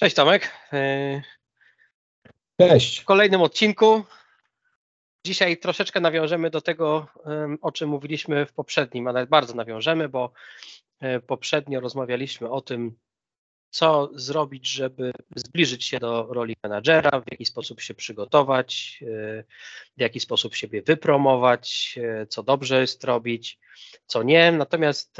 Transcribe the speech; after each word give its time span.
Cześć 0.00 0.16
Tomek. 0.16 0.52
E, 0.72 1.22
Cześć. 2.60 2.98
W 2.98 3.04
kolejnym 3.04 3.42
odcinku. 3.42 4.04
Dzisiaj 5.26 5.56
troszeczkę 5.56 6.00
nawiążemy 6.00 6.50
do 6.50 6.60
tego, 6.60 7.06
o 7.60 7.72
czym 7.72 7.88
mówiliśmy 7.88 8.46
w 8.46 8.52
poprzednim, 8.52 9.06
ale 9.06 9.26
bardzo 9.26 9.54
nawiążemy, 9.54 10.08
bo 10.08 10.32
e, 11.00 11.20
poprzednio 11.20 11.80
rozmawialiśmy 11.80 12.50
o 12.50 12.60
tym, 12.60 12.98
co 13.70 14.10
zrobić, 14.14 14.68
żeby 14.68 15.12
zbliżyć 15.36 15.84
się 15.84 15.98
do 15.98 16.26
roli 16.30 16.56
menadżera, 16.62 17.20
w 17.20 17.30
jaki 17.30 17.44
sposób 17.46 17.80
się 17.80 17.94
przygotować, 17.94 19.00
e, 19.02 19.44
w 19.96 20.00
jaki 20.00 20.20
sposób 20.20 20.54
siebie 20.54 20.82
wypromować, 20.82 21.98
co 22.28 22.42
dobrze 22.42 22.80
jest 22.80 23.04
robić, 23.04 23.58
co 24.06 24.22
nie. 24.22 24.52
Natomiast 24.52 25.16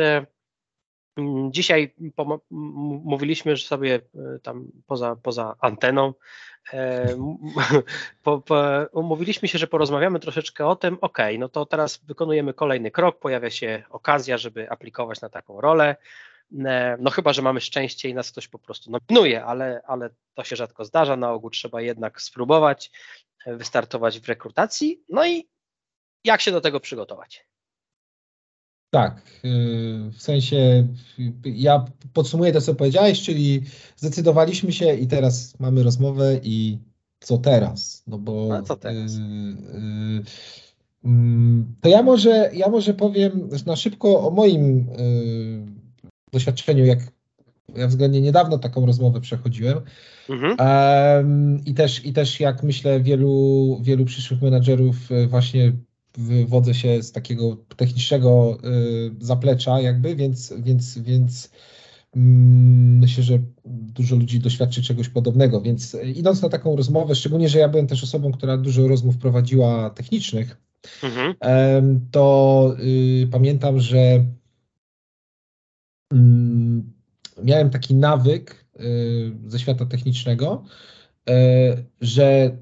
dzisiaj 1.50 1.94
mówiliśmy 3.04 3.56
że 3.56 3.66
sobie 3.66 3.94
e, 3.94 4.38
tam 4.42 4.68
poza, 4.86 5.16
poza 5.16 5.56
anteną, 5.60 6.14
e, 6.72 7.16
po, 8.22 8.40
po, 8.40 8.62
umówiliśmy 8.92 9.48
się, 9.48 9.58
że 9.58 9.66
porozmawiamy 9.66 10.20
troszeczkę 10.20 10.66
o 10.66 10.76
tym, 10.76 10.98
ok, 11.00 11.18
no 11.38 11.48
to 11.48 11.66
teraz 11.66 12.04
wykonujemy 12.04 12.54
kolejny 12.54 12.90
krok, 12.90 13.18
pojawia 13.18 13.50
się 13.50 13.82
okazja, 13.90 14.38
żeby 14.38 14.70
aplikować 14.70 15.20
na 15.20 15.28
taką 15.28 15.60
rolę, 15.60 15.96
e, 16.64 16.96
no 17.00 17.10
chyba, 17.10 17.32
że 17.32 17.42
mamy 17.42 17.60
szczęście 17.60 18.08
i 18.08 18.14
nas 18.14 18.32
ktoś 18.32 18.48
po 18.48 18.58
prostu 18.58 18.90
nominuje, 18.90 19.44
ale, 19.44 19.82
ale 19.86 20.10
to 20.34 20.44
się 20.44 20.56
rzadko 20.56 20.84
zdarza, 20.84 21.16
na 21.16 21.32
ogół 21.32 21.50
trzeba 21.50 21.80
jednak 21.80 22.22
spróbować, 22.22 22.90
wystartować 23.46 24.20
w 24.20 24.28
rekrutacji, 24.28 25.02
no 25.08 25.26
i 25.26 25.48
jak 26.24 26.40
się 26.40 26.50
do 26.50 26.60
tego 26.60 26.80
przygotować? 26.80 27.48
Tak, 28.90 29.22
y, 29.44 30.10
w 30.12 30.22
sensie 30.22 30.86
ja 31.44 31.84
podsumuję 32.12 32.52
to, 32.52 32.60
co 32.60 32.74
powiedziałeś, 32.74 33.22
czyli 33.22 33.62
zdecydowaliśmy 33.96 34.72
się 34.72 34.94
i 34.94 35.06
teraz 35.06 35.60
mamy 35.60 35.82
rozmowę 35.82 36.40
i 36.42 36.78
co 37.20 37.38
teraz? 37.38 38.02
No 38.06 38.18
bo 38.18 38.56
A 38.56 38.62
co 38.62 38.76
teraz? 38.76 39.12
Y, 39.14 39.18
y, 39.18 40.22
mm, 41.04 41.74
to 41.80 41.88
ja 41.88 42.02
może, 42.02 42.50
ja 42.54 42.68
może 42.68 42.94
powiem 42.94 43.48
na 43.66 43.76
szybko 43.76 44.28
o 44.28 44.30
moim 44.30 44.86
doświadczeniu, 46.32 46.84
jak 46.84 46.98
ja 47.76 47.88
względnie 47.88 48.20
niedawno 48.20 48.58
taką 48.58 48.86
rozmowę 48.86 49.20
przechodziłem. 49.20 49.80
Mhm. 50.28 50.56
Um, 50.58 51.64
I, 51.66 51.74
też, 51.74 52.04
I 52.04 52.12
też 52.12 52.40
jak 52.40 52.62
myślę 52.62 53.00
wielu, 53.00 53.78
wielu 53.82 54.04
przyszłych 54.04 54.42
menadżerów 54.42 54.96
właśnie 55.28 55.72
wywodzę 56.16 56.74
się 56.74 57.02
z 57.02 57.12
takiego 57.12 57.56
technicznego 57.76 58.58
y, 58.64 59.24
zaplecza 59.24 59.80
jakby, 59.80 60.16
więc, 60.16 60.54
więc, 60.58 60.98
więc 60.98 61.50
mm, 62.16 62.98
myślę, 62.98 63.22
że 63.22 63.38
dużo 63.64 64.16
ludzi 64.16 64.40
doświadczy 64.40 64.82
czegoś 64.82 65.08
podobnego, 65.08 65.60
więc 65.60 65.96
idąc 66.14 66.42
na 66.42 66.48
taką 66.48 66.76
rozmowę, 66.76 67.14
szczególnie, 67.14 67.48
że 67.48 67.58
ja 67.58 67.68
byłem 67.68 67.86
też 67.86 68.04
osobą, 68.04 68.32
która 68.32 68.56
dużo 68.56 68.88
rozmów 68.88 69.18
prowadziła 69.18 69.90
technicznych, 69.90 70.56
mhm. 71.02 71.34
to 72.10 72.76
y, 72.80 73.28
pamiętam, 73.30 73.80
że 73.80 74.24
mm, 76.12 76.92
miałem 77.44 77.70
taki 77.70 77.94
nawyk 77.94 78.64
y, 78.80 79.32
ze 79.46 79.58
świata 79.58 79.86
technicznego, 79.86 80.64
że, 82.00 82.58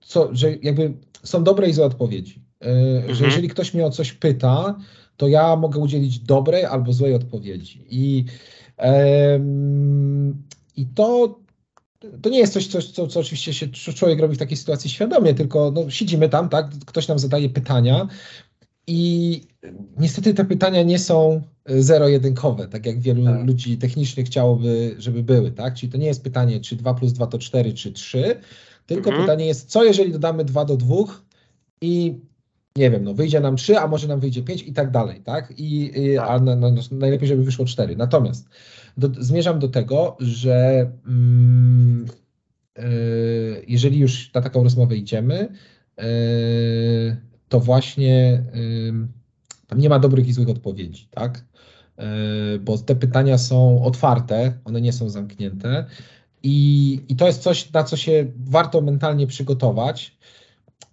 co, 0.00 0.34
że 0.34 0.56
jakby 0.56 0.94
są 1.22 1.44
dobre 1.44 1.68
i 1.68 1.72
złe 1.72 1.84
odpowiedzi. 1.84 2.43
E, 2.64 2.96
mhm. 2.96 3.14
że 3.14 3.24
jeżeli 3.24 3.48
ktoś 3.48 3.74
mnie 3.74 3.86
o 3.86 3.90
coś 3.90 4.12
pyta, 4.12 4.78
to 5.16 5.28
ja 5.28 5.56
mogę 5.56 5.80
udzielić 5.80 6.18
dobrej 6.18 6.64
albo 6.64 6.92
złej 6.92 7.14
odpowiedzi. 7.14 7.84
I, 7.90 8.24
i 10.76 10.86
to, 10.86 11.38
to 12.22 12.30
nie 12.30 12.38
jest 12.38 12.52
coś, 12.52 12.66
coś 12.66 12.90
co, 12.90 13.06
co 13.06 13.20
oczywiście 13.20 13.54
się 13.54 13.68
człowiek 13.68 14.20
robi 14.20 14.34
w 14.34 14.38
takiej 14.38 14.56
sytuacji 14.56 14.90
świadomie, 14.90 15.34
tylko 15.34 15.70
no, 15.70 15.90
siedzimy 15.90 16.28
tam, 16.28 16.48
tak, 16.48 16.70
ktoś 16.86 17.08
nam 17.08 17.18
zadaje 17.18 17.48
pytania 17.48 18.08
i 18.86 19.40
niestety 19.98 20.34
te 20.34 20.44
pytania 20.44 20.82
nie 20.82 20.98
są 20.98 21.42
zero-jedynkowe, 21.66 22.68
tak 22.68 22.86
jak 22.86 23.00
wielu 23.00 23.24
tak. 23.24 23.46
ludzi 23.46 23.78
technicznych 23.78 24.26
chciałoby, 24.26 24.94
żeby 24.98 25.22
były, 25.22 25.50
tak? 25.50 25.74
Czyli 25.74 25.92
to 25.92 25.98
nie 25.98 26.06
jest 26.06 26.22
pytanie, 26.22 26.60
czy 26.60 26.76
2 26.76 26.94
plus 26.94 27.12
2 27.12 27.26
to 27.26 27.38
4, 27.38 27.72
czy 27.72 27.92
3, 27.92 28.40
tylko 28.86 29.10
mhm. 29.10 29.26
pytanie 29.26 29.46
jest, 29.46 29.70
co 29.70 29.84
jeżeli 29.84 30.12
dodamy 30.12 30.44
2 30.44 30.64
do 30.64 30.76
2 30.76 30.96
i 31.80 32.18
nie 32.78 32.90
wiem, 32.90 33.04
no 33.04 33.14
wyjdzie 33.14 33.40
nam 33.40 33.56
3, 33.56 33.78
a 33.78 33.86
może 33.86 34.08
nam 34.08 34.20
wyjdzie 34.20 34.42
5 34.42 34.62
i 34.62 34.72
tak 34.72 34.90
dalej, 34.90 35.20
tak? 35.20 35.54
I, 35.56 35.92
tak. 36.16 36.30
a 36.30 36.38
no, 36.38 36.56
no, 36.56 36.70
najlepiej, 36.90 37.28
żeby 37.28 37.44
wyszło 37.44 37.64
4. 37.64 37.96
Natomiast 37.96 38.48
do, 38.96 39.08
zmierzam 39.18 39.58
do 39.58 39.68
tego, 39.68 40.16
że 40.20 40.90
mm, 41.06 42.06
yy, 42.78 43.64
jeżeli 43.68 43.98
już 43.98 44.32
na 44.34 44.40
taką 44.40 44.62
rozmowę 44.62 44.96
idziemy, 44.96 45.48
yy, 45.98 46.04
to 47.48 47.60
właśnie 47.60 48.44
yy, 48.54 48.94
tam 49.66 49.78
nie 49.78 49.88
ma 49.88 49.98
dobrych 49.98 50.28
i 50.28 50.32
złych 50.32 50.48
odpowiedzi, 50.48 51.08
tak? 51.10 51.44
Bo 52.60 52.78
te 52.78 52.96
pytania 52.96 53.38
są 53.38 53.82
otwarte, 53.84 54.58
one 54.64 54.80
nie 54.80 54.92
są 54.92 55.08
zamknięte. 55.08 55.84
I, 56.42 57.00
I 57.08 57.16
to 57.16 57.26
jest 57.26 57.42
coś, 57.42 57.72
na 57.72 57.84
co 57.84 57.96
się 57.96 58.26
warto 58.36 58.80
mentalnie 58.80 59.26
przygotować 59.26 60.16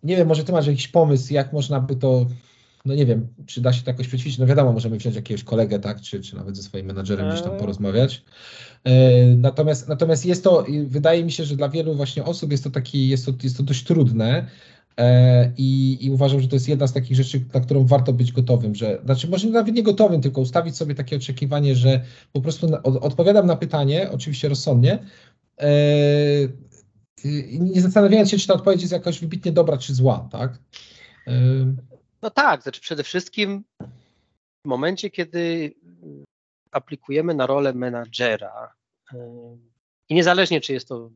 nie 0.04 0.18
wiem, 0.18 0.28
może 0.28 0.44
ty 0.44 0.52
masz 0.52 0.68
jakiś 0.68 0.88
pomysł, 0.88 1.34
jak 1.34 1.54
można 1.54 1.80
by 1.80 1.96
to, 1.96 2.26
no 2.86 2.96
nie 2.96 3.06
wiem, 3.06 3.28
czy 3.46 3.62
da 3.62 3.74
się 3.74 3.84
to 3.84 3.92
jakoś 3.92 4.08
przećwiczyć. 4.08 4.40
No 4.40 4.46
wiadomo, 4.46 4.74
możemy 4.74 4.98
wziąć 4.98 5.16
jakiegoś 5.16 5.44
kolegę, 5.44 5.80
tak, 5.80 6.02
czy, 6.02 6.22
czy 6.22 6.36
nawet 6.36 6.58
ze 6.58 6.64
swoim 6.64 6.86
menadżerem 6.86 7.30
gdzieś 7.30 7.42
tam 7.42 7.54
eee. 7.54 7.60
porozmawiać. 7.60 8.24
E, 8.84 9.26
natomiast, 9.26 9.88
natomiast 9.88 10.26
jest 10.26 10.44
to, 10.44 10.66
wydaje 10.86 11.24
mi 11.24 11.32
się, 11.32 11.44
że 11.44 11.56
dla 11.56 11.70
wielu 11.70 11.96
właśnie 11.96 12.24
osób 12.24 12.52
jest 12.52 12.64
to 12.64 12.70
taki, 12.70 13.10
jest 13.10 13.26
to, 13.26 13.32
jest 13.44 13.58
to 13.58 13.64
dość 13.64 13.84
trudne. 13.84 14.48
E, 14.98 15.52
I, 15.58 15.98
I, 16.06 16.12
uważam, 16.12 16.42
że 16.42 16.48
to 16.48 16.56
jest 16.56 16.70
jedna 16.70 16.88
z 16.88 16.94
takich 16.94 17.18
rzeczy, 17.18 17.42
na 17.54 17.60
którą 17.60 17.86
warto 17.86 18.14
być 18.14 18.32
gotowym, 18.32 18.76
że 18.76 19.02
znaczy 19.06 19.28
może 19.28 19.50
nawet 19.50 19.76
nie 19.76 19.84
gotowym, 19.84 20.22
tylko 20.22 20.42
ustawić 20.42 20.78
sobie 20.78 20.96
takie 20.96 21.16
oczekiwanie, 21.16 21.76
że 21.76 22.02
po 22.34 22.42
prostu 22.42 22.68
na, 22.70 22.84
odpowiadam 22.84 23.48
na 23.48 23.56
pytanie, 23.56 24.10
oczywiście 24.12 24.50
rozsądnie, 24.50 25.00
e, 25.60 25.68
nie 27.60 27.82
zastanawiając 27.82 28.30
się, 28.30 28.38
czy 28.38 28.48
ta 28.48 28.54
odpowiedź 28.54 28.82
jest 28.82 28.94
jakaś 28.94 29.20
wybitnie 29.20 29.52
dobra 29.52 29.78
czy 29.78 29.94
zła, 29.94 30.30
tak? 30.32 30.52
No 32.22 32.30
tak, 32.30 32.64
znaczy 32.64 32.82
przede 32.82 33.04
wszystkim 33.04 33.64
w 34.66 34.68
momencie, 34.68 35.10
kiedy 35.10 35.74
aplikujemy 36.72 37.34
na 37.34 37.48
rolę 37.48 37.74
menadżera 37.74 38.74
i 40.10 40.16
niezależnie 40.16 40.62
czy 40.62 40.74
jest 40.74 40.88
to 40.88 41.12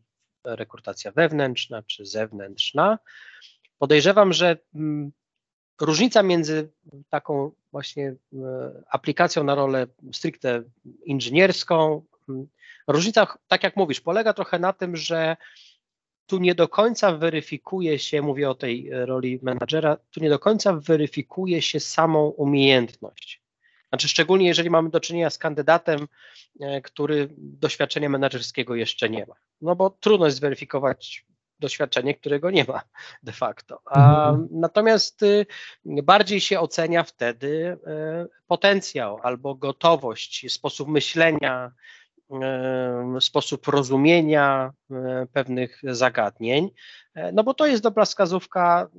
rekrutacja 0.46 1.12
wewnętrzna 1.12 1.84
czy 1.84 2.06
zewnętrzna, 2.06 3.00
podejrzewam, 3.78 4.34
że 4.34 4.58
różnica 5.82 6.24
między 6.24 6.72
taką 7.10 7.52
właśnie 7.72 8.16
aplikacją 8.90 9.44
na 9.44 9.56
rolę 9.56 9.88
stricte 10.14 10.64
inżynierską, 11.06 12.06
różnica, 12.88 13.38
tak 13.48 13.64
jak 13.64 13.76
mówisz, 13.76 14.02
polega 14.02 14.34
trochę 14.34 14.60
na 14.60 14.74
tym, 14.74 14.96
że 14.96 15.38
tu 16.28 16.38
nie 16.38 16.56
do 16.56 16.68
końca 16.68 17.12
weryfikuje 17.12 18.00
się, 18.00 18.22
mówię 18.22 18.50
o 18.50 18.56
tej 18.56 18.90
roli 18.92 19.40
menadżera, 19.42 19.98
tu 20.12 20.20
nie 20.20 20.30
do 20.30 20.40
końca 20.40 20.74
weryfikuje 20.74 21.62
się 21.62 21.80
samą 21.80 22.28
umiejętność. 22.28 23.42
Znaczy, 23.90 24.08
szczególnie 24.08 24.48
jeżeli 24.48 24.70
mamy 24.70 24.90
do 24.90 25.00
czynienia 25.00 25.30
z 25.30 25.38
kandydatem, 25.38 26.08
e, 26.62 26.82
który 26.82 27.30
doświadczenia 27.38 28.10
menedżerskiego 28.10 28.76
jeszcze 28.76 29.10
nie 29.10 29.26
ma. 29.26 29.36
No 29.62 29.76
bo 29.76 29.90
trudno 29.90 30.26
jest 30.26 30.38
zweryfikować 30.38 31.26
doświadczenie, 31.60 32.16
którego 32.16 32.52
nie 32.52 32.66
ma 32.68 32.82
de 33.24 33.32
facto. 33.32 33.82
A, 33.86 34.30
mhm. 34.30 34.48
Natomiast 34.52 35.24
y, 35.24 35.46
bardziej 35.86 36.42
się 36.42 36.60
ocenia 36.60 37.04
wtedy 37.04 37.78
y, 38.28 38.30
potencjał 38.48 39.20
albo 39.24 39.56
gotowość, 39.56 40.52
sposób 40.54 40.88
myślenia, 40.90 41.72
sposób 43.20 43.68
rozumienia 43.68 44.74
pewnych 45.34 45.82
zagadnień, 45.84 46.70
e, 47.14 47.32
no 47.32 47.44
bo 47.44 47.54
to 47.54 47.66
jest 47.66 47.84
dobra 47.84 48.06
wskazówka 48.06 48.90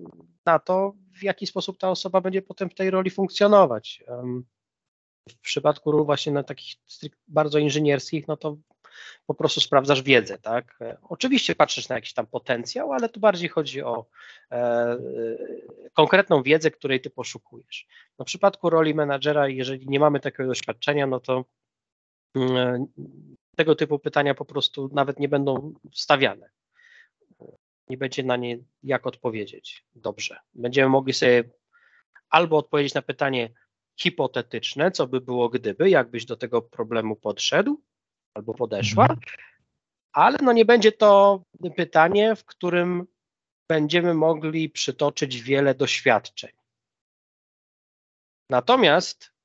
na 0.47 0.59
to, 0.59 0.93
w 1.19 1.23
jaki 1.23 1.47
sposób 1.47 1.79
ta 1.79 1.91
osoba 1.91 2.21
będzie 2.21 2.43
potem 2.43 2.71
w 2.71 2.75
tej 2.75 2.91
roli 2.91 3.11
funkcjonować. 3.11 4.05
W 5.31 5.41
przypadku 5.41 6.05
właśnie 6.05 6.33
na 6.33 6.43
takich 6.43 6.75
bardzo 7.29 7.59
inżynierskich, 7.59 8.29
no 8.29 8.37
to 8.37 8.57
po 9.27 9.35
prostu 9.35 9.61
sprawdzasz 9.61 10.03
wiedzę, 10.03 10.39
tak? 10.39 10.79
E, 10.81 10.97
oczywiście 11.03 11.55
patrzysz 11.55 11.89
na 11.89 11.95
jakiś 11.95 12.13
tam 12.13 12.27
potencjał, 12.27 12.93
ale 12.93 13.09
tu 13.09 13.21
bardziej 13.21 13.49
chodzi 13.49 13.83
o 13.83 14.07
e, 14.53 14.99
konkretną 15.93 16.43
wiedzę, 16.43 16.71
której 16.71 17.01
ty 17.01 17.11
poszukujesz. 17.11 17.87
No 18.19 18.25
w 18.25 18.27
przypadku 18.27 18.71
roli 18.71 18.95
menadżera, 18.95 19.49
jeżeli 19.49 19.89
nie 19.89 20.01
mamy 20.01 20.21
takiego 20.21 20.47
doświadczenia, 20.47 21.07
no 21.07 21.21
to 21.21 21.45
tego 23.57 23.75
typu 23.75 23.99
pytania 23.99 24.35
po 24.35 24.45
prostu 24.45 24.91
nawet 24.93 25.21
nie 25.21 25.29
będą 25.29 25.75
stawiane. 25.95 26.51
Nie 27.89 27.97
będzie 27.97 28.23
na 28.23 28.37
nie 28.37 28.59
jak 28.83 29.07
odpowiedzieć 29.07 29.85
dobrze. 29.95 30.39
Będziemy 30.55 30.89
mogli 30.89 31.13
sobie 31.13 31.45
albo 32.31 32.57
odpowiedzieć 32.57 32.95
na 32.95 33.03
pytanie 33.03 33.51
hipotetyczne, 34.01 34.91
co 34.91 35.07
by 35.07 35.21
było 35.21 35.49
gdyby, 35.49 35.91
jakbyś 35.91 36.25
do 36.25 36.37
tego 36.37 36.63
problemu 36.63 37.17
podszedł 37.17 37.83
albo 38.35 38.55
podeszła, 38.55 39.05
mhm. 39.05 39.21
ale 40.13 40.39
no 40.43 40.53
nie 40.53 40.65
będzie 40.65 40.93
to 40.93 41.43
pytanie, 41.77 42.37
w 42.37 42.45
którym 42.45 43.07
będziemy 43.69 44.15
mogli 44.15 44.71
przytoczyć 44.71 45.43
wiele 45.43 45.75
doświadczeń. 45.75 46.51
Natomiast 48.51 49.36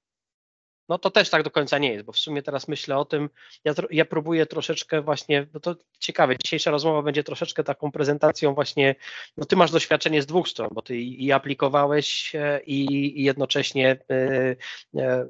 no 0.92 0.98
to 0.98 1.12
też 1.12 1.30
tak 1.30 1.44
do 1.44 1.52
końca 1.52 1.78
nie 1.78 1.94
jest, 1.94 2.06
bo 2.06 2.12
w 2.12 2.20
sumie 2.20 2.42
teraz 2.42 2.68
myślę 2.68 2.98
o 2.98 3.06
tym, 3.06 3.30
ja, 3.64 3.74
ja 3.92 4.06
próbuję 4.06 4.46
troszeczkę 4.46 5.02
właśnie, 5.02 5.48
no 5.54 5.60
to 5.60 5.76
ciekawe, 6.00 6.36
dzisiejsza 6.44 6.72
rozmowa 6.72 7.02
będzie 7.02 7.24
troszeczkę 7.24 7.64
taką 7.64 7.92
prezentacją 7.92 8.54
właśnie, 8.54 8.96
no 9.38 9.46
ty 9.46 9.56
masz 9.56 9.72
doświadczenie 9.72 10.22
z 10.22 10.26
dwóch 10.26 10.50
stron, 10.50 10.70
bo 10.72 10.82
ty 10.82 10.98
i, 10.98 11.32
aplikowałeś 11.32 12.36
e, 12.36 12.62
i, 12.66 12.86
i 13.20 13.24
jednocześnie 13.24 13.98
y, 14.12 14.16
y, 14.16 14.58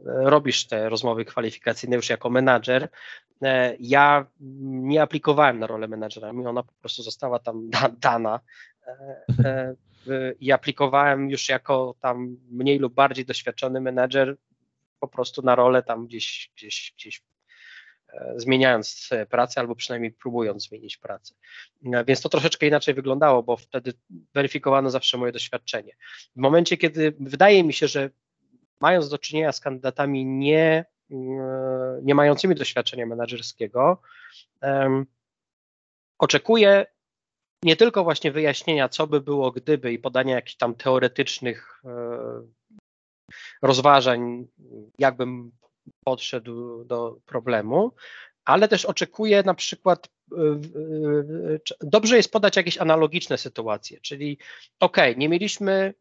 robisz 0.06 0.68
te 0.68 0.90
rozmowy 0.90 1.26
kwalifikacyjne 1.26 1.96
już 1.96 2.10
jako 2.10 2.30
menadżer. 2.30 2.90
Ja 3.80 4.26
nie 4.60 5.02
aplikowałem 5.02 5.60
na 5.60 5.68
rolę 5.68 5.88
menadżera, 5.88 6.34
mi 6.34 6.48
ona 6.48 6.64
po 6.64 6.74
prostu 6.74 7.04
została 7.04 7.40
tam 7.40 7.70
da, 7.70 7.90
dana 8.00 8.40
i 10.40 10.52
aplikowałem 10.52 11.30
już 11.30 11.50
jako 11.50 11.96
tam 12.02 12.38
mniej 12.52 12.80
lub 12.80 12.94
bardziej 12.94 13.26
doświadczony 13.26 13.82
menadżer 13.82 14.38
po 15.02 15.08
prostu 15.08 15.42
na 15.42 15.56
rolę 15.56 15.84
tam 15.84 16.08
gdzieś, 16.08 16.52
gdzieś, 16.56 16.94
gdzieś 16.98 17.24
e, 18.14 18.34
zmieniając 18.36 19.10
pracę 19.30 19.60
albo 19.62 19.76
przynajmniej 19.76 20.12
próbując 20.12 20.68
zmienić 20.68 20.98
pracę. 20.98 21.36
E, 21.94 22.06
więc 22.06 22.22
to 22.22 22.30
troszeczkę 22.30 22.68
inaczej 22.68 22.94
wyglądało, 22.94 23.44
bo 23.44 23.58
wtedy 23.58 23.94
weryfikowano 24.34 24.90
zawsze 24.90 25.18
moje 25.18 25.32
doświadczenie. 25.32 25.96
W 26.36 26.40
momencie, 26.40 26.78
kiedy 26.78 27.14
wydaje 27.20 27.64
mi 27.64 27.74
się, 27.74 27.88
że 27.88 28.10
mając 28.80 29.10
do 29.10 29.18
czynienia 29.18 29.52
z 29.52 29.60
kandydatami 29.60 30.26
nie, 30.26 30.86
e, 31.12 31.16
nie 32.04 32.16
mającymi 32.16 32.56
doświadczenia 32.56 33.06
menedżerskiego, 33.06 34.02
oczekuję 36.18 36.86
nie 37.64 37.76
tylko 37.76 38.04
właśnie 38.04 38.32
wyjaśnienia, 38.32 38.90
co 38.90 39.08
by 39.08 39.22
było 39.22 39.52
gdyby 39.52 39.94
i 39.94 40.00
podania 40.00 40.36
jakichś 40.36 40.56
tam 40.56 40.76
teoretycznych 40.76 41.84
rozważań, 43.62 44.48
jakbym 45.00 45.52
podszedł 46.04 46.84
do 46.86 47.18
problemu, 47.26 47.92
ale 48.46 48.68
też 48.68 48.86
oczekuję 48.86 49.44
na 49.44 49.54
przykład, 49.54 50.10
y, 50.32 50.36
y, 50.36 50.80
y, 51.62 51.62
dobrze 51.82 52.18
jest 52.18 52.32
podać 52.32 52.56
jakieś 52.56 52.78
analogiczne 52.78 53.38
sytuacje, 53.38 54.00
czyli 54.02 54.38
ok, 54.80 54.98
nie 55.18 55.30
mieliśmy 55.30 55.94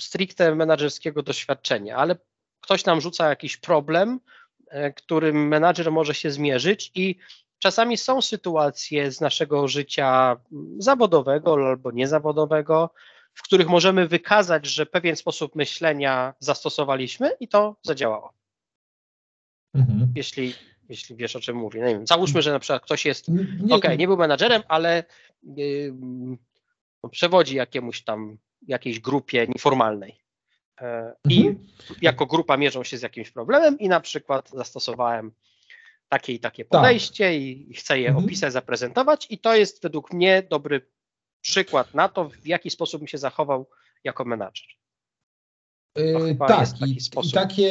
stricte 0.00 0.54
menedżerskiego 0.54 1.22
doświadczenia, 1.22 1.96
ale 1.96 2.16
ktoś 2.60 2.84
nam 2.84 3.00
rzuca 3.00 3.28
jakiś 3.28 3.56
problem, 3.56 4.20
e, 4.68 4.92
którym 4.92 5.48
menadżer 5.48 5.92
może 5.92 6.14
się 6.14 6.30
zmierzyć 6.30 6.90
i 6.94 7.16
czasami 7.58 7.96
są 7.96 8.22
sytuacje 8.22 9.12
z 9.12 9.20
naszego 9.20 9.68
życia 9.68 10.36
zawodowego 10.78 11.52
albo 11.52 11.90
niezawodowego, 11.90 12.90
w 13.38 13.42
których 13.42 13.68
możemy 13.68 14.08
wykazać, 14.08 14.66
że 14.66 14.86
pewien 14.86 15.16
sposób 15.16 15.54
myślenia 15.54 16.34
zastosowaliśmy 16.38 17.30
i 17.40 17.48
to 17.48 17.76
zadziałało. 17.82 18.32
Mhm. 19.74 20.12
Jeśli, 20.14 20.54
jeśli 20.88 21.16
wiesz 21.16 21.36
o 21.36 21.40
czym 21.40 21.56
mówię. 21.56 21.84
Wiem, 21.84 22.06
załóżmy, 22.06 22.42
że 22.42 22.52
na 22.52 22.58
przykład 22.58 22.82
ktoś 22.82 23.04
jest, 23.04 23.26
ok, 23.70 23.84
nie 23.98 24.06
był 24.06 24.16
menadżerem, 24.16 24.62
ale 24.68 25.04
yy, 25.42 25.94
przewodzi 27.10 27.56
jakiemuś 27.56 28.02
tam, 28.02 28.38
jakiejś 28.66 29.00
grupie 29.00 29.46
nieformalnej. 29.46 30.20
Yy, 30.80 30.86
I 31.28 31.46
mhm. 31.46 31.66
jako 32.02 32.26
grupa 32.26 32.56
mierzą 32.56 32.84
się 32.84 32.98
z 32.98 33.02
jakimś 33.02 33.30
problemem 33.30 33.78
i 33.78 33.88
na 33.88 34.00
przykład 34.00 34.50
zastosowałem 34.50 35.32
takie 36.08 36.32
i 36.32 36.40
takie 36.40 36.64
tak. 36.64 36.70
podejście 36.70 37.24
tak. 37.24 37.34
i 37.34 37.74
chcę 37.74 38.00
je 38.00 38.08
mhm. 38.08 38.24
opisać, 38.24 38.52
zaprezentować 38.52 39.26
i 39.30 39.38
to 39.38 39.56
jest 39.56 39.82
według 39.82 40.12
mnie 40.12 40.42
dobry 40.50 40.86
przykład 41.40 41.94
na 41.94 42.08
to, 42.08 42.28
w 42.28 42.46
jaki 42.46 42.70
sposób 42.70 43.02
mi 43.02 43.08
się 43.08 43.18
zachował 43.18 43.66
jako 44.04 44.24
menadżer. 44.24 44.68
Yy, 45.96 46.36
tak, 46.48 46.68
i, 46.86 46.98
i, 47.24 47.32
takie, 47.32 47.70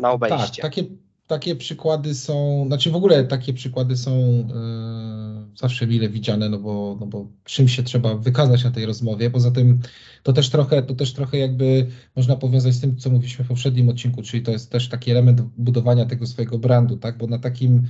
na 0.00 0.10
obejście. 0.10 0.62
Tak, 0.62 0.74
takie, 0.74 0.84
takie 1.26 1.56
przykłady 1.56 2.14
są, 2.14 2.64
znaczy 2.66 2.90
w 2.90 2.96
ogóle 2.96 3.24
takie 3.24 3.52
przykłady 3.52 3.96
są 3.96 4.20
yy, 4.20 5.56
zawsze 5.56 5.86
mile 5.86 6.08
widziane, 6.08 6.48
no 6.48 6.58
bo, 6.58 6.96
no 7.00 7.06
bo 7.06 7.26
czym 7.44 7.68
się 7.68 7.82
trzeba 7.82 8.14
wykazać 8.14 8.64
na 8.64 8.70
tej 8.70 8.86
rozmowie. 8.86 9.30
Poza 9.30 9.50
tym 9.50 9.80
to 10.22 10.32
też 10.32 10.50
trochę, 10.50 10.82
to 10.82 10.94
też 10.94 11.12
trochę 11.12 11.38
jakby 11.38 11.86
można 12.16 12.36
powiązać 12.36 12.74
z 12.74 12.80
tym, 12.80 12.96
co 12.96 13.10
mówiliśmy 13.10 13.44
w 13.44 13.48
poprzednim 13.48 13.88
odcinku, 13.88 14.22
czyli 14.22 14.42
to 14.42 14.50
jest 14.50 14.72
też 14.72 14.88
taki 14.88 15.10
element 15.10 15.40
budowania 15.40 16.06
tego 16.06 16.26
swojego 16.26 16.58
brandu, 16.58 16.96
tak? 16.96 17.18
Bo 17.18 17.26
na 17.26 17.38
takim 17.38 17.88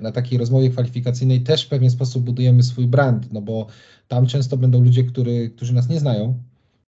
na 0.00 0.12
takiej 0.12 0.38
rozmowie 0.38 0.70
kwalifikacyjnej 0.70 1.40
też 1.40 1.64
w 1.64 1.68
pewien 1.68 1.90
sposób 1.90 2.24
budujemy 2.24 2.62
swój 2.62 2.86
brand, 2.86 3.32
no 3.32 3.42
bo 3.42 3.66
tam 4.08 4.26
często 4.26 4.56
będą 4.56 4.80
ludzie, 4.80 5.04
który, 5.04 5.50
którzy 5.50 5.74
nas 5.74 5.88
nie 5.88 6.00
znają, 6.00 6.42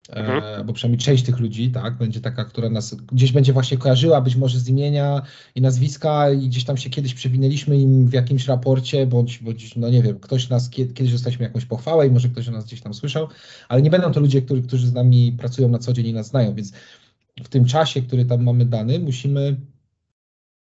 e, 0.09 0.17
mhm. 0.17 0.67
bo 0.67 0.73
przynajmniej 0.73 0.99
część 0.99 1.25
tych 1.25 1.39
ludzi, 1.39 1.71
tak, 1.71 1.99
będzie 1.99 2.21
taka, 2.21 2.45
która 2.45 2.71
nas 2.71 2.95
gdzieś 2.95 3.33
będzie 3.33 3.53
właśnie 3.53 3.79
kojarzyła, 3.79 4.21
być 4.21 4.37
może 4.37 4.61
z 4.61 4.69
imienia 4.69 5.23
i 5.55 5.61
nazwiska 5.61 6.31
i 6.31 6.49
gdzieś 6.49 6.65
tam 6.65 6.77
się 6.77 6.91
kiedyś 6.91 7.15
przewinęliśmy 7.15 7.79
im 7.79 8.09
w 8.09 8.13
jakimś 8.13 8.47
raporcie, 8.47 9.07
bądź, 9.07 9.39
bądź 9.39 9.77
no 9.77 9.89
nie 9.89 10.03
wiem, 10.03 10.19
ktoś 10.21 10.49
nas, 10.49 10.71
kiedyś 10.71 11.13
dostaliśmy 11.13 11.45
jakąś 11.45 11.65
pochwałę 11.65 12.07
i 12.07 12.11
może 12.11 12.29
ktoś 12.29 12.49
o 12.49 12.53
nas 12.53 12.65
gdzieś 12.65 12.81
tam 12.81 12.95
słyszał, 12.95 13.29
ale 13.69 13.83
nie 13.83 13.91
będą 13.91 14.13
to 14.13 14.21
ludzie, 14.21 14.43
którzy, 14.43 14.63
którzy 14.63 14.87
z 14.87 14.93
nami 14.93 15.33
pracują 15.33 15.69
na 15.69 15.79
co 15.79 15.93
dzień 15.93 16.07
i 16.07 16.13
nas 16.13 16.27
znają, 16.27 16.55
więc 16.55 16.73
w 17.45 17.49
tym 17.49 17.65
czasie, 17.65 18.03
który 18.03 18.25
tam 18.25 18.43
mamy 18.43 18.65
dany, 18.65 18.99
musimy 18.99 19.57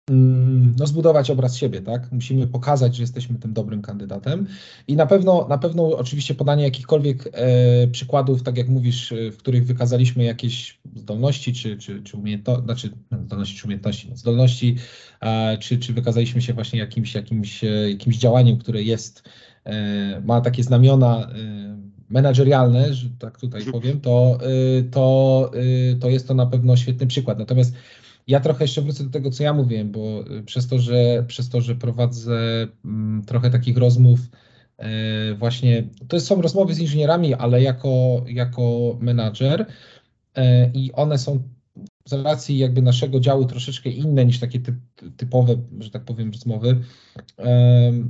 no, 0.09 0.87
zbudować 0.87 1.31
obraz 1.31 1.57
siebie, 1.57 1.81
tak? 1.81 2.11
Musimy 2.11 2.47
pokazać, 2.47 2.95
że 2.95 3.03
jesteśmy 3.03 3.39
tym 3.39 3.53
dobrym 3.53 3.81
kandydatem 3.81 4.47
i 4.87 4.95
na 4.95 5.05
pewno, 5.05 5.47
na 5.49 5.57
pewno 5.57 5.97
oczywiście 5.97 6.35
podanie 6.35 6.63
jakichkolwiek 6.63 7.29
e, 7.33 7.87
przykładów, 7.87 8.43
tak 8.43 8.57
jak 8.57 8.67
mówisz, 8.67 9.11
e, 9.11 9.31
w 9.31 9.37
których 9.37 9.65
wykazaliśmy 9.65 10.23
jakieś 10.23 10.79
zdolności 10.95 11.53
czy, 11.53 11.77
czy, 11.77 12.03
czy 12.03 12.17
umiejętności, 12.17 12.63
znaczy 12.65 12.89
zdolności 13.25 13.57
czy 13.57 13.65
umiejętności, 13.65 14.09
no, 14.09 14.17
zdolności, 14.17 14.75
e, 15.21 15.57
czy, 15.57 15.77
czy 15.77 15.93
wykazaliśmy 15.93 16.41
się 16.41 16.53
właśnie 16.53 16.79
jakimś, 16.79 17.15
jakimś, 17.15 17.63
e, 17.63 17.89
jakimś 17.89 18.17
działaniem, 18.17 18.57
które 18.57 18.83
jest, 18.83 19.23
e, 19.65 20.21
ma 20.25 20.41
takie 20.41 20.63
znamiona 20.63 21.27
e, 21.27 21.77
menadżerialne, 22.09 22.93
że 22.93 23.09
tak 23.19 23.39
tutaj 23.39 23.61
mhm. 23.61 23.81
powiem, 23.81 24.01
to, 24.01 24.37
to, 24.91 25.51
to 25.99 26.09
jest 26.09 26.27
to 26.27 26.33
na 26.33 26.45
pewno 26.45 26.77
świetny 26.77 27.07
przykład. 27.07 27.39
Natomiast 27.39 27.73
ja 28.27 28.39
trochę 28.39 28.63
jeszcze 28.63 28.81
wrócę 28.81 29.03
do 29.03 29.09
tego, 29.09 29.31
co 29.31 29.43
ja 29.43 29.53
mówiłem, 29.53 29.91
bo 29.91 30.23
y, 30.31 30.43
przez 30.43 30.67
to, 30.67 30.79
że, 30.79 31.23
przez 31.27 31.49
to, 31.49 31.61
że 31.61 31.75
prowadzę 31.75 32.67
mm, 32.85 33.23
trochę 33.25 33.49
takich 33.49 33.77
rozmów, 33.77 34.19
y, 34.79 35.35
właśnie, 35.35 35.83
to 36.07 36.19
są 36.19 36.41
rozmowy 36.41 36.73
z 36.73 36.79
inżynierami, 36.79 37.33
ale 37.33 37.61
jako, 37.61 38.23
jako 38.27 38.97
menadżer 38.99 39.61
y, 39.61 40.41
i 40.73 40.91
one 40.91 41.17
są 41.17 41.43
z 42.05 42.13
racji 42.13 42.57
jakby 42.57 42.81
naszego 42.81 43.19
działu 43.19 43.45
troszeczkę 43.45 43.89
inne 43.89 44.25
niż 44.25 44.39
takie 44.39 44.59
typ, 44.59 44.75
typowe, 45.17 45.55
że 45.79 45.89
tak 45.89 46.05
powiem, 46.05 46.31
rozmowy, 46.31 46.81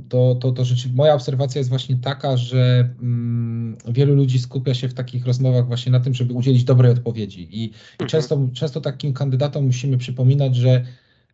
to, 0.08 0.34
to, 0.34 0.52
to 0.52 0.64
rzeczywiście 0.64 0.96
moja 0.96 1.14
obserwacja 1.14 1.58
jest 1.58 1.70
właśnie 1.70 1.96
taka, 1.96 2.36
że 2.36 2.88
mm, 3.02 3.76
wielu 3.88 4.14
ludzi 4.14 4.38
skupia 4.38 4.74
się 4.74 4.88
w 4.88 4.94
takich 4.94 5.26
rozmowach 5.26 5.66
właśnie 5.66 5.92
na 5.92 6.00
tym, 6.00 6.14
żeby 6.14 6.34
udzielić 6.34 6.64
dobrej 6.64 6.92
odpowiedzi. 6.92 7.48
I, 7.50 7.64
mhm. 7.92 8.10
często, 8.10 8.48
często 8.52 8.80
takim 8.80 9.12
kandydatom 9.12 9.66
musimy 9.66 9.98
przypominać, 9.98 10.56
że 10.56 10.84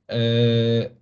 e, 0.09 0.21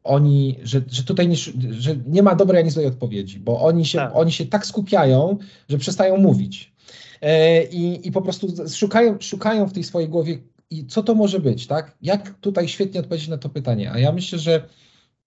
oni, 0.05 0.59
że, 0.63 0.83
że 0.91 1.05
tutaj 1.05 1.29
nie, 1.29 1.37
że 1.71 1.97
nie 2.07 2.23
ma 2.23 2.35
dobrej 2.35 2.61
ani 2.61 2.71
złej 2.71 2.87
odpowiedzi, 2.87 3.41
bo 3.41 3.61
oni 3.61 3.87
się, 3.87 3.99
tak. 3.99 4.11
oni 4.15 4.33
się 4.33 4.47
tak 4.47 4.67
skupiają, 4.67 5.39
że 5.69 5.79
przestają 5.79 6.17
mówić. 6.17 6.73
E, 7.21 7.65
I, 7.65 8.09
I 8.09 8.13
po 8.13 8.23
prostu 8.23 8.49
szukają, 8.69 9.17
szukają 9.21 9.67
w 9.67 9.73
tej 9.73 9.85
swojej 9.85 10.09
głowie 10.09 10.39
i 10.71 10.87
co 10.87 11.03
to 11.03 11.15
może 11.15 11.41
być, 11.41 11.67
tak? 11.67 11.97
Jak 12.03 12.39
tutaj 12.39 12.69
świetnie 12.69 13.01
odpowiedzieć 13.01 13.29
na 13.29 13.39
to 13.39 13.49
pytanie? 13.49 13.93
A 13.93 13.99
ja 13.99 14.13
myślę, 14.13 14.39
że 14.39 14.69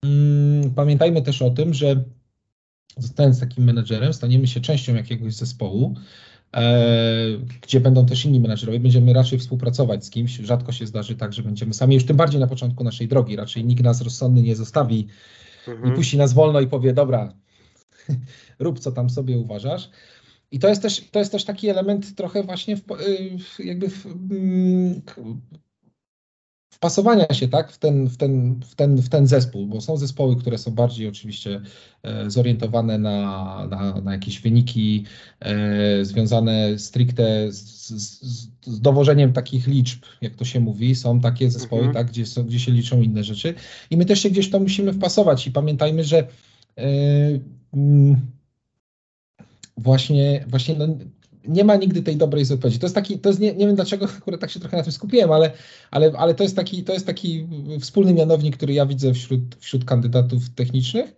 mm, 0.03 0.71
pamiętajmy 0.71 1.21
też 1.21 1.41
o 1.41 1.49
tym, 1.49 1.73
że 1.73 2.03
zostając 2.97 3.39
takim 3.39 3.63
menedżerem, 3.63 4.13
staniemy 4.13 4.47
się 4.47 4.61
częścią 4.61 4.95
jakiegoś 4.95 5.33
zespołu, 5.33 5.95
e, 6.53 6.83
gdzie 7.61 7.79
będą 7.79 8.05
też 8.05 8.25
inni 8.25 8.39
menedżerowie, 8.39 8.79
będziemy 8.79 9.13
raczej 9.13 9.39
współpracować 9.39 10.05
z 10.05 10.09
kimś. 10.09 10.31
Rzadko 10.37 10.71
się 10.71 10.87
zdarzy 10.87 11.15
tak, 11.15 11.33
że 11.33 11.43
będziemy 11.43 11.73
sami, 11.73 11.95
już 11.95 12.05
tym 12.05 12.17
bardziej 12.17 12.39
na 12.39 12.47
początku 12.47 12.83
naszej 12.83 13.07
drogi. 13.07 13.35
Raczej 13.35 13.65
nikt 13.65 13.83
nas 13.83 14.01
rozsądny 14.01 14.41
nie 14.41 14.55
zostawi 14.55 15.07
mhm. 15.67 15.93
i 15.93 15.95
puści 15.95 16.17
nas 16.17 16.33
wolno 16.33 16.61
i 16.61 16.67
powie, 16.67 16.93
dobra, 16.93 17.33
rób 18.59 18.79
co 18.79 18.91
tam 18.91 19.09
sobie 19.09 19.37
uważasz. 19.37 19.89
I 20.51 20.59
to 20.59 20.69
jest 20.69 20.81
też, 20.81 21.09
to 21.11 21.19
jest 21.19 21.31
też 21.31 21.45
taki 21.45 21.69
element 21.69 22.15
trochę 22.15 22.43
właśnie 22.43 22.77
w, 22.77 22.81
y, 22.91 23.63
jakby 23.63 23.89
w, 23.89 24.05
mm, 24.05 25.01
wpasowania 26.81 27.33
się 27.33 27.47
tak, 27.47 27.71
w, 27.71 27.77
ten, 27.77 28.09
w, 28.09 28.17
ten, 28.17 28.61
w, 28.65 28.75
ten, 28.75 28.97
w 28.97 29.09
ten 29.09 29.27
zespół, 29.27 29.67
bo 29.67 29.81
są 29.81 29.97
zespoły, 29.97 30.35
które 30.35 30.57
są 30.57 30.71
bardziej 30.71 31.07
oczywiście 31.07 31.61
e, 32.03 32.29
zorientowane 32.29 32.97
na, 32.97 33.67
na, 33.67 34.01
na 34.01 34.11
jakieś 34.11 34.41
wyniki 34.41 35.05
e, 35.39 36.05
związane 36.05 36.79
stricte 36.79 37.51
z, 37.51 37.89
z, 37.89 38.21
z, 38.65 38.79
dowożeniem 38.79 39.33
takich 39.33 39.67
liczb, 39.67 40.03
jak 40.21 40.35
to 40.35 40.45
się 40.45 40.59
mówi. 40.59 40.95
Są 40.95 41.19
takie 41.19 41.51
zespoły, 41.51 41.81
mhm. 41.81 41.93
tak, 41.93 42.11
gdzie, 42.11 42.25
są, 42.25 42.43
gdzie 42.43 42.59
się 42.59 42.71
liczą 42.71 43.01
inne 43.01 43.23
rzeczy. 43.23 43.53
I 43.89 43.97
my 43.97 44.05
też 44.05 44.21
się 44.21 44.29
gdzieś 44.29 44.49
to 44.49 44.59
musimy 44.59 44.93
wpasować 44.93 45.47
i 45.47 45.51
pamiętajmy, 45.51 46.03
że 46.03 46.17
e, 46.19 46.27
mm, 47.73 48.21
właśnie, 49.81 50.45
właśnie 50.47 50.75
no, 50.75 50.87
nie 51.47 51.63
ma 51.63 51.75
nigdy 51.75 52.01
tej 52.01 52.17
dobrej 52.17 52.43
odpowiedzi. 52.53 52.79
To 52.79 52.85
jest 52.85 52.95
taki, 52.95 53.19
to 53.19 53.29
jest, 53.29 53.41
nie, 53.41 53.53
nie 53.53 53.67
wiem 53.67 53.75
dlaczego 53.75 54.05
akurat 54.17 54.41
tak 54.41 54.51
się 54.51 54.59
trochę 54.59 54.77
na 54.77 54.83
tym 54.83 54.91
skupiłem, 54.91 55.31
ale, 55.31 55.51
ale, 55.91 56.11
ale 56.17 56.35
to, 56.35 56.43
jest 56.43 56.55
taki, 56.55 56.83
to 56.83 56.93
jest 56.93 57.05
taki 57.05 57.47
wspólny 57.79 58.13
mianownik, 58.13 58.57
który 58.57 58.73
ja 58.73 58.85
widzę 58.85 59.13
wśród, 59.13 59.55
wśród 59.59 59.85
kandydatów 59.85 60.49
technicznych, 60.49 61.15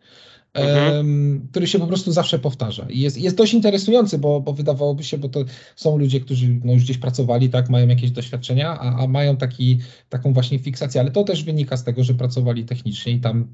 mhm. 0.54 1.48
który 1.52 1.68
się 1.68 1.80
po 1.80 1.88
prostu 1.88 2.12
zawsze 2.12 2.40
powtarza. 2.40 2.86
I 2.90 3.00
jest, 3.00 3.18
jest 3.18 3.38
dość 3.38 3.54
interesujący, 3.54 4.18
bo, 4.18 4.42
bo 4.42 4.54
wydawałoby 4.54 5.04
się, 5.04 5.18
bo 5.18 5.30
to 5.30 5.40
są 5.76 5.98
ludzie, 5.98 6.20
którzy 6.20 6.60
no, 6.64 6.74
już 6.74 6.84
gdzieś 6.84 6.98
pracowali, 6.98 7.50
tak, 7.50 7.70
mają 7.70 7.88
jakieś 7.88 8.12
doświadczenia, 8.12 8.80
a, 8.80 9.04
a 9.04 9.08
mają 9.08 9.38
taki, 9.38 9.80
taką 10.10 10.34
właśnie 10.34 10.60
fiksację, 10.60 11.02
ale 11.02 11.12
to 11.12 11.24
też 11.24 11.44
wynika 11.44 11.78
z 11.78 11.84
tego, 11.84 12.04
że 12.04 12.14
pracowali 12.14 12.66
technicznie 12.66 13.14
i 13.14 13.20
tam 13.20 13.48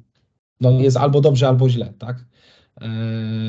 no, 0.62 0.72
jest 0.72 0.98
albo 0.98 1.22
dobrze, 1.22 1.48
albo 1.48 1.70
źle, 1.70 1.94
tak? 2.00 2.26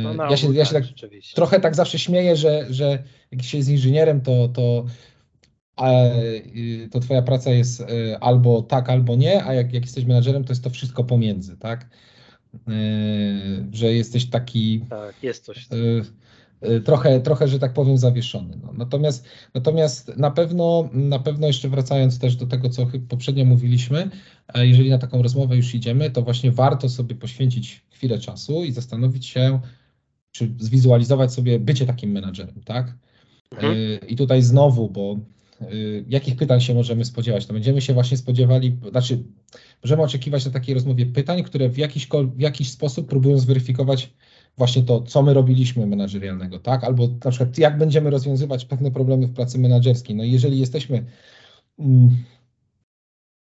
No, 0.02 0.14
no, 0.14 0.30
ja 0.30 0.36
się, 0.36 0.54
ja 0.54 0.64
się 0.64 0.72
tak, 0.72 0.84
tak 1.00 1.10
trochę 1.34 1.60
tak 1.60 1.74
zawsze 1.74 1.98
śmieję, 1.98 2.36
że, 2.36 2.66
że 2.70 3.02
jak 3.30 3.42
się 3.42 3.58
jest 3.58 3.70
inżynierem, 3.70 4.20
to, 4.20 4.48
to, 4.48 4.84
y, 6.56 6.88
to 6.92 7.00
twoja 7.00 7.22
praca 7.22 7.50
jest 7.50 7.80
y, 7.80 8.18
albo 8.20 8.62
tak, 8.62 8.90
albo 8.90 9.16
nie, 9.16 9.44
a 9.44 9.54
jak, 9.54 9.72
jak 9.72 9.84
jesteś 9.84 10.04
menadżerem, 10.04 10.44
to 10.44 10.52
jest 10.52 10.64
to 10.64 10.70
wszystko 10.70 11.04
pomiędzy, 11.04 11.56
tak? 11.56 11.90
Y, 12.54 13.66
że 13.72 13.92
jesteś 13.92 14.30
taki. 14.30 14.84
Tak, 14.90 15.22
jest 15.22 15.44
coś. 15.44 15.68
Trochę, 16.84 17.20
trochę, 17.20 17.48
że 17.48 17.58
tak 17.58 17.72
powiem, 17.72 17.98
zawieszony. 17.98 18.58
No. 18.62 18.72
Natomiast, 18.72 19.26
natomiast 19.54 20.16
na 20.16 20.30
pewno, 20.30 20.90
na 20.92 21.18
pewno 21.18 21.46
jeszcze 21.46 21.68
wracając 21.68 22.18
też 22.18 22.36
do 22.36 22.46
tego, 22.46 22.68
co 22.68 22.86
poprzednio 23.08 23.44
mówiliśmy, 23.44 24.10
jeżeli 24.54 24.90
na 24.90 24.98
taką 24.98 25.22
rozmowę 25.22 25.56
już 25.56 25.74
idziemy, 25.74 26.10
to 26.10 26.22
właśnie 26.22 26.52
warto 26.52 26.88
sobie 26.88 27.14
poświęcić 27.14 27.82
chwilę 27.90 28.18
czasu 28.18 28.64
i 28.64 28.72
zastanowić 28.72 29.26
się, 29.26 29.60
czy 30.32 30.54
zwizualizować 30.58 31.32
sobie 31.32 31.58
bycie 31.58 31.86
takim 31.86 32.10
menadżerem, 32.10 32.62
tak? 32.64 32.94
Mhm. 33.50 33.74
Y, 33.74 34.00
I 34.08 34.16
tutaj 34.16 34.42
znowu, 34.42 34.90
bo 34.90 35.16
y, 35.62 36.04
jakich 36.08 36.36
pytań 36.36 36.60
się 36.60 36.74
możemy 36.74 37.04
spodziewać? 37.04 37.46
To 37.46 37.52
będziemy 37.52 37.80
się 37.80 37.94
właśnie 37.94 38.16
spodziewali, 38.16 38.78
znaczy 38.90 39.22
możemy 39.82 40.02
oczekiwać 40.02 40.44
na 40.44 40.50
takiej 40.50 40.74
rozmowie 40.74 41.06
pytań, 41.06 41.42
które 41.42 41.68
w 41.68 41.78
jakiś, 41.78 42.08
w 42.36 42.40
jakiś 42.40 42.70
sposób 42.70 43.08
próbują 43.08 43.38
zweryfikować 43.38 44.12
właśnie 44.58 44.82
to, 44.82 45.00
co 45.00 45.22
my 45.22 45.34
robiliśmy 45.34 45.86
menadżerialnego, 45.86 46.58
tak? 46.58 46.84
Albo 46.84 47.08
na 47.24 47.30
przykład 47.30 47.58
jak 47.58 47.78
będziemy 47.78 48.10
rozwiązywać 48.10 48.64
pewne 48.64 48.90
problemy 48.90 49.26
w 49.26 49.34
pracy 49.34 49.58
menadżerskiej. 49.58 50.16
No 50.16 50.24
jeżeli 50.24 50.58
jesteśmy, 50.58 51.04
mm, 51.78 52.16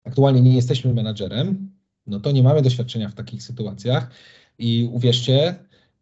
aktualnie 0.03 0.41
nie 0.41 0.55
jesteśmy 0.55 0.93
menadżerem, 0.93 1.71
no 2.07 2.19
to 2.19 2.31
nie 2.31 2.43
mamy 2.43 2.61
doświadczenia 2.61 3.09
w 3.09 3.13
takich 3.13 3.43
sytuacjach 3.43 4.11
i 4.57 4.89
uwierzcie, 4.91 5.55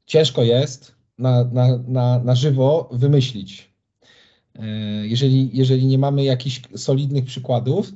ciężko 0.06 0.44
jest 0.44 0.96
na, 1.18 1.44
na, 1.44 1.78
na, 1.88 2.20
na 2.20 2.36
żywo 2.36 2.90
wymyślić. 2.92 3.72
E, 4.56 4.68
jeżeli, 5.08 5.50
jeżeli 5.54 5.86
nie 5.86 5.98
mamy 5.98 6.24
jakichś 6.24 6.62
solidnych 6.76 7.26
przykładów, 7.26 7.94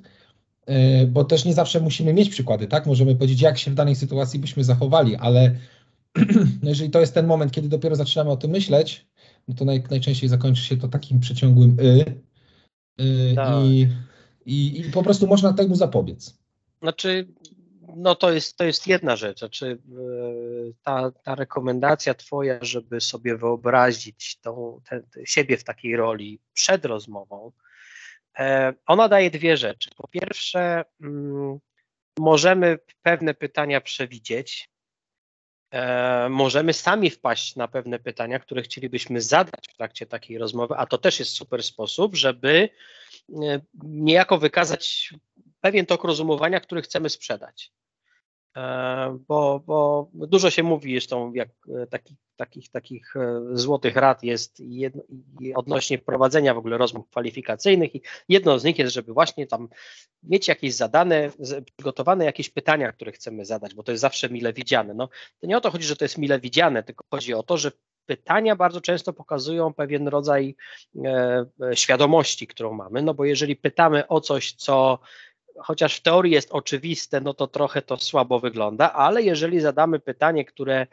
e, 0.66 1.08
bo 1.08 1.24
też 1.24 1.46
nie 1.46 1.54
zawsze 1.54 1.80
musimy 1.80 2.14
mieć 2.14 2.30
przykłady, 2.30 2.68
tak? 2.68 2.86
Możemy 2.86 3.16
powiedzieć, 3.16 3.42
jak 3.42 3.58
się 3.58 3.72
w 3.72 3.76
danej 3.76 3.96
sytuacji 3.96 4.40
byśmy 4.40 4.64
zachowali, 4.64 5.16
ale 5.16 5.56
jeżeli 6.64 6.90
to 6.90 7.00
jest 7.00 7.14
ten 7.14 7.28
moment, 7.28 7.52
kiedy 7.52 7.70
dopiero 7.70 7.96
zaczynamy 7.96 8.32
o 8.32 8.38
tym 8.38 8.52
myśleć, 8.52 9.08
no 9.48 9.56
to 9.56 9.66
naj, 9.66 9.84
najczęściej 9.90 10.30
zakończy 10.30 10.64
się 10.64 10.78
to 10.78 10.88
takim 10.88 11.20
przeciągłym 11.20 11.78
y, 11.80 12.16
y 13.02 13.36
tak. 13.36 13.64
i, 13.64 13.88
i, 14.46 14.82
i 14.82 14.92
po 14.92 15.04
prostu 15.04 15.28
można 15.28 15.54
temu 15.54 15.76
zapobiec. 15.76 16.38
Znaczy, 16.82 17.28
no 17.96 18.16
to 18.16 18.32
jest, 18.32 18.58
to 18.58 18.64
jest 18.64 18.88
jedna 18.88 19.16
rzecz. 19.16 19.40
Znaczy, 19.40 19.78
e, 19.92 20.74
ta, 20.84 21.12
ta 21.12 21.36
rekomendacja 21.36 22.14
Twoja, 22.14 22.60
żeby 22.62 23.02
sobie 23.02 23.38
wyobrazić 23.38 24.40
tą, 24.42 24.82
siebie 25.26 25.58
w 25.58 25.64
takiej 25.64 25.96
roli 25.96 26.40
przed 26.54 26.86
rozmową, 26.86 27.52
e, 28.40 28.74
ona 28.86 29.08
daje 29.08 29.32
dwie 29.32 29.58
rzeczy. 29.58 29.90
Po 29.98 30.08
pierwsze, 30.08 30.86
mm, 31.02 31.60
możemy 32.20 32.80
pewne 33.02 33.34
pytania 33.34 33.82
przewidzieć. 33.82 34.71
E, 35.72 36.30
możemy 36.30 36.74
sami 36.74 37.10
wpaść 37.10 37.56
na 37.56 37.68
pewne 37.68 38.00
pytania, 38.00 38.40
które 38.40 38.62
chcielibyśmy 38.62 39.22
zadać 39.22 39.68
w 39.70 39.78
trakcie 39.78 40.06
takiej 40.06 40.38
rozmowy, 40.38 40.76
a 40.78 40.86
to 40.86 40.98
też 40.98 41.20
jest 41.20 41.32
super 41.32 41.64
sposób, 41.64 42.16
żeby 42.16 42.70
niejako 43.84 44.38
wykazać 44.38 45.14
pewien 45.62 45.86
tok 45.86 46.04
rozumowania, 46.04 46.60
który 46.60 46.82
chcemy 46.82 47.10
sprzedać. 47.10 47.72
E, 48.58 49.18
bo, 49.28 49.62
bo 49.66 50.10
dużo 50.14 50.50
się 50.50 50.64
mówi 50.64 50.92
zresztą 50.92 51.34
jak 51.34 51.50
e, 51.84 51.88
takich, 51.88 52.18
takich, 52.36 52.70
takich 52.70 53.16
e, 53.16 53.42
złotych 53.54 53.96
rad 53.96 54.24
jest 54.24 54.60
jedno, 54.60 55.04
odnośnie 55.56 55.98
prowadzenia 55.98 56.54
w 56.54 56.58
ogóle 56.58 56.78
rozmów 56.78 57.10
kwalifikacyjnych 57.10 57.96
i 57.96 58.02
jedno 58.30 58.60
z 58.60 58.64
nich 58.64 58.80
jest, 58.80 58.94
żeby 58.94 59.14
właśnie 59.14 59.48
tam 59.48 59.70
mieć 60.24 60.48
jakieś 60.48 60.74
zadane, 60.74 61.32
przygotowane 61.78 62.26
jakieś 62.26 62.50
pytania, 62.50 62.92
które 62.92 63.12
chcemy 63.12 63.46
zadać, 63.46 63.74
bo 63.74 63.84
to 63.84 63.92
jest 63.92 64.02
zawsze 64.02 64.30
mile 64.30 64.54
widziane. 64.54 64.94
No, 64.94 65.10
to 65.40 65.48
nie 65.48 65.58
o 65.58 65.62
to 65.62 65.72
chodzi, 65.72 65.86
że 65.86 65.96
to 65.96 66.06
jest 66.06 66.18
mile 66.18 66.40
widziane, 66.40 66.84
tylko 66.84 67.06
chodzi 67.12 67.34
o 67.34 67.44
to, 67.44 67.58
że 67.58 67.72
pytania 68.06 68.56
bardzo 68.56 68.82
często 68.82 69.14
pokazują 69.14 69.74
pewien 69.74 70.08
rodzaj 70.08 70.56
e, 71.06 71.46
świadomości, 71.74 72.48
którą 72.48 72.74
mamy, 72.74 73.02
no 73.02 73.14
bo 73.14 73.26
jeżeli 73.26 73.56
pytamy 73.56 74.08
o 74.08 74.22
coś, 74.22 74.54
co 74.54 75.00
chociaż 75.60 75.98
w 75.98 76.02
teorii 76.02 76.34
jest 76.34 76.52
oczywiste, 76.52 77.22
no 77.22 77.34
to 77.34 77.48
trochę 77.48 77.82
to 77.82 77.98
słabo 77.98 78.40
wygląda, 78.40 78.94
ale 78.94 79.24
jeżeli 79.24 79.60
zadamy 79.60 80.00
pytanie, 80.00 80.46
które 80.46 80.88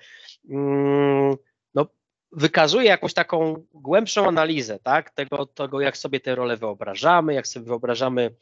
mm, 0.51 1.37
no, 1.75 1.87
wykazuje 2.33 2.87
jakąś 2.87 3.15
taką 3.15 3.67
głębszą 3.75 4.29
analizę 4.29 4.79
tak, 4.79 5.11
tego, 5.11 5.47
tego, 5.47 5.81
jak 5.81 5.97
sobie 5.97 6.21
te 6.21 6.35
role 6.35 6.57
wyobrażamy, 6.57 7.35
jak 7.35 7.47
sobie 7.47 7.67
wyobrażamy 7.67 8.35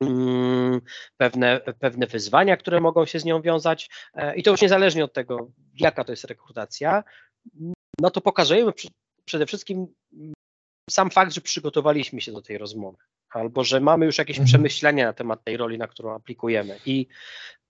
mm, 0.00 0.80
pewne, 1.16 1.60
pewne 1.60 2.06
wyzwania, 2.06 2.56
które 2.56 2.80
mogą 2.80 3.06
się 3.06 3.20
z 3.20 3.24
nią 3.24 3.42
wiązać 3.42 3.90
e, 4.14 4.36
i 4.36 4.42
to 4.42 4.50
już 4.50 4.62
niezależnie 4.62 5.04
od 5.04 5.12
tego, 5.12 5.50
jaka 5.74 6.04
to 6.04 6.12
jest 6.12 6.24
rekrutacja, 6.24 7.04
no 8.00 8.10
to 8.10 8.20
pokazujemy 8.20 8.72
przede 9.24 9.46
wszystkim 9.46 9.86
sam 10.90 11.10
fakt, 11.10 11.32
że 11.32 11.40
przygotowaliśmy 11.40 12.20
się 12.20 12.32
do 12.32 12.42
tej 12.42 12.58
rozmowy 12.58 12.98
albo 13.30 13.64
że 13.64 13.80
mamy 13.80 14.06
już 14.06 14.18
jakieś 14.18 14.36
mhm. 14.36 14.46
przemyślenia 14.46 15.06
na 15.06 15.12
temat 15.12 15.44
tej 15.44 15.56
roli, 15.56 15.78
na 15.78 15.86
którą 15.86 16.14
aplikujemy. 16.14 16.78
I, 16.86 17.06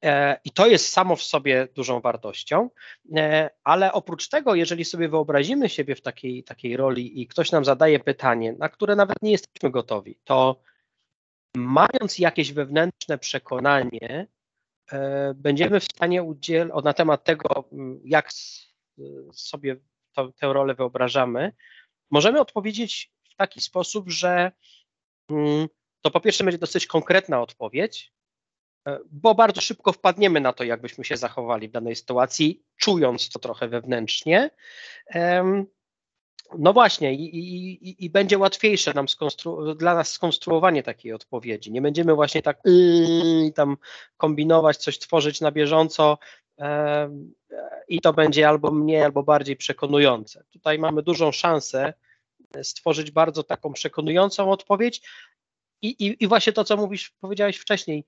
e, 0.02 0.40
I 0.44 0.50
to 0.50 0.66
jest 0.66 0.92
samo 0.92 1.16
w 1.16 1.22
sobie 1.22 1.68
dużą 1.74 2.00
wartością, 2.00 2.70
e, 3.16 3.50
ale 3.64 3.92
oprócz 3.92 4.28
tego, 4.28 4.54
jeżeli 4.54 4.84
sobie 4.84 5.08
wyobrazimy 5.08 5.68
siebie 5.68 5.94
w 5.94 6.00
takiej, 6.00 6.44
takiej 6.44 6.76
roli 6.76 7.22
i 7.22 7.26
ktoś 7.26 7.52
nam 7.52 7.64
zadaje 7.64 8.00
pytanie, 8.00 8.54
na 8.58 8.68
które 8.68 8.96
nawet 8.96 9.22
nie 9.22 9.30
jesteśmy 9.30 9.70
gotowi, 9.70 10.18
to 10.24 10.60
mając 11.56 12.18
jakieś 12.18 12.52
wewnętrzne 12.52 13.18
przekonanie, 13.18 14.26
e, 14.92 15.34
będziemy 15.34 15.80
w 15.80 15.84
stanie 15.84 16.22
udzielić 16.22 16.72
na 16.84 16.92
temat 16.92 17.24
tego, 17.24 17.68
jak 18.04 18.32
sobie 19.32 19.76
to, 20.12 20.32
tę 20.32 20.52
rolę 20.52 20.74
wyobrażamy, 20.74 21.52
możemy 22.10 22.40
odpowiedzieć 22.40 23.12
w 23.30 23.36
taki 23.36 23.60
sposób, 23.60 24.10
że 24.10 24.52
Mm, 25.30 25.68
to 26.02 26.10
po 26.10 26.20
pierwsze 26.20 26.44
będzie 26.44 26.58
dosyć 26.58 26.86
konkretna 26.86 27.42
odpowiedź, 27.42 28.12
e, 28.86 28.98
bo 29.10 29.34
bardzo 29.34 29.60
szybko 29.60 29.92
wpadniemy 29.92 30.40
na 30.40 30.52
to, 30.52 30.64
jakbyśmy 30.64 31.04
się 31.04 31.16
zachowali 31.16 31.68
w 31.68 31.72
danej 31.72 31.96
sytuacji, 31.96 32.64
czując 32.76 33.28
to 33.28 33.38
trochę 33.38 33.68
wewnętrznie. 33.68 34.50
No 36.58 36.72
właśnie, 36.72 37.14
i, 37.14 37.38
i, 37.38 38.04
i 38.04 38.10
będzie 38.10 38.38
łatwiejsze 38.38 38.94
nam 38.94 39.06
dla 39.76 39.94
nas 39.94 40.12
skonstruowanie 40.12 40.82
takiej 40.82 41.12
odpowiedzi. 41.12 41.72
Nie 41.72 41.82
będziemy 41.82 42.14
właśnie 42.14 42.42
tak 42.42 42.60
yy, 42.64 43.52
tam 43.52 43.76
kombinować, 44.16 44.76
coś 44.76 44.98
tworzyć 44.98 45.40
na 45.40 45.52
bieżąco 45.52 46.18
i 47.88 48.00
to 48.00 48.12
będzie 48.12 48.48
albo 48.48 48.70
mniej, 48.70 49.02
albo 49.02 49.22
bardziej 49.22 49.56
przekonujące. 49.56 50.44
Tutaj 50.50 50.78
mamy 50.78 51.02
dużą 51.02 51.32
szansę 51.32 51.92
stworzyć 52.62 53.10
bardzo 53.10 53.42
taką 53.42 53.72
przekonującą 53.72 54.50
odpowiedź. 54.50 55.08
I, 55.82 55.88
i, 55.88 56.24
I 56.24 56.28
właśnie 56.28 56.52
to, 56.52 56.64
co 56.64 56.76
mówisz, 56.76 57.12
powiedziałeś 57.20 57.56
wcześniej, 57.56 58.04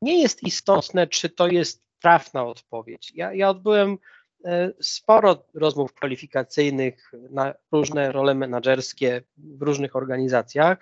nie 0.00 0.22
jest 0.22 0.42
istotne, 0.42 1.06
czy 1.06 1.28
to 1.28 1.46
jest 1.48 1.84
trafna 2.02 2.46
odpowiedź. 2.46 3.12
Ja, 3.14 3.34
ja 3.34 3.50
odbyłem 3.50 3.98
e, 4.44 4.72
sporo 4.80 5.46
rozmów 5.54 5.94
kwalifikacyjnych 5.94 7.12
na 7.30 7.54
różne 7.72 8.12
role 8.12 8.34
menedżerskie 8.34 9.22
w 9.36 9.62
różnych 9.62 9.96
organizacjach 9.96 10.78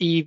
i 0.00 0.26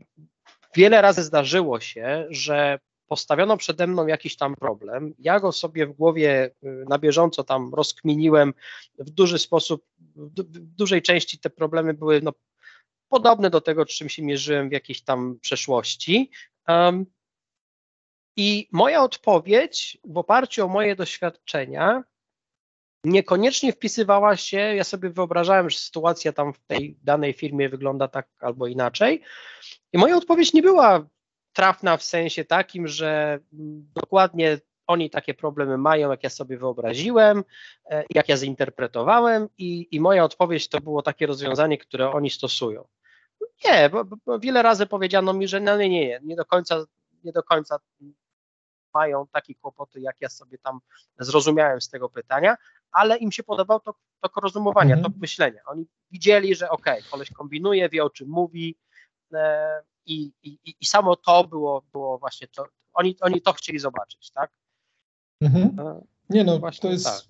wiele 0.75 1.01
razy 1.01 1.23
zdarzyło 1.23 1.79
się, 1.79 2.27
że 2.29 2.79
postawiono 3.07 3.57
przede 3.57 3.87
mną 3.87 4.07
jakiś 4.07 4.37
tam 4.37 4.55
problem, 4.55 5.13
ja 5.19 5.39
go 5.39 5.51
sobie 5.51 5.87
w 5.87 5.93
głowie 5.93 6.51
y, 6.63 6.85
na 6.89 6.97
bieżąco 6.97 7.43
tam 7.43 7.73
rozkminiłem 7.73 8.53
w 8.99 9.09
duży 9.09 9.39
sposób, 9.39 9.85
w 10.15 10.59
dużej 10.59 11.01
części 11.01 11.39
te 11.39 11.49
problemy 11.49 11.93
były 11.93 12.21
no, 12.21 12.33
podobne 13.09 13.49
do 13.49 13.61
tego, 13.61 13.85
czym 13.85 14.09
się 14.09 14.23
mierzyłem 14.23 14.69
w 14.69 14.71
jakiejś 14.71 15.01
tam 15.01 15.39
przeszłości. 15.41 16.31
Um, 16.67 17.05
I 18.35 18.67
moja 18.71 19.03
odpowiedź 19.03 19.97
w 20.03 20.17
oparciu 20.17 20.65
o 20.65 20.67
moje 20.67 20.95
doświadczenia 20.95 22.03
niekoniecznie 23.03 23.73
wpisywała 23.73 24.37
się, 24.37 24.57
ja 24.57 24.83
sobie 24.83 25.09
wyobrażałem, 25.09 25.69
że 25.69 25.77
sytuacja 25.77 26.33
tam 26.33 26.53
w 26.53 26.59
tej 26.59 26.97
danej 27.03 27.33
firmie 27.33 27.69
wygląda 27.69 28.07
tak 28.07 28.27
albo 28.39 28.67
inaczej. 28.67 29.21
I 29.93 29.97
moja 29.97 30.17
odpowiedź 30.17 30.53
nie 30.53 30.61
była 30.61 31.07
trafna 31.57 31.97
w 31.97 32.03
sensie 32.03 32.45
takim, 32.45 32.87
że 32.87 33.39
dokładnie 33.95 34.59
oni 34.87 35.09
takie 35.09 35.33
problemy 35.33 35.77
mają, 35.77 36.11
jak 36.11 36.23
ja 36.23 36.29
sobie 36.29 36.57
wyobraziłem, 36.57 37.43
e, 37.89 38.03
jak 38.09 38.29
ja 38.29 38.37
zinterpretowałem 38.37 39.49
i, 39.57 39.87
i 39.91 39.99
moja 39.99 40.23
odpowiedź 40.23 40.69
to 40.69 40.81
było 40.81 41.01
takie 41.01 41.27
rozwiązanie, 41.27 41.77
które 41.77 42.11
oni 42.11 42.29
stosują. 42.29 42.87
Nie, 43.65 43.89
bo, 43.89 44.05
bo 44.05 44.39
wiele 44.39 44.61
razy 44.61 44.85
powiedziano 44.85 45.33
mi, 45.33 45.47
że 45.47 45.59
no 45.59 45.77
nie, 45.77 45.89
nie, 45.89 46.07
nie, 46.07 46.19
nie 46.23 46.35
do 46.35 46.45
końca, 46.45 46.85
nie 47.23 47.31
do 47.31 47.43
końca 47.43 47.79
mają 48.93 49.27
takie 49.27 49.55
kłopoty, 49.55 49.99
jak 49.99 50.21
ja 50.21 50.29
sobie 50.29 50.57
tam 50.57 50.79
zrozumiałem 51.19 51.81
z 51.81 51.89
tego 51.89 52.09
pytania, 52.09 52.55
ale 52.91 53.17
im 53.17 53.31
się 53.31 53.43
podobało 53.43 53.79
to, 53.79 53.93
to 54.21 54.41
rozumowanie, 54.41 54.93
mhm. 54.93 55.13
to 55.13 55.19
myślenie. 55.19 55.61
Oni 55.65 55.85
widzieli, 56.11 56.55
że 56.55 56.69
okej, 56.69 56.99
okay, 56.99 57.11
koleś 57.11 57.31
kombinuje, 57.31 57.89
wie 57.89 58.03
o 58.03 58.09
czym 58.09 58.29
mówi 58.29 58.77
e, 59.33 59.81
i, 60.07 60.31
i, 60.43 60.75
i 60.79 60.85
samo 60.85 61.15
to 61.15 61.47
było, 61.47 61.83
było 61.91 62.17
właśnie 62.17 62.47
to, 62.47 62.65
oni, 62.93 63.15
oni 63.21 63.41
to 63.41 63.53
chcieli 63.53 63.79
zobaczyć, 63.79 64.31
tak? 64.31 64.51
Mhm. 65.41 65.75
Nie 66.29 66.43
no, 66.43 66.59
właśnie 66.59 66.81
to 66.81 66.91
jest, 66.91 67.05
tak. 67.05 67.23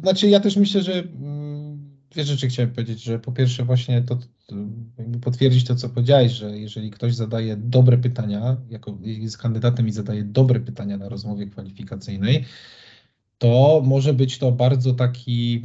znaczy 0.00 0.28
ja 0.28 0.40
też 0.40 0.56
myślę, 0.56 0.82
że 0.82 0.92
mm, 0.92 1.94
dwie 2.10 2.24
rzeczy 2.24 2.48
chciałem 2.48 2.72
powiedzieć, 2.72 3.02
że 3.02 3.18
po 3.18 3.32
pierwsze 3.32 3.64
właśnie 3.64 4.02
to, 4.02 4.18
to 4.46 4.56
potwierdzić 5.22 5.64
to, 5.64 5.74
co 5.74 5.88
powiedziałeś, 5.88 6.32
że 6.32 6.58
jeżeli 6.58 6.90
ktoś 6.90 7.14
zadaje 7.14 7.56
dobre 7.56 7.98
pytania, 7.98 8.56
jako 8.70 8.98
jest 9.02 9.38
kandydatem 9.38 9.88
i 9.88 9.92
zadaje 9.92 10.24
dobre 10.24 10.60
pytania 10.60 10.96
na 10.96 11.08
rozmowie 11.08 11.46
kwalifikacyjnej, 11.46 12.44
to 13.38 13.82
może 13.84 14.14
być 14.14 14.38
to 14.38 14.52
bardzo 14.52 14.94
taki 14.94 15.62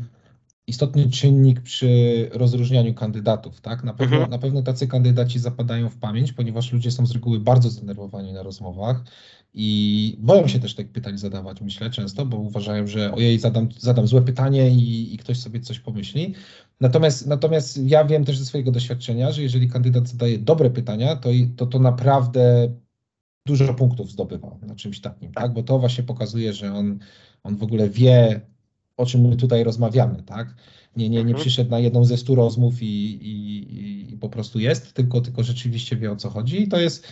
istotny 0.70 1.10
czynnik 1.10 1.62
przy 1.62 2.30
rozróżnianiu 2.34 2.94
kandydatów. 2.94 3.62
Tak? 3.62 3.84
Na, 3.84 3.94
pewno, 3.94 4.16
mhm. 4.16 4.32
na 4.32 4.38
pewno 4.38 4.62
tacy 4.62 4.88
kandydaci 4.88 5.40
zapadają 5.40 5.90
w 5.90 5.98
pamięć, 5.98 6.34
ponieważ 6.34 6.74
ludzie 6.74 6.92
są 6.92 7.06
z 7.06 7.12
reguły 7.12 7.40
bardzo 7.40 7.70
zdenerwowani 7.70 8.34
na 8.34 8.44
rozmowach 8.44 9.04
i 9.54 10.18
boją 10.20 10.48
się 10.48 10.60
też 10.60 10.76
tych 10.76 10.92
pytań 10.92 11.18
zadawać, 11.18 11.62
myślę 11.62 11.90
często, 11.90 12.26
bo 12.26 12.38
uważają, 12.38 12.88
że 12.88 13.12
ojej, 13.14 13.40
zadam, 13.40 13.70
zadam 13.78 14.08
złe 14.08 14.22
pytanie 14.22 14.70
i, 14.70 15.14
i 15.14 15.18
ktoś 15.18 15.40
sobie 15.40 15.60
coś 15.60 15.80
pomyśli. 15.80 16.34
Natomiast, 16.80 17.28
natomiast 17.28 17.78
ja 17.78 18.06
wiem 18.06 18.26
też 18.26 18.38
ze 18.38 18.46
swojego 18.46 18.72
doświadczenia, 18.72 19.32
że 19.32 19.42
jeżeli 19.42 19.70
kandydat 19.70 20.08
zadaje 20.08 20.38
dobre 20.38 20.70
pytania, 20.70 21.16
to 21.16 21.30
to, 21.58 21.66
to 21.66 21.80
naprawdę 21.80 22.74
dużo 23.46 23.74
punktów 23.74 24.12
zdobywa 24.12 24.58
na 24.62 24.76
czymś 24.76 25.02
takim, 25.02 25.32
tak? 25.32 25.54
Bo 25.54 25.64
to 25.64 25.80
właśnie 25.80 26.04
pokazuje, 26.04 26.54
że 26.54 26.74
on, 26.74 27.00
on 27.44 27.56
w 27.56 27.64
ogóle 27.64 27.90
wie, 27.90 28.42
o 29.00 29.06
czym 29.06 29.22
my 29.22 29.36
tutaj 29.36 29.64
rozmawiamy, 29.64 30.24
tak? 30.24 30.56
Nie, 30.96 31.10
nie, 31.10 31.18
nie 31.18 31.22
mhm. 31.22 31.40
przyszedł 31.40 31.72
na 31.72 31.80
jedną 31.80 32.06
ze 32.06 32.18
stu 32.18 32.36
rozmów 32.36 32.82
i, 32.82 32.86
i, 32.86 34.14
i 34.14 34.18
po 34.18 34.30
prostu 34.30 34.60
jest, 34.60 34.94
tylko, 34.94 35.22
tylko 35.22 35.44
rzeczywiście 35.44 35.96
wie 35.96 36.12
o 36.12 36.16
co 36.16 36.30
chodzi. 36.30 36.64
I 36.64 36.68
to 36.68 36.80
jest, 36.80 37.08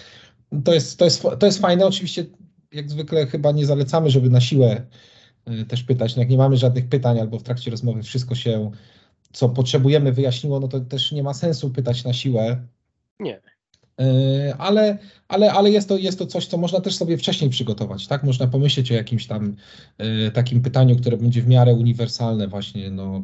to 0.63 0.73
jest, 0.73 0.99
to 0.99 1.05
jest, 1.05 1.23
to 1.39 1.45
jest 1.45 1.59
fajne. 1.59 1.85
Oczywiście, 1.85 2.25
jak 2.71 2.89
zwykle, 2.89 3.27
chyba 3.27 3.51
nie 3.51 3.65
zalecamy, 3.65 4.09
żeby 4.09 4.29
na 4.29 4.41
siłę 4.41 4.81
y, 5.61 5.65
też 5.65 5.83
pytać. 5.83 6.15
No 6.15 6.21
jak 6.21 6.29
nie 6.29 6.37
mamy 6.37 6.57
żadnych 6.57 6.89
pytań 6.89 7.19
albo 7.19 7.39
w 7.39 7.43
trakcie 7.43 7.71
rozmowy 7.71 8.03
wszystko 8.03 8.35
się, 8.35 8.71
co 9.33 9.49
potrzebujemy, 9.49 10.11
wyjaśniło, 10.11 10.59
no 10.59 10.67
to 10.67 10.79
też 10.79 11.11
nie 11.11 11.23
ma 11.23 11.33
sensu 11.33 11.69
pytać 11.69 12.03
na 12.03 12.13
siłę. 12.13 12.67
Nie. 13.19 13.41
Y, 14.01 14.53
ale, 14.57 14.97
ale, 15.27 15.51
ale 15.51 15.71
jest, 15.71 15.89
to, 15.89 15.97
jest 15.97 16.19
to 16.19 16.25
coś, 16.25 16.47
co 16.47 16.57
można 16.57 16.81
też 16.81 16.95
sobie 16.95 17.17
wcześniej 17.17 17.49
przygotować, 17.49 18.07
tak? 18.07 18.23
Można 18.23 18.47
pomyśleć 18.47 18.91
o 18.91 18.95
jakimś 18.95 19.27
tam 19.27 19.55
y, 20.27 20.31
takim 20.31 20.61
pytaniu, 20.61 20.95
które 20.95 21.17
będzie 21.17 21.41
w 21.41 21.47
miarę 21.47 21.73
uniwersalne 21.73 22.47
właśnie, 22.47 22.91
no 22.91 23.23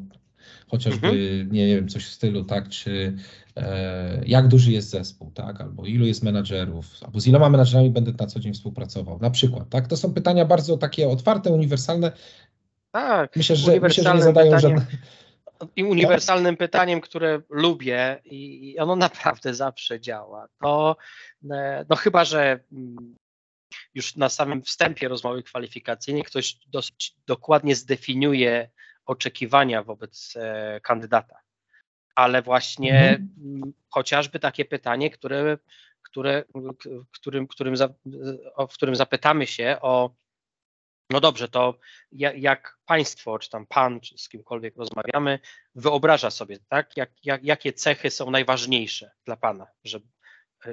chociażby, 0.74 1.08
mhm. 1.08 1.51
nie 1.51 1.68
wiem, 1.68 1.88
coś 1.88 2.06
w 2.06 2.12
stylu, 2.12 2.44
tak, 2.44 2.70
czy 2.70 3.13
e, 3.58 4.24
jak 4.25 4.48
duży 4.48 4.72
jest 4.72 4.90
zespół, 4.90 5.31
tak, 5.31 5.62
albo 5.62 5.86
ilu 5.86 6.05
jest 6.05 6.24
menadżerów, 6.24 6.98
albo 7.01 7.20
z 7.20 7.27
iloma 7.27 7.50
menadżerami 7.50 7.90
będę 7.90 8.12
na 8.20 8.27
co 8.27 8.40
dzień 8.40 8.53
współpracował, 8.53 9.20
na 9.20 9.29
przykład, 9.29 9.70
tak, 9.70 9.88
to 9.88 9.98
są 9.98 10.14
pytania 10.14 10.46
bardzo 10.46 10.77
takie 10.77 11.09
otwarte, 11.09 11.51
uniwersalne. 11.51 12.12
Tak, 12.92 13.36
myślę, 13.36 13.55
że, 13.55 13.79
myślę, 13.79 14.03
że 14.03 14.16
nie 14.16 14.24
zadają 14.24 14.59
żadnych 14.59 14.88
i 15.76 15.84
uniwersalnym 15.84 16.58
pytaniem, 16.58 17.02
które 17.02 17.42
lubię 17.50 18.22
i 18.26 18.76
ono 18.80 18.96
naprawdę 18.96 19.54
zawsze 19.54 20.00
działa, 20.00 20.48
to 20.62 20.98
e, 21.52 21.86
no 21.90 21.96
chyba, 21.96 22.26
że 22.26 22.60
mm, 22.72 23.16
już 23.94 24.16
na 24.16 24.30
samym 24.30 24.62
wstępie 24.62 25.08
rozmowy 25.08 25.44
kwalifikacyjnej 25.44 26.24
ktoś 26.24 26.58
dosyć 26.68 27.16
dokładnie 27.28 27.76
zdefiniuje 27.76 28.70
oczekiwania 29.06 29.84
wobec 29.84 30.34
e, 30.36 30.80
kandydata. 30.84 31.36
Ale 32.16 32.42
właśnie 32.42 33.10
mhm. 33.10 33.74
chociażby 33.90 34.40
takie 34.40 34.66
pytanie, 34.66 35.10
które, 35.10 35.58
które, 36.02 36.44
którym, 37.12 37.48
którym, 37.48 37.76
w 38.70 38.74
którym 38.74 38.96
zapytamy 38.96 39.48
się 39.48 39.78
o 39.82 40.16
no 41.09 41.20
dobrze, 41.20 41.50
to 41.50 41.77
jak 42.11 42.77
państwo, 42.85 43.39
czy 43.39 43.50
tam 43.50 43.66
pan, 43.66 44.00
czy 44.00 44.18
z 44.18 44.29
kimkolwiek 44.29 44.77
rozmawiamy, 44.77 45.39
wyobraża 45.75 46.31
sobie, 46.31 46.57
tak, 46.68 46.98
jak, 46.98 47.11
jak, 47.24 47.44
jakie 47.44 47.74
cechy 47.74 48.09
są 48.09 48.31
najważniejsze 48.31 49.11
dla 49.25 49.37
pana, 49.37 49.68
że, 49.83 50.00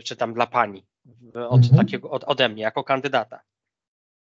czy 0.05 0.17
tam 0.17 0.35
dla 0.35 0.47
pani, 0.47 0.87
od 1.35 1.63
mhm. 1.63 1.77
takiego, 1.77 2.11
od, 2.11 2.25
ode 2.25 2.49
mnie, 2.49 2.63
jako 2.63 2.85
kandydata. 2.85 3.41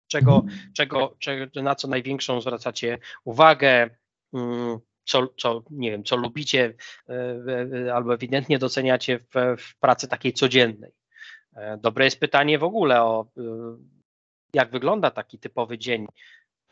Czego, 0.06 0.34
mhm. 0.36 0.72
czego, 0.72 1.16
czego, 1.18 1.62
na 1.62 1.74
co 1.74 1.88
największą 1.88 2.40
zwracacie 2.40 2.98
uwagę, 3.24 3.90
mm, 4.32 4.78
co, 5.04 5.28
co, 5.36 5.62
nie 5.70 5.90
wiem, 5.90 6.04
co 6.04 6.16
lubicie 6.16 6.74
e, 7.08 7.94
albo 7.94 8.14
ewidentnie 8.14 8.58
doceniacie 8.58 9.18
w, 9.18 9.56
w 9.62 9.78
pracy 9.78 10.08
takiej 10.08 10.32
codziennej. 10.32 10.92
E, 11.56 11.78
dobre 11.78 12.04
jest 12.04 12.20
pytanie 12.20 12.58
w 12.58 12.64
ogóle 12.64 13.02
o 13.02 13.26
jak 14.54 14.70
wygląda 14.70 15.10
taki 15.10 15.38
typowy 15.38 15.78
dzień 15.78 16.06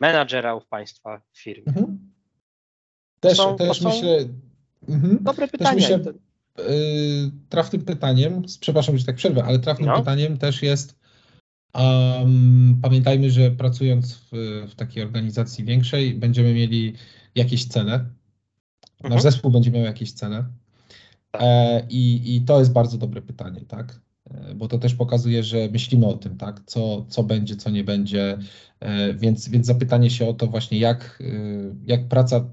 menadżera 0.00 0.54
u 0.54 0.60
Państwa 0.60 1.20
w 1.32 1.38
firmie? 1.38 1.66
Mhm. 1.66 2.12
Też, 3.20 3.36
są, 3.36 3.56
też 3.56 3.80
myślę. 3.80 4.18
Mhm. 4.88 5.18
Dobre 5.20 5.48
pytanie. 5.48 5.80
Myślę, 5.80 5.98
yy, 6.58 6.64
trafnym 7.48 7.82
pytaniem, 7.82 8.42
przepraszam, 8.60 8.98
że 8.98 9.04
tak 9.04 9.16
przerwę, 9.16 9.44
ale 9.44 9.58
trafnym 9.58 9.88
no. 9.88 9.98
pytaniem 9.98 10.38
też 10.38 10.62
jest. 10.62 10.98
Um, 11.74 12.78
pamiętajmy, 12.82 13.30
że 13.30 13.50
pracując 13.50 14.14
w, 14.14 14.30
w, 14.70 14.74
takiej 14.74 15.02
organizacji 15.02 15.64
większej, 15.64 16.14
będziemy 16.14 16.54
mieli 16.54 16.94
jakieś 17.34 17.68
cele. 17.68 17.98
Nasz 19.00 19.12
mhm. 19.12 19.20
zespół 19.20 19.50
będzie 19.50 19.70
miał 19.70 19.84
jakieś 19.84 20.12
cele. 20.12 20.44
E, 21.32 21.86
i, 21.90 22.36
I 22.36 22.40
to 22.40 22.58
jest 22.58 22.72
bardzo 22.72 22.98
dobre 22.98 23.22
pytanie, 23.22 23.60
tak? 23.68 24.00
E, 24.30 24.54
bo 24.54 24.68
to 24.68 24.78
też 24.78 24.94
pokazuje, 24.94 25.42
że 25.42 25.68
myślimy 25.72 26.06
o 26.06 26.16
tym, 26.16 26.36
tak, 26.36 26.60
co, 26.66 27.06
co 27.08 27.22
będzie, 27.22 27.56
co 27.56 27.70
nie 27.70 27.84
będzie, 27.84 28.38
e, 28.80 29.14
więc, 29.14 29.48
więc 29.48 29.66
zapytanie 29.66 30.10
się 30.10 30.28
o 30.28 30.34
to 30.34 30.46
właśnie, 30.46 30.78
jak, 30.78 31.22
e, 31.22 31.26
jak 31.86 32.08
praca 32.08 32.50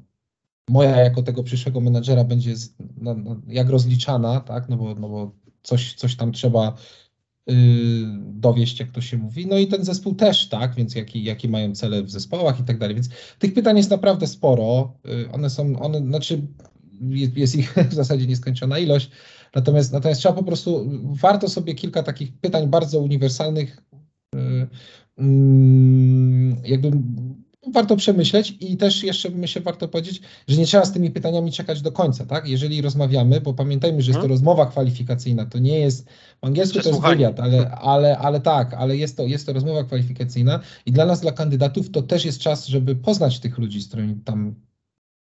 moja 0.69 0.97
jako 0.97 1.23
tego 1.23 1.43
przyszłego 1.43 1.81
menadżera 1.81 2.23
będzie, 2.23 2.53
no, 2.97 3.13
no, 3.13 3.41
jak 3.47 3.69
rozliczana, 3.69 4.39
tak, 4.39 4.69
no 4.69 4.77
bo, 4.77 4.95
no 4.95 5.09
bo 5.09 5.31
coś, 5.63 5.93
coś 5.93 6.15
tam 6.15 6.31
trzeba 6.31 6.75
yy, 7.47 7.55
dowieść, 8.17 8.79
jak 8.79 8.91
to 8.91 9.01
się 9.01 9.17
mówi, 9.17 9.47
no 9.47 9.57
i 9.57 9.67
ten 9.67 9.86
zespół 9.86 10.15
też, 10.15 10.49
tak, 10.49 10.75
więc 10.75 10.95
jaki, 10.95 11.23
jakie 11.23 11.47
mają 11.47 11.75
cele 11.75 12.03
w 12.03 12.09
zespołach 12.09 12.59
i 12.59 12.63
tak 12.63 12.77
dalej, 12.77 12.95
więc 12.95 13.09
tych 13.39 13.53
pytań 13.53 13.77
jest 13.77 13.89
naprawdę 13.89 14.27
sporo, 14.27 14.93
one 15.31 15.49
są, 15.49 15.79
one, 15.79 15.99
znaczy 15.99 16.41
jest, 17.09 17.55
ich 17.55 17.73
w 17.91 17.93
zasadzie 17.93 18.27
nieskończona 18.27 18.79
ilość, 18.79 19.09
Natomiast, 19.55 19.93
natomiast 19.93 20.21
trzeba 20.21 20.35
po 20.35 20.43
prostu, 20.43 20.89
warto 21.03 21.49
sobie 21.49 21.73
kilka 21.75 22.03
takich 22.03 22.33
pytań 22.37 22.67
bardzo 22.67 22.99
uniwersalnych, 22.99 23.77
y, 24.35 24.67
mm, 25.17 26.57
jakby 26.65 26.91
warto 27.73 27.95
przemyśleć 27.95 28.57
i 28.59 28.77
też 28.77 29.03
jeszcze 29.03 29.29
myślę 29.29 29.61
warto 29.61 29.87
powiedzieć, 29.87 30.21
że 30.47 30.57
nie 30.57 30.65
trzeba 30.65 30.85
z 30.85 30.91
tymi 30.91 31.11
pytaniami 31.11 31.51
czekać 31.51 31.81
do 31.81 31.91
końca, 31.91 32.25
tak? 32.25 32.47
Jeżeli 32.47 32.81
rozmawiamy, 32.81 33.41
bo 33.41 33.53
pamiętajmy, 33.53 34.01
że 34.01 34.11
jest 34.11 34.17
to 34.17 34.21
hmm. 34.21 34.31
rozmowa 34.31 34.65
kwalifikacyjna, 34.65 35.45
to 35.45 35.59
nie 35.59 35.79
jest, 35.79 36.09
w 36.41 36.45
angielsku 36.45 36.79
to 36.79 36.89
jest 36.89 37.01
wywiad, 37.01 37.39
ale, 37.39 37.71
ale, 37.71 38.17
ale 38.17 38.41
tak, 38.41 38.73
ale 38.73 38.97
jest 38.97 39.17
to, 39.17 39.23
jest 39.23 39.45
to 39.45 39.53
rozmowa 39.53 39.83
kwalifikacyjna 39.83 40.59
i 40.85 40.91
dla 40.91 41.05
nas, 41.05 41.21
dla 41.21 41.31
kandydatów 41.31 41.89
to 41.89 42.01
też 42.01 42.25
jest 42.25 42.39
czas, 42.39 42.67
żeby 42.67 42.95
poznać 42.95 43.39
tych 43.39 43.57
ludzi, 43.57 43.81
z 43.81 43.87
którymi 43.87 44.15
tam 44.15 44.55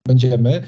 będziemy 0.07 0.63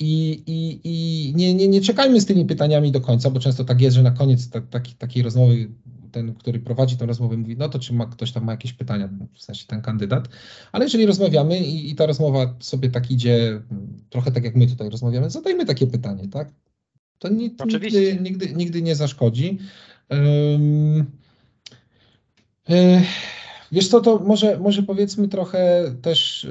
i, 0.00 0.42
i, 0.46 0.80
i 0.84 1.32
nie, 1.34 1.54
nie, 1.54 1.68
nie 1.68 1.80
czekajmy 1.80 2.20
z 2.20 2.26
tymi 2.26 2.44
pytaniami 2.44 2.92
do 2.92 3.00
końca, 3.00 3.30
bo 3.30 3.40
często 3.40 3.64
tak 3.64 3.80
jest, 3.80 3.96
że 3.96 4.02
na 4.02 4.10
koniec 4.10 4.50
ta, 4.50 4.60
taki, 4.60 4.94
takiej 4.94 5.22
rozmowy 5.22 5.68
ten, 6.12 6.34
który 6.34 6.58
prowadzi 6.60 6.96
tę 6.96 7.06
rozmowę, 7.06 7.36
mówi, 7.36 7.56
no 7.56 7.68
to 7.68 7.78
czy 7.78 7.92
ma, 7.94 8.06
ktoś 8.06 8.32
tam 8.32 8.44
ma 8.44 8.52
jakieś 8.52 8.72
pytania, 8.72 9.08
w 9.34 9.42
sensie 9.42 9.66
ten 9.66 9.82
kandydat, 9.82 10.28
ale 10.72 10.84
jeżeli 10.84 11.06
rozmawiamy 11.06 11.58
i, 11.58 11.90
i 11.90 11.94
ta 11.94 12.06
rozmowa 12.06 12.54
sobie 12.60 12.90
tak 12.90 13.10
idzie, 13.10 13.62
trochę 14.10 14.32
tak 14.32 14.44
jak 14.44 14.56
my 14.56 14.66
tutaj 14.66 14.90
rozmawiamy, 14.90 15.30
zadajmy 15.30 15.66
takie 15.66 15.86
pytanie, 15.86 16.28
tak? 16.28 16.52
To 17.18 17.28
ni, 17.28 17.56
nigdy, 17.66 18.18
nigdy, 18.20 18.54
nigdy 18.54 18.82
nie 18.82 18.96
zaszkodzi. 18.96 19.58
Um, 20.10 21.06
Wiesz 23.72 23.88
co, 23.88 24.00
to 24.00 24.18
może, 24.18 24.58
może 24.58 24.82
powiedzmy 24.82 25.28
trochę 25.28 25.92
też, 26.02 26.46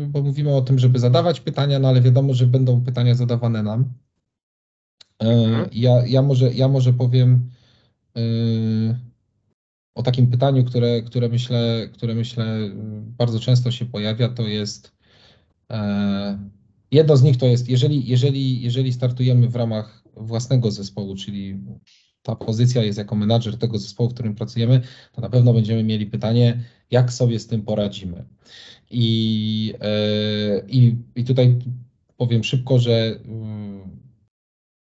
yy, 0.00 0.06
bo 0.06 0.22
mówimy 0.22 0.54
o 0.54 0.62
tym, 0.62 0.78
żeby 0.78 0.98
zadawać 0.98 1.40
pytania, 1.40 1.78
no 1.78 1.88
ale 1.88 2.00
wiadomo, 2.00 2.34
że 2.34 2.46
będą 2.46 2.84
pytania 2.84 3.14
zadawane 3.14 3.62
nam. 3.62 3.84
Yy, 5.22 5.28
ja, 5.72 6.06
ja, 6.06 6.22
może, 6.22 6.52
ja 6.52 6.68
może 6.68 6.92
powiem 6.92 7.50
yy, 8.14 8.96
o 9.94 10.02
takim 10.02 10.26
pytaniu, 10.26 10.64
które, 10.64 11.02
które, 11.02 11.28
myślę, 11.28 11.88
które 11.92 12.14
myślę 12.14 12.70
bardzo 13.18 13.40
często 13.40 13.70
się 13.70 13.86
pojawia, 13.86 14.28
to 14.28 14.42
jest 14.42 14.96
jedno 16.90 17.16
z 17.16 17.22
nich 17.22 17.36
to 17.36 17.46
jest, 17.46 17.68
jeżeli, 17.68 18.08
jeżeli, 18.08 18.62
jeżeli 18.62 18.92
startujemy 18.92 19.48
w 19.48 19.56
ramach 19.56 20.02
własnego 20.16 20.70
zespołu, 20.70 21.16
czyli 21.16 21.58
ta 22.26 22.36
pozycja 22.36 22.82
jest 22.82 22.98
jako 22.98 23.16
menadżer 23.16 23.58
tego 23.58 23.78
zespołu, 23.78 24.10
w 24.10 24.14
którym 24.14 24.34
pracujemy, 24.34 24.80
to 25.12 25.20
na 25.20 25.28
pewno 25.28 25.52
będziemy 25.52 25.84
mieli 25.84 26.06
pytanie, 26.06 26.60
jak 26.90 27.12
sobie 27.12 27.38
z 27.38 27.46
tym 27.46 27.62
poradzimy. 27.62 28.24
I, 28.90 29.74
e, 29.80 30.62
i, 30.68 30.96
i 31.16 31.24
tutaj 31.24 31.58
powiem 32.16 32.44
szybko, 32.44 32.78
że 32.78 33.18
mm, 33.24 33.80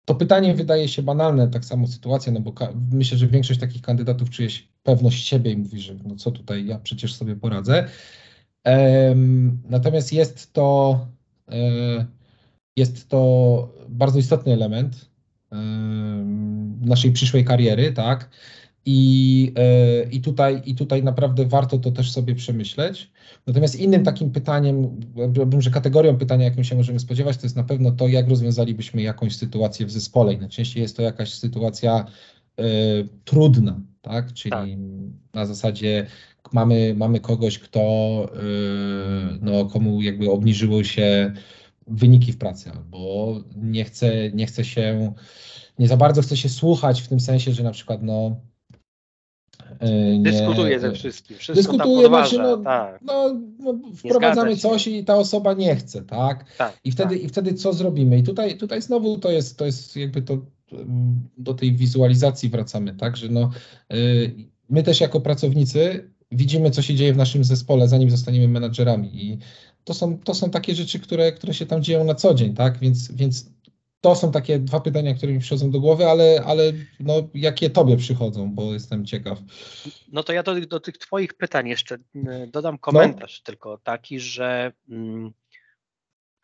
to 0.04 0.14
pytanie 0.14 0.54
wydaje 0.54 0.88
się 0.88 1.02
banalne, 1.02 1.48
tak 1.48 1.64
samo 1.64 1.86
sytuacja, 1.86 2.32
no 2.32 2.40
bo 2.40 2.52
myślę, 2.92 3.18
że 3.18 3.26
większość 3.26 3.60
takich 3.60 3.82
kandydatów 3.82 4.30
czuje 4.30 4.48
pewność 4.82 5.26
siebie 5.26 5.50
i 5.52 5.56
mówi, 5.56 5.80
że 5.80 5.94
no 5.94 6.16
co 6.16 6.30
tutaj, 6.30 6.66
ja 6.66 6.78
przecież 6.78 7.14
sobie 7.14 7.36
poradzę. 7.36 7.88
Natomiast 9.68 10.12
jest 10.12 10.52
to, 10.52 10.98
e, 11.48 12.06
jest 12.76 13.08
to 13.08 13.74
bardzo 13.88 14.18
istotny 14.18 14.52
element 14.52 15.15
naszej 16.80 17.12
przyszłej 17.12 17.44
kariery, 17.44 17.92
tak? 17.92 18.30
I, 18.88 19.52
e, 19.56 20.02
i, 20.10 20.20
tutaj, 20.20 20.62
I 20.64 20.74
tutaj 20.74 21.02
naprawdę 21.02 21.46
warto 21.46 21.78
to 21.78 21.90
też 21.90 22.12
sobie 22.12 22.34
przemyśleć. 22.34 23.10
Natomiast 23.46 23.80
innym 23.80 24.04
takim 24.04 24.30
pytaniem, 24.30 25.00
bym, 25.46 25.62
że 25.62 25.70
kategorią 25.70 26.18
pytania, 26.18 26.44
jaką 26.44 26.62
się 26.62 26.76
możemy 26.76 27.00
spodziewać, 27.00 27.36
to 27.36 27.42
jest 27.42 27.56
na 27.56 27.64
pewno 27.64 27.90
to, 27.90 28.08
jak 28.08 28.28
rozwiązalibyśmy 28.28 29.02
jakąś 29.02 29.36
sytuację 29.36 29.86
w 29.86 29.90
zespole. 29.90 30.32
I 30.32 30.38
najczęściej 30.38 30.82
jest 30.82 30.96
to 30.96 31.02
jakaś 31.02 31.34
sytuacja 31.34 32.04
y, 32.60 32.64
trudna, 33.24 33.80
tak? 34.02 34.32
Czyli 34.32 34.50
tak. 34.50 34.68
na 35.34 35.46
zasadzie 35.46 36.06
mamy, 36.52 36.94
mamy 36.96 37.20
kogoś, 37.20 37.58
kto, 37.58 37.80
y, 38.34 39.38
no, 39.42 39.64
komu 39.64 40.02
jakby 40.02 40.30
obniżyło 40.30 40.84
się 40.84 41.32
wyniki 41.86 42.32
w 42.32 42.38
pracy, 42.38 42.70
albo 42.70 43.34
nie 43.56 43.84
chce, 43.84 44.30
nie 44.30 44.46
chce 44.46 44.64
się, 44.64 45.12
nie 45.78 45.88
za 45.88 45.96
bardzo 45.96 46.22
chce 46.22 46.36
się 46.36 46.48
słuchać 46.48 47.02
w 47.02 47.08
tym 47.08 47.20
sensie, 47.20 47.52
że 47.52 47.62
na 47.62 47.70
przykład 47.70 48.02
no 48.02 48.36
nie, 49.80 50.22
dyskutuje 50.22 50.80
ze 50.80 50.92
wszystkim. 50.92 51.36
Dyskutuje, 51.54 52.08
znaczy, 52.08 52.38
no, 52.38 52.56
tak. 52.56 53.00
no, 53.02 53.40
no 53.58 53.78
wprowadzamy 53.96 54.56
coś 54.56 54.86
i 54.86 55.04
ta 55.04 55.16
osoba 55.16 55.52
nie 55.52 55.76
chce, 55.76 56.02
tak? 56.02 56.44
tak 56.58 56.80
I, 56.84 56.92
wtedy, 56.92 57.14
tak. 57.14 57.24
I 57.24 57.28
wtedy 57.28 57.54
co 57.54 57.72
zrobimy? 57.72 58.18
I 58.18 58.22
tutaj, 58.22 58.56
tutaj 58.56 58.82
znowu 58.82 59.18
to 59.18 59.30
jest, 59.30 59.58
to 59.58 59.66
jest 59.66 59.96
jakby 59.96 60.22
to 60.22 60.38
do 61.38 61.54
tej 61.54 61.72
wizualizacji 61.72 62.48
wracamy, 62.48 62.94
tak? 62.94 63.16
Że 63.16 63.28
no, 63.28 63.50
y, 63.92 64.34
my 64.68 64.82
też 64.82 65.00
jako 65.00 65.20
pracownicy 65.20 66.10
widzimy, 66.32 66.70
co 66.70 66.82
się 66.82 66.94
dzieje 66.94 67.12
w 67.12 67.16
naszym 67.16 67.44
zespole, 67.44 67.88
zanim 67.88 68.10
zostaniemy 68.10 68.48
menadżerami. 68.48 69.24
I 69.24 69.38
to 69.86 69.94
są, 69.94 70.18
to 70.18 70.34
są 70.34 70.50
takie 70.50 70.74
rzeczy, 70.74 71.00
które, 71.00 71.32
które 71.32 71.54
się 71.54 71.66
tam 71.66 71.82
dzieją 71.82 72.04
na 72.04 72.14
co 72.14 72.34
dzień, 72.34 72.54
tak? 72.54 72.78
Więc, 72.78 73.12
więc 73.12 73.50
to 74.00 74.14
są 74.14 74.32
takie 74.32 74.58
dwa 74.58 74.80
pytania, 74.80 75.14
które 75.14 75.32
mi 75.32 75.40
przychodzą 75.40 75.70
do 75.70 75.80
głowy, 75.80 76.06
ale, 76.06 76.42
ale 76.46 76.62
no, 77.00 77.14
jakie 77.34 77.70
tobie 77.70 77.96
przychodzą, 77.96 78.54
bo 78.54 78.72
jestem 78.72 79.06
ciekaw. 79.06 79.38
No 80.08 80.22
to 80.22 80.32
ja 80.32 80.42
do, 80.42 80.60
do 80.60 80.80
tych 80.80 80.98
twoich 80.98 81.34
pytań 81.34 81.68
jeszcze 81.68 81.94
y, 81.94 82.48
dodam 82.52 82.78
komentarz 82.78 83.40
no. 83.40 83.44
tylko 83.44 83.78
taki, 83.78 84.20
że 84.20 84.72
mm, 84.88 85.32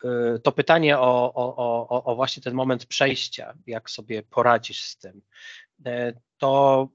y, 0.03 0.39
to 0.43 0.51
pytanie 0.51 0.99
o, 0.99 1.33
o, 1.33 1.55
o, 1.89 2.03
o 2.03 2.15
właśnie 2.15 2.43
ten 2.43 2.53
moment 2.53 2.85
przejścia, 2.85 3.53
jak 3.67 3.89
sobie 3.89 4.23
poradzisz 4.23 4.83
z 4.83 4.97
tym, 4.97 5.21
y, 5.87 6.19
to 6.37 6.87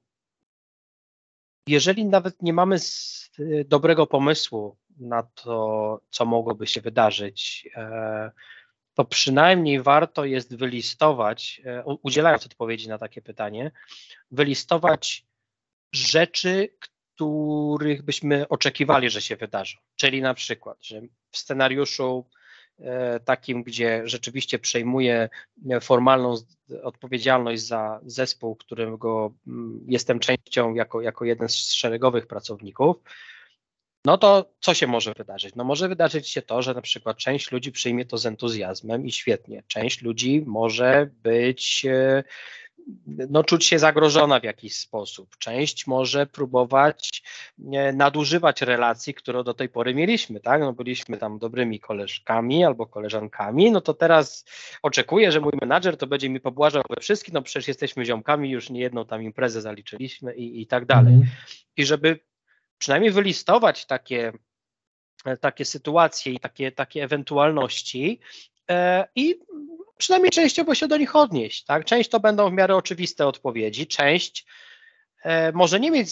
jeżeli 1.67 2.05
nawet 2.05 2.43
nie 2.43 2.53
mamy 2.53 2.77
dobrego 3.67 4.07
pomysłu 4.07 4.77
na 5.01 5.23
to, 5.23 6.01
co 6.11 6.25
mogłoby 6.25 6.67
się 6.67 6.81
wydarzyć, 6.81 7.69
to 8.99 9.05
przynajmniej 9.05 9.83
warto 9.83 10.25
jest 10.25 10.57
wylistować, 10.57 11.63
e, 11.65 11.85
udzielając 11.85 12.47
odpowiedzi 12.47 12.89
na 12.89 12.99
takie 12.99 13.23
pytanie, 13.23 13.71
wylistować 14.31 15.27
rzeczy, 15.93 16.69
których 16.81 18.03
byśmy 18.03 18.49
oczekiwali, 18.49 19.11
że 19.11 19.23
się 19.23 19.37
wydarzą. 19.37 19.79
Czyli 19.97 20.23
na 20.23 20.35
przykład, 20.35 20.85
że 20.85 21.01
w 21.31 21.39
scenariuszu 21.39 22.27
e, 22.79 23.21
takim, 23.21 23.63
gdzie 23.63 24.03
rzeczywiście 24.05 24.59
przejmuję 24.59 25.29
formalną 25.81 26.35
odpowiedzialność 26.83 27.63
za 27.63 28.01
zespół, 28.07 28.57
którego 28.57 29.35
mm, 29.47 29.85
jestem 29.89 30.19
częścią 30.19 30.75
jako, 30.75 31.01
jako 31.01 31.25
jeden 31.25 31.49
z 31.49 31.57
szeregowych 31.57 32.27
pracowników, 32.27 32.97
no 34.05 34.19
to 34.19 34.51
co 34.61 34.75
się 34.75 34.87
może 34.87 35.13
wydarzyć? 35.17 35.55
No 35.55 35.65
może 35.65 35.89
wydarzyć 35.89 36.29
się 36.29 36.43
to, 36.43 36.63
że 36.63 36.75
na 36.75 36.83
przykład 36.83 37.17
część 37.17 37.53
ludzi 37.53 37.73
przyjmie 37.73 38.05
to 38.05 38.19
z 38.19 38.27
entuzjazmem 38.27 39.07
i 39.07 39.13
świetnie. 39.13 39.63
Część 39.67 40.03
ludzi 40.03 40.43
może 40.47 41.11
być, 41.23 41.87
e, 41.87 42.25
no 43.07 43.45
czuć 43.45 43.65
się 43.65 43.79
zagrożona 43.79 44.41
w 44.41 44.45
jakiś 44.45 44.77
sposób. 44.77 45.37
Część 45.39 45.87
może 45.87 46.27
próbować 46.27 47.23
nadużywać 47.93 48.63
relacji, 48.63 49.15
które 49.15 49.45
do 49.45 49.55
tej 49.55 49.69
pory 49.69 49.95
mieliśmy, 49.95 50.41
tak? 50.41 50.61
No 50.61 50.73
byliśmy 50.73 51.17
tam 51.17 51.39
dobrymi 51.39 51.81
koleżkami 51.81 52.65
albo 52.65 52.87
koleżankami, 52.87 53.71
no 53.71 53.81
to 53.81 53.95
teraz 53.95 54.45
oczekuję, 54.83 55.33
że 55.33 55.41
mój 55.41 55.53
menadżer 55.61 55.97
to 55.97 56.07
będzie 56.07 56.29
mi 56.29 56.41
pobłażał 56.41 56.83
we 56.91 57.01
wszystkim, 57.01 57.35
no 57.35 57.43
przecież 57.43 57.69
jesteśmy 57.69 58.05
ziomkami, 58.05 58.51
już 58.51 58.71
nie 58.71 58.81
jedną 58.81 59.07
tam 59.07 59.23
imprezę 59.23 59.61
zaliczyliśmy 59.61 60.35
i, 60.35 60.63
i 60.63 60.67
tak 60.67 60.87
dalej. 60.87 61.15
Mm. 61.15 61.27
I 61.77 61.85
żeby 61.85 62.19
przynajmniej 62.79 63.13
wylistować 63.13 63.87
takie, 63.87 64.33
e, 65.25 65.37
takie 65.37 65.65
sytuacje 65.65 66.33
i 66.33 66.41
takie, 66.41 66.73
takie 66.73 67.05
ewentualności 67.05 68.21
e, 68.71 69.09
i 69.15 69.41
przynajmniej 69.99 70.31
częściowo 70.31 70.75
się 70.75 70.89
do 70.89 70.97
nich 70.97 71.17
odnieść. 71.17 71.65
Tak? 71.65 71.85
Część 71.85 72.11
to 72.11 72.21
będą 72.21 72.51
w 72.51 72.53
miarę 72.53 72.77
oczywiste 72.77 73.27
odpowiedzi, 73.27 73.87
część 73.87 74.47
e, 75.25 75.53
może 75.53 75.81
nie 75.81 75.91
mieć, 75.91 76.09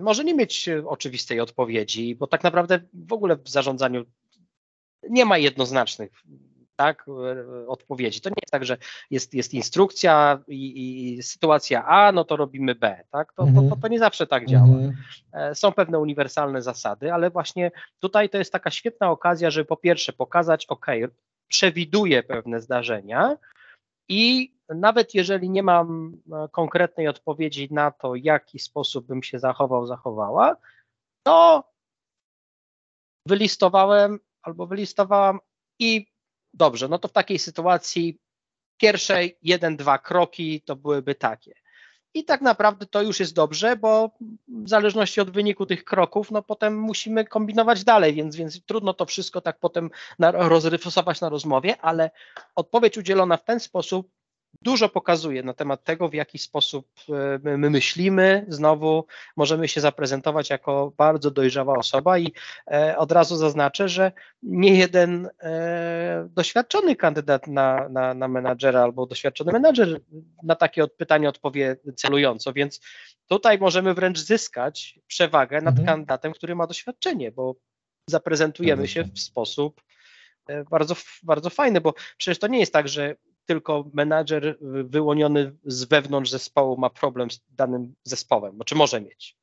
może 0.00 0.24
nie 0.24 0.34
mieć 0.34 0.68
oczywistej 0.86 1.40
odpowiedzi, 1.40 2.14
bo 2.14 2.26
tak 2.26 2.42
naprawdę 2.42 2.80
w 2.94 3.12
ogóle 3.12 3.36
w 3.36 3.48
zarządzaniu 3.48 4.04
nie 5.10 5.24
ma 5.24 5.38
jednoznacznych 5.38 6.10
tak, 6.76 7.04
e, 7.08 7.68
odpowiedzi. 7.68 8.20
To 8.20 8.28
nie 8.28 8.42
jest 8.42 8.52
tak, 8.52 8.64
że 8.64 8.76
jest, 9.10 9.34
jest 9.34 9.54
instrukcja 9.54 10.40
i, 10.48 11.16
i 11.18 11.22
sytuacja 11.22 11.84
A, 11.86 12.12
no 12.12 12.24
to 12.24 12.36
robimy 12.36 12.74
B, 12.74 13.04
tak? 13.10 13.32
To, 13.32 13.46
to, 13.54 13.62
to, 13.70 13.76
to 13.76 13.88
nie 13.88 13.98
zawsze 13.98 14.26
tak 14.26 14.46
działa. 14.46 14.64
Mhm. 14.64 14.96
E, 15.32 15.54
są 15.54 15.72
pewne 15.72 15.98
uniwersalne 15.98 16.62
zasady, 16.62 17.12
ale 17.12 17.30
właśnie 17.30 17.70
tutaj 17.98 18.28
to 18.28 18.38
jest 18.38 18.52
taka 18.52 18.70
świetna 18.70 19.10
okazja, 19.10 19.50
żeby 19.50 19.64
po 19.64 19.76
pierwsze 19.76 20.12
pokazać, 20.12 20.66
ok, 20.66 20.86
przewiduję 21.48 22.22
pewne 22.22 22.60
zdarzenia 22.60 23.36
i 24.08 24.54
nawet 24.68 25.14
jeżeli 25.14 25.50
nie 25.50 25.62
mam 25.62 26.16
e, 26.32 26.48
konkretnej 26.48 27.08
odpowiedzi 27.08 27.68
na 27.70 27.90
to, 27.90 28.14
jaki 28.14 28.58
sposób 28.58 29.06
bym 29.06 29.22
się 29.22 29.38
zachował, 29.38 29.86
zachowała, 29.86 30.56
to 31.22 31.64
wylistowałem 33.26 34.18
albo 34.42 34.66
wylistowałam 34.66 35.38
i 35.78 36.11
Dobrze, 36.54 36.88
no 36.88 36.98
to 36.98 37.08
w 37.08 37.12
takiej 37.12 37.38
sytuacji 37.38 38.18
pierwsze 38.76 39.20
jeden, 39.42 39.76
dwa 39.76 39.98
kroki 39.98 40.60
to 40.60 40.76
byłyby 40.76 41.14
takie. 41.14 41.54
I 42.14 42.24
tak 42.24 42.40
naprawdę 42.40 42.86
to 42.86 43.02
już 43.02 43.20
jest 43.20 43.34
dobrze, 43.34 43.76
bo 43.76 44.10
w 44.48 44.68
zależności 44.68 45.20
od 45.20 45.30
wyniku 45.30 45.66
tych 45.66 45.84
kroków, 45.84 46.30
no 46.30 46.42
potem 46.42 46.78
musimy 46.78 47.24
kombinować 47.24 47.84
dalej, 47.84 48.14
więc, 48.14 48.36
więc 48.36 48.64
trudno 48.64 48.94
to 48.94 49.06
wszystko 49.06 49.40
tak 49.40 49.58
potem 49.58 49.90
na, 50.18 50.30
rozrysować 50.30 51.20
na 51.20 51.28
rozmowie, 51.28 51.80
ale 51.80 52.10
odpowiedź 52.54 52.98
udzielona 52.98 53.36
w 53.36 53.44
ten 53.44 53.60
sposób 53.60 54.10
dużo 54.62 54.88
pokazuje 54.88 55.42
na 55.42 55.54
temat 55.54 55.84
tego, 55.84 56.08
w 56.08 56.14
jaki 56.14 56.38
sposób 56.38 56.88
e, 57.08 57.56
my 57.58 57.70
myślimy. 57.70 58.46
Znowu 58.48 59.06
możemy 59.36 59.68
się 59.68 59.80
zaprezentować 59.80 60.50
jako 60.50 60.92
bardzo 60.96 61.30
dojrzała 61.30 61.78
osoba 61.78 62.18
i 62.18 62.32
e, 62.70 62.96
od 62.98 63.12
razu 63.12 63.36
zaznaczę, 63.36 63.88
że 63.88 64.12
nie 64.42 64.74
jeden 64.74 65.28
e, 65.40 66.28
doświadczony 66.30 66.96
kandydat 66.96 67.46
na, 67.46 67.88
na, 67.88 68.14
na 68.14 68.28
menadżera 68.28 68.82
albo 68.82 69.06
doświadczony 69.06 69.52
menadżer 69.52 70.00
na 70.42 70.54
takie 70.54 70.86
pytanie 70.86 71.28
odpowie 71.28 71.76
celująco, 71.96 72.52
więc 72.52 72.80
tutaj 73.26 73.58
możemy 73.58 73.94
wręcz 73.94 74.18
zyskać 74.18 74.98
przewagę 75.06 75.60
nad 75.60 75.78
mhm. 75.78 75.86
kandydatem, 75.86 76.32
który 76.32 76.54
ma 76.54 76.66
doświadczenie, 76.66 77.32
bo 77.32 77.54
zaprezentujemy 78.06 78.88
się 78.88 79.04
w 79.04 79.18
sposób 79.18 79.82
bardzo, 80.70 80.94
bardzo 81.22 81.50
fajny, 81.50 81.80
bo 81.80 81.94
przecież 82.16 82.38
to 82.38 82.46
nie 82.46 82.60
jest 82.60 82.72
tak, 82.72 82.88
że 82.88 83.16
tylko 83.46 83.90
menadżer 83.92 84.58
wyłoniony 84.84 85.56
z 85.64 85.84
wewnątrz 85.84 86.30
zespołu 86.30 86.76
ma 86.76 86.90
problem 86.90 87.30
z 87.30 87.40
danym 87.50 87.94
zespołem, 88.04 88.58
czy 88.66 88.74
może 88.74 89.00
mieć. 89.00 89.36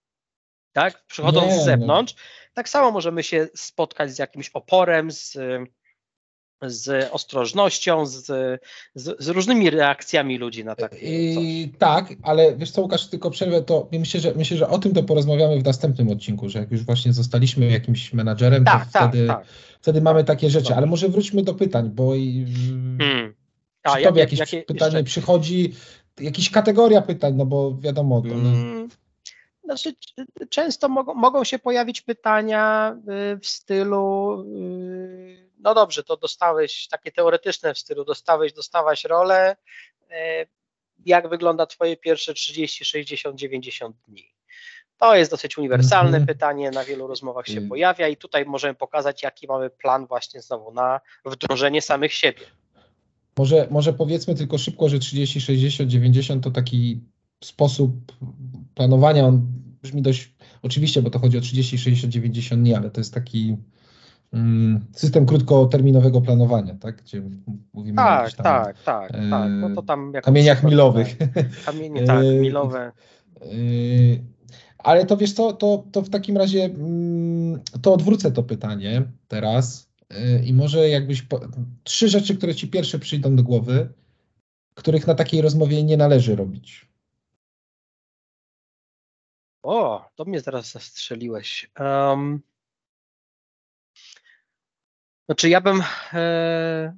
tak? 0.73 1.05
Przychodząc 1.05 1.47
nie, 1.47 1.53
z 1.53 1.57
no. 1.57 1.63
zewnątrz, 1.63 2.13
no. 2.15 2.21
tak 2.53 2.69
samo 2.69 2.91
możemy 2.91 3.23
się 3.23 3.47
spotkać 3.55 4.11
z 4.11 4.19
jakimś 4.19 4.49
oporem, 4.49 5.11
z, 5.11 5.37
z 6.61 7.09
ostrożnością, 7.11 8.05
z, 8.05 8.25
z, 8.95 9.23
z, 9.23 9.27
różnymi 9.27 9.69
reakcjami 9.69 10.37
ludzi 10.37 10.65
na 10.65 10.75
takie 10.75 10.97
I, 10.97 11.73
Tak, 11.77 12.13
ale 12.21 12.55
wiesz 12.55 12.71
co 12.71 12.81
Łukasz, 12.81 13.07
tylko 13.07 13.31
przerwę, 13.31 13.61
to 13.61 13.87
myślę 13.91 14.19
że, 14.19 14.33
myślę, 14.35 14.57
że 14.57 14.67
o 14.67 14.77
tym 14.77 14.93
to 14.93 15.03
porozmawiamy 15.03 15.59
w 15.59 15.65
następnym 15.65 16.09
odcinku, 16.09 16.49
że 16.49 16.59
jak 16.59 16.71
już 16.71 16.83
właśnie 16.83 17.13
zostaliśmy 17.13 17.71
jakimś 17.71 18.13
menadżerem, 18.13 18.63
tak, 18.63 18.85
to 18.85 18.91
tak, 18.91 19.09
wtedy, 19.09 19.27
tak. 19.27 19.45
wtedy 19.81 20.01
mamy 20.01 20.23
takie 20.23 20.49
rzeczy, 20.49 20.75
ale 20.75 20.85
może 20.85 21.09
wróćmy 21.09 21.43
do 21.43 21.53
pytań, 21.53 21.89
bo 21.89 22.11
hmm. 22.97 23.28
A, 23.83 23.97
czy 23.97 24.03
tobie 24.03 24.21
jakieś 24.21 24.39
jakie, 24.39 24.61
pytanie 24.61 24.97
jeszcze? 24.97 25.03
przychodzi, 25.03 25.75
jakaś 26.19 26.49
kategoria 26.49 27.01
pytań, 27.01 27.33
no 27.35 27.45
bo 27.45 27.77
wiadomo. 27.79 28.21
To, 28.21 28.27
no. 28.27 28.87
Znaczy, 29.63 29.93
często 30.49 30.89
mogą, 30.89 31.13
mogą 31.13 31.43
się 31.43 31.59
pojawić 31.59 32.01
pytania 32.01 32.95
y, 33.33 33.39
w 33.39 33.47
stylu 33.47 34.41
y, 34.55 35.49
no 35.59 35.75
dobrze, 35.75 36.03
to 36.03 36.17
dostałeś 36.17 36.87
takie 36.87 37.11
teoretyczne 37.11 37.73
w 37.73 37.79
stylu, 37.79 38.05
dostałeś, 38.05 38.53
dostałaś 38.53 39.03
rolę, 39.03 39.55
e, 40.11 40.45
jak 41.05 41.29
wygląda 41.29 41.65
twoje 41.65 41.97
pierwsze 41.97 42.33
30, 42.33 42.85
60, 42.85 43.35
90 43.35 43.95
dni? 44.07 44.33
To 44.97 45.15
jest 45.15 45.31
dosyć 45.31 45.57
uniwersalne 45.57 46.19
-hmm. 46.19 46.27
pytanie, 46.27 46.71
na 46.71 46.83
wielu 46.83 47.07
rozmowach 47.07 47.47
się 47.47 47.57
mm. 47.57 47.69
pojawia 47.69 48.07
i 48.07 48.17
tutaj 48.17 48.45
możemy 48.45 48.75
pokazać, 48.75 49.23
jaki 49.23 49.47
mamy 49.47 49.69
plan 49.69 50.05
właśnie 50.05 50.41
znowu 50.41 50.71
na 50.71 51.01
wdrożenie 51.25 51.81
samych 51.81 52.13
siebie. 52.13 52.41
Może, 53.39 53.67
może 53.71 53.93
powiedzmy 53.93 54.35
tylko 54.35 54.57
szybko, 54.57 54.89
że 54.89 54.99
30, 54.99 55.41
60, 55.41 55.89
90 55.89 56.43
to 56.43 56.51
taki 56.51 57.01
sposób 57.43 58.11
planowania, 58.75 59.25
on 59.25 59.47
brzmi 59.81 60.01
dość 60.01 60.33
oczywiście, 60.61 61.01
bo 61.01 61.09
to 61.09 61.19
chodzi 61.19 61.37
o 61.37 61.41
30, 61.41 61.77
60, 61.77 62.13
90 62.13 62.61
dni, 62.61 62.75
ale 62.75 62.89
to 62.89 63.01
jest 63.01 63.13
taki 63.13 63.57
Mm, 64.33 64.85
system 64.91 65.25
krótkoterminowego 65.25 66.21
planowania, 66.21 66.75
tak? 66.75 67.01
Gdzie 67.01 67.21
mówimy 67.73 67.95
tak, 67.95 68.27
o 68.27 68.31
tam, 68.31 68.43
tak, 68.43 68.83
tak, 68.83 69.11
e, 69.11 69.29
tak. 69.29 69.51
No 69.51 69.75
to 69.75 69.81
tam 69.81 70.13
kamieniach 70.23 70.63
milowych. 70.63 71.17
Kamienie, 71.65 72.03
tak, 72.03 72.23
e, 72.23 72.33
milowe. 72.33 72.91
E, 73.41 73.47
ale 74.77 75.05
to 75.05 75.17
wiesz 75.17 75.33
co, 75.33 75.53
to, 75.53 75.83
to 75.91 76.01
w 76.01 76.09
takim 76.09 76.37
razie 76.37 76.65
mm, 76.65 77.59
to 77.81 77.93
odwrócę 77.93 78.31
to 78.31 78.43
pytanie 78.43 79.03
teraz 79.27 79.88
i 80.45 80.53
może 80.53 80.89
jakbyś 80.89 81.21
po, 81.21 81.39
trzy 81.83 82.09
rzeczy, 82.09 82.37
które 82.37 82.55
ci 82.55 82.67
pierwsze 82.67 82.99
przyjdą 82.99 83.35
do 83.35 83.43
głowy, 83.43 83.93
których 84.75 85.07
na 85.07 85.15
takiej 85.15 85.41
rozmowie 85.41 85.83
nie 85.83 85.97
należy 85.97 86.35
robić. 86.35 86.89
O, 89.63 90.09
to 90.15 90.25
mnie 90.25 90.41
teraz 90.41 90.71
zastrzeliłeś. 90.71 91.71
Um, 91.79 92.41
znaczy 95.25 95.49
ja 95.49 95.61
bym 95.61 95.83
e, 96.13 96.97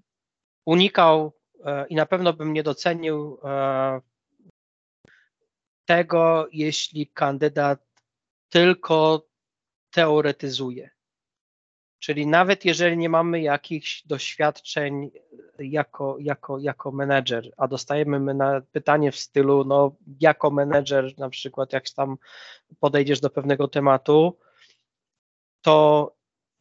unikał 0.66 1.34
e, 1.66 1.88
i 1.88 1.96
na 1.96 2.06
pewno 2.06 2.34
bym 2.34 2.54
nie 2.54 2.64
docenił 2.64 3.38
e, 3.44 4.02
tego, 5.86 6.48
jeśli 6.52 7.08
kandydat 7.08 7.80
tylko 8.50 9.28
teoretyzuje. 9.92 10.90
Czyli 12.02 12.28
nawet 12.28 12.66
jeżeli 12.66 12.98
nie 12.98 13.10
mamy 13.10 13.42
jakichś 13.42 14.04
doświadczeń 14.06 15.12
jako, 15.60 16.18
jako, 16.20 16.60
jako 16.60 16.92
menedżer, 16.92 17.52
a 17.58 17.68
dostajemy 17.68 18.34
na 18.34 18.62
pytanie 18.72 19.12
w 19.12 19.16
stylu, 19.16 19.64
no 19.64 19.96
jako 20.20 20.52
menedżer 20.52 21.18
na 21.18 21.30
przykład 21.30 21.74
jak 21.74 21.90
tam 21.90 22.18
podejdziesz 22.80 23.20
do 23.20 23.30
pewnego 23.30 23.68
tematu, 23.68 24.38
to 25.62 26.12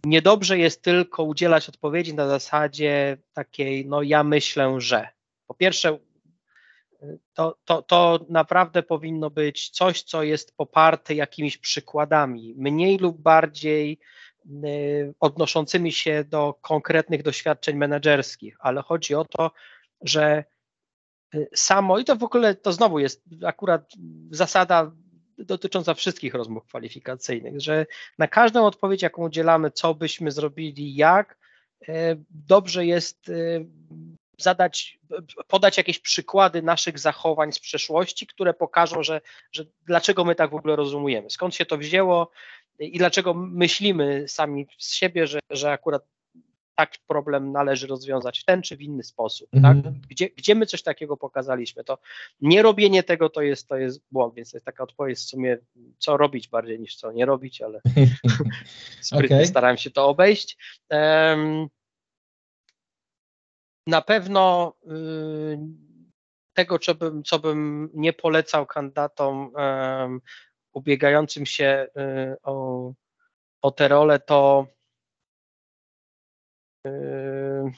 Niedobrze 0.05 0.59
jest 0.59 0.83
tylko 0.83 1.23
udzielać 1.23 1.69
odpowiedzi 1.69 2.15
na 2.15 2.29
zasadzie 2.29 3.17
takiej, 3.33 3.87
no 3.87 4.03
ja 4.03 4.25
myślę, 4.25 4.75
że. 4.79 5.09
Po 5.47 5.55
pierwsze, 5.55 5.99
to, 7.35 7.59
to, 7.65 7.83
to 7.83 8.27
naprawdę 8.29 8.83
powinno 8.83 9.31
być 9.31 9.71
coś, 9.71 10.03
co 10.03 10.23
jest 10.23 10.57
poparte 10.57 11.15
jakimiś 11.15 11.59
przykładami, 11.59 12.55
mniej 12.57 12.99
lub 12.99 13.21
bardziej 13.21 13.99
odnoszącymi 15.21 15.93
się 15.93 16.25
do 16.25 16.55
konkretnych 16.61 17.23
doświadczeń 17.23 17.77
menedżerskich, 17.77 18.57
ale 18.61 18.83
chodzi 18.83 19.15
o 19.15 19.25
to, 19.25 19.51
że 20.03 20.45
y, 21.35 21.49
samo, 21.55 21.99
i 21.99 22.05
to 22.05 22.17
w 22.17 22.25
ogóle 22.25 22.55
to 22.55 22.73
znowu 22.73 22.99
jest 22.99 23.23
akurat 23.47 23.93
zasada 24.31 24.93
dotycząca 25.39 25.95
wszystkich 25.95 26.35
rozmów 26.35 26.67
kwalifikacyjnych, 26.67 27.61
że 27.61 27.87
na 28.19 28.29
każdą 28.29 28.67
odpowiedź, 28.67 29.03
jaką 29.03 29.23
udzielamy, 29.23 29.71
co 29.71 29.95
byśmy 29.95 30.31
zrobili, 30.31 30.95
jak, 30.95 31.39
e, 31.89 32.17
dobrze 32.31 32.87
jest 32.87 33.31
zadać, 34.43 34.99
podać 35.49 35.77
jakieś 35.77 35.99
przykłady 35.99 36.63
naszych 36.63 36.99
zachowań 36.99 37.53
z 37.53 37.59
przeszłości, 37.59 38.27
które 38.27 38.55
pokażą, 38.55 39.03
że, 39.03 39.21
że 39.53 39.65
dlaczego 39.87 40.25
my 40.25 40.35
tak 40.35 40.51
w 40.51 40.55
ogóle 40.55 40.77
rozumiemy, 40.77 41.31
skąd 41.31 41.55
się 41.55 41.67
to 41.67 41.79
wzięło 41.79 42.31
i 42.87 42.99
dlaczego 42.99 43.35
myślimy 43.35 44.25
sami 44.29 44.67
z 44.79 44.95
siebie, 44.95 45.27
że, 45.27 45.39
że 45.51 45.73
akurat 45.73 46.03
tak 46.81 46.93
problem 47.07 47.53
należy 47.53 47.87
rozwiązać 47.87 48.41
w 48.41 48.45
ten 48.45 48.63
czy 48.63 48.77
w 48.77 48.83
inny 48.83 49.03
sposób. 49.03 49.49
Mhm. 49.53 49.83
Tak? 49.83 49.93
Gdzie, 49.93 50.31
gdzie 50.31 50.55
my 50.55 50.67
coś 50.67 50.83
takiego 50.83 51.17
pokazaliśmy, 51.17 51.85
to 51.85 51.99
nie 52.41 52.63
robienie 52.63 53.03
tego 53.03 53.29
to 53.29 53.43
jest, 53.43 53.69
to 53.69 53.77
jest 53.77 54.01
błąd, 54.11 54.35
więc 54.35 54.51
to 54.51 54.57
jest 54.57 54.67
taka 54.67 54.85
odpowiedź 54.85 55.19
w 55.19 55.23
sumie, 55.23 55.59
co 55.99 56.17
robić 56.17 56.49
bardziej 56.49 56.81
niż 56.81 56.97
co 56.97 57.13
nie 57.13 57.27
robić, 57.27 57.63
ale 57.63 57.81
sprytnie 59.01 59.37
okay. 59.37 59.47
starałem 59.47 59.77
się 59.77 59.91
to 59.91 60.09
obejść. 60.09 60.59
Um, 60.91 61.69
na 63.87 64.03
pewno 64.03 64.75
y, 64.87 65.59
tego, 66.53 66.79
co 66.79 66.95
bym, 66.95 67.23
co 67.23 67.39
bym 67.39 67.91
nie 67.95 68.13
polecał 68.13 68.67
kandydatom 68.67 69.53
um, 69.55 70.21
ubiegającym 70.73 71.47
się 71.47 71.87
y, 71.97 72.37
o, 72.43 72.93
o 73.63 73.71
te 73.71 73.89
role, 73.89 74.21
to 74.21 74.67
Yy, 76.85 77.73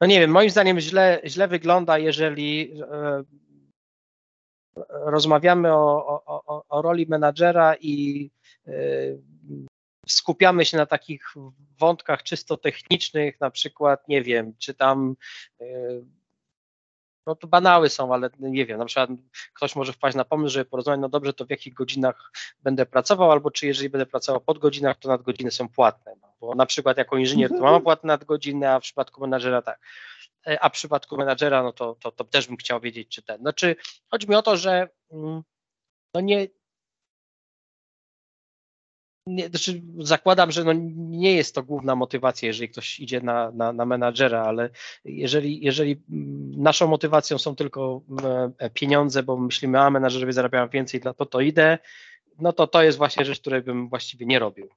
no 0.00 0.06
nie 0.06 0.20
wiem, 0.20 0.30
moim 0.30 0.50
zdaniem 0.50 0.80
źle, 0.80 1.20
źle 1.24 1.48
wygląda, 1.48 1.98
jeżeli 1.98 2.80
e, 2.80 3.24
rozmawiamy 4.90 5.72
o, 5.72 6.22
o, 6.26 6.64
o 6.68 6.82
roli 6.82 7.06
menadżera 7.06 7.74
i 7.80 8.30
skupiamy 10.08 10.64
się 10.64 10.76
na 10.76 10.86
takich 10.86 11.34
wątkach 11.78 12.22
czysto 12.22 12.56
technicznych, 12.56 13.40
na 13.40 13.50
przykład, 13.50 14.08
nie 14.08 14.22
wiem, 14.22 14.54
czy 14.58 14.74
tam 14.74 15.16
no 17.26 17.34
to 17.34 17.46
banały 17.46 17.88
są, 17.88 18.14
ale 18.14 18.30
nie 18.38 18.66
wiem, 18.66 18.78
na 18.78 18.84
przykład 18.84 19.10
ktoś 19.54 19.76
może 19.76 19.92
wpaść 19.92 20.16
na 20.16 20.24
pomysł, 20.24 20.52
żeby 20.52 20.64
porozmawiać, 20.64 21.00
no 21.00 21.08
dobrze, 21.08 21.32
to 21.32 21.46
w 21.46 21.50
jakich 21.50 21.74
godzinach 21.74 22.32
będę 22.62 22.86
pracował, 22.86 23.30
albo 23.30 23.50
czy 23.50 23.66
jeżeli 23.66 23.88
będę 23.90 24.06
pracował 24.06 24.40
pod 24.40 24.58
godzinach, 24.58 24.98
to 24.98 25.08
nadgodziny 25.08 25.50
są 25.50 25.68
płatne, 25.68 26.12
no, 26.22 26.28
bo 26.40 26.54
na 26.54 26.66
przykład 26.66 26.96
jako 26.98 27.16
inżynier 27.16 27.50
to 27.50 27.60
mam 27.60 27.82
płatne 27.82 28.06
nadgodziny, 28.06 28.70
a 28.70 28.80
w 28.80 28.82
przypadku 28.82 29.20
menadżera 29.20 29.62
tak. 29.62 29.80
E, 30.46 30.64
a 30.64 30.68
w 30.68 30.72
przypadku 30.72 31.16
menadżera, 31.16 31.62
no 31.62 31.72
to, 31.72 31.96
to, 32.00 32.12
to 32.12 32.24
też 32.24 32.46
bym 32.46 32.56
chciał 32.56 32.80
wiedzieć, 32.80 33.08
czy 33.08 33.22
ten. 33.22 33.40
Znaczy, 33.40 33.76
chodzi 34.10 34.28
mi 34.28 34.34
o 34.34 34.42
to, 34.42 34.56
że 34.56 34.88
mm, 35.12 35.42
no 36.14 36.20
nie, 36.20 36.46
nie, 39.26 39.48
znaczy 39.48 39.82
zakładam, 39.98 40.50
że 40.50 40.64
no 40.64 40.72
nie 40.94 41.34
jest 41.34 41.54
to 41.54 41.62
główna 41.62 41.96
motywacja, 41.96 42.46
jeżeli 42.46 42.68
ktoś 42.68 43.00
idzie 43.00 43.20
na, 43.20 43.50
na, 43.50 43.72
na 43.72 43.86
menadżera, 43.86 44.42
ale 44.42 44.70
jeżeli, 45.04 45.64
jeżeli 45.64 46.02
naszą 46.56 46.86
motywacją 46.86 47.38
są 47.38 47.56
tylko 47.56 48.00
e, 48.58 48.70
pieniądze, 48.70 49.22
bo 49.22 49.36
myślimy, 49.36 49.80
a 49.80 49.90
menadżerowie 49.90 50.32
zarabiają 50.32 50.68
więcej, 50.68 51.00
dla 51.00 51.14
to 51.14 51.26
to 51.26 51.40
idę, 51.40 51.78
no 52.38 52.52
to 52.52 52.66
to 52.66 52.82
jest 52.82 52.98
właśnie 52.98 53.24
rzecz, 53.24 53.40
której 53.40 53.62
bym 53.62 53.88
właściwie 53.88 54.26
nie 54.26 54.38
robił. 54.38 54.68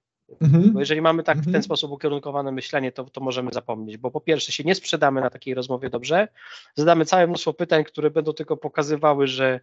Mhm. 0.41 0.73
Bo 0.73 0.79
jeżeli 0.79 1.01
mamy 1.01 1.23
tak 1.23 1.37
w 1.37 1.41
ten 1.41 1.47
mhm. 1.47 1.63
sposób 1.63 1.91
ukierunkowane 1.91 2.51
myślenie, 2.51 2.91
to, 2.91 3.03
to 3.03 3.21
możemy 3.21 3.53
zapomnieć, 3.53 3.97
bo 3.97 4.11
po 4.11 4.21
pierwsze 4.21 4.51
się 4.51 4.63
nie 4.63 4.75
sprzedamy 4.75 5.21
na 5.21 5.29
takiej 5.29 5.53
rozmowie 5.53 5.89
dobrze, 5.89 6.27
zadamy 6.75 7.05
całe 7.05 7.27
mnóstwo 7.27 7.53
pytań, 7.53 7.83
które 7.83 8.11
będą 8.11 8.33
tylko 8.33 8.57
pokazywały, 8.57 9.27
że, 9.27 9.59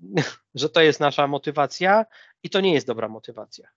że 0.54 0.68
to 0.68 0.80
jest 0.80 1.00
nasza 1.00 1.26
motywacja 1.26 2.06
i 2.42 2.50
to 2.50 2.60
nie 2.60 2.74
jest 2.74 2.86
dobra 2.86 3.08
motywacja. 3.08 3.68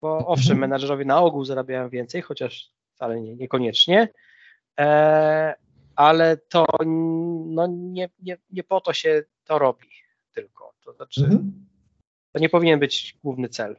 Bo 0.00 0.12
mhm. 0.12 0.32
owszem, 0.32 0.58
menadżerowie 0.58 1.04
na 1.04 1.20
ogół 1.20 1.44
zarabiają 1.44 1.88
więcej, 1.88 2.22
chociaż 2.22 2.70
wcale 2.94 3.20
nie, 3.20 3.36
niekoniecznie, 3.36 4.08
e, 4.80 5.54
ale 5.96 6.36
to 6.36 6.66
no, 7.46 7.66
nie, 7.66 8.08
nie, 8.22 8.38
nie 8.50 8.64
po 8.64 8.80
to 8.80 8.92
się 8.92 9.22
to 9.44 9.58
robi 9.58 9.88
tylko. 10.34 10.74
To 10.84 10.92
znaczy, 10.92 11.24
mhm. 11.24 11.66
to 12.32 12.38
nie 12.38 12.48
powinien 12.48 12.80
być 12.80 13.16
główny 13.22 13.48
cel 13.48 13.76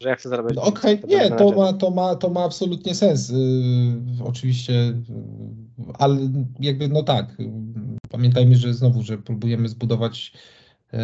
że 0.00 0.08
ja 0.08 0.16
chcę 0.16 0.28
zarabiać. 0.28 0.56
No, 0.56 0.62
Okej, 0.62 0.98
okay. 1.04 1.10
nie, 1.10 1.30
to 1.30 1.52
ma, 1.52 1.72
to, 1.72 1.90
ma, 1.90 2.14
to 2.14 2.30
ma 2.30 2.44
absolutnie 2.44 2.94
sens. 2.94 3.28
Yy, 3.28 4.24
oczywiście, 4.24 4.72
yy, 4.72 4.94
ale 5.98 6.16
jakby 6.60 6.88
no 6.88 7.02
tak, 7.02 7.36
yy, 7.38 7.50
pamiętajmy, 8.10 8.56
że 8.56 8.74
znowu, 8.74 9.02
że 9.02 9.18
próbujemy 9.18 9.68
zbudować 9.68 10.32
yy, 10.92 10.98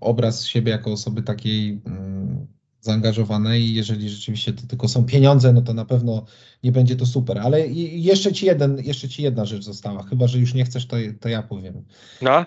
obraz 0.00 0.46
siebie 0.46 0.72
jako 0.72 0.92
osoby 0.92 1.22
takiej 1.22 1.80
mm, 1.86 2.46
zaangażowane 2.80 3.60
i 3.60 3.74
jeżeli 3.74 4.10
rzeczywiście 4.10 4.52
to 4.52 4.66
tylko 4.66 4.88
są 4.88 5.04
pieniądze, 5.04 5.52
no 5.52 5.62
to 5.62 5.74
na 5.74 5.84
pewno 5.84 6.24
nie 6.64 6.72
będzie 6.72 6.96
to 6.96 7.06
super. 7.06 7.38
Ale 7.38 7.66
jeszcze 7.66 8.32
ci, 8.32 8.46
jeden, 8.46 8.78
jeszcze 8.84 9.08
ci 9.08 9.22
jedna 9.22 9.44
rzecz 9.44 9.64
została, 9.64 10.02
chyba 10.02 10.26
że 10.26 10.38
już 10.38 10.54
nie 10.54 10.64
chcesz, 10.64 10.86
to, 10.86 10.96
to 11.20 11.28
ja 11.28 11.42
powiem. 11.42 11.84
No. 12.22 12.46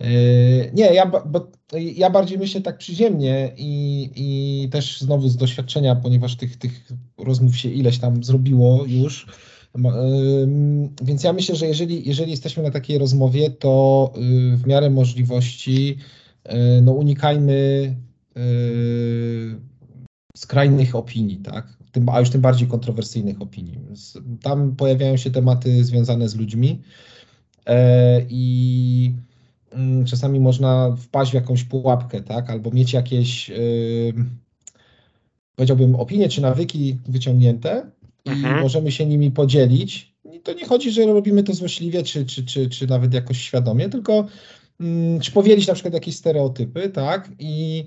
Yy, 0.00 0.70
nie, 0.74 0.94
ja, 0.94 1.06
bo, 1.06 1.50
ja 1.72 2.10
bardziej 2.10 2.38
myślę 2.38 2.60
tak 2.60 2.78
przyziemnie 2.78 3.52
i, 3.56 4.10
i 4.16 4.68
też 4.68 5.00
znowu 5.00 5.28
z 5.28 5.36
doświadczenia, 5.36 5.96
ponieważ 5.96 6.36
tych, 6.36 6.56
tych 6.56 6.88
rozmów 7.18 7.56
się 7.56 7.68
ileś 7.68 7.98
tam 7.98 8.24
zrobiło 8.24 8.84
już. 8.86 9.26
Yy, 9.74 9.82
więc 11.02 11.24
ja 11.24 11.32
myślę, 11.32 11.56
że 11.56 11.66
jeżeli, 11.66 12.08
jeżeli 12.08 12.30
jesteśmy 12.30 12.62
na 12.62 12.70
takiej 12.70 12.98
rozmowie, 12.98 13.50
to 13.50 14.12
yy, 14.16 14.56
w 14.56 14.66
miarę 14.66 14.90
możliwości 14.90 15.98
no 16.82 16.92
unikajmy 16.92 17.96
skrajnych 20.36 20.94
opinii, 20.94 21.36
tak? 21.36 21.66
Tym, 21.92 22.08
a 22.08 22.20
już 22.20 22.30
tym 22.30 22.40
bardziej 22.40 22.68
kontrowersyjnych 22.68 23.42
opinii. 23.42 23.78
Tam 24.42 24.76
pojawiają 24.76 25.16
się 25.16 25.30
tematy 25.30 25.84
związane 25.84 26.28
z 26.28 26.36
ludźmi 26.36 26.82
i 28.28 29.12
Mm, 29.74 30.04
czasami 30.04 30.40
można 30.40 30.96
wpaść 30.96 31.30
w 31.30 31.34
jakąś 31.34 31.64
pułapkę, 31.64 32.22
tak? 32.22 32.50
Albo 32.50 32.70
mieć 32.70 32.92
jakieś, 32.92 33.48
yy, 33.48 34.14
powiedziałbym, 35.56 35.94
opinie 35.94 36.28
czy 36.28 36.40
nawyki 36.40 36.98
wyciągnięte 37.08 37.90
i 38.24 38.30
mhm. 38.30 38.60
możemy 38.60 38.92
się 38.92 39.06
nimi 39.06 39.30
podzielić. 39.30 40.14
I 40.32 40.40
to 40.40 40.52
nie 40.52 40.66
chodzi, 40.66 40.90
że 40.90 41.06
robimy 41.06 41.42
to 41.42 41.54
złośliwie, 41.54 42.02
czy, 42.02 42.26
czy, 42.26 42.44
czy, 42.44 42.70
czy 42.70 42.86
nawet 42.86 43.14
jakoś 43.14 43.38
świadomie, 43.38 43.88
tylko 43.88 44.26
yy, 44.80 45.20
czy 45.20 45.32
powielić 45.32 45.66
na 45.66 45.74
przykład 45.74 45.94
jakieś 45.94 46.16
stereotypy, 46.16 46.88
tak? 46.88 47.30
I 47.38 47.76
yy, 47.76 47.84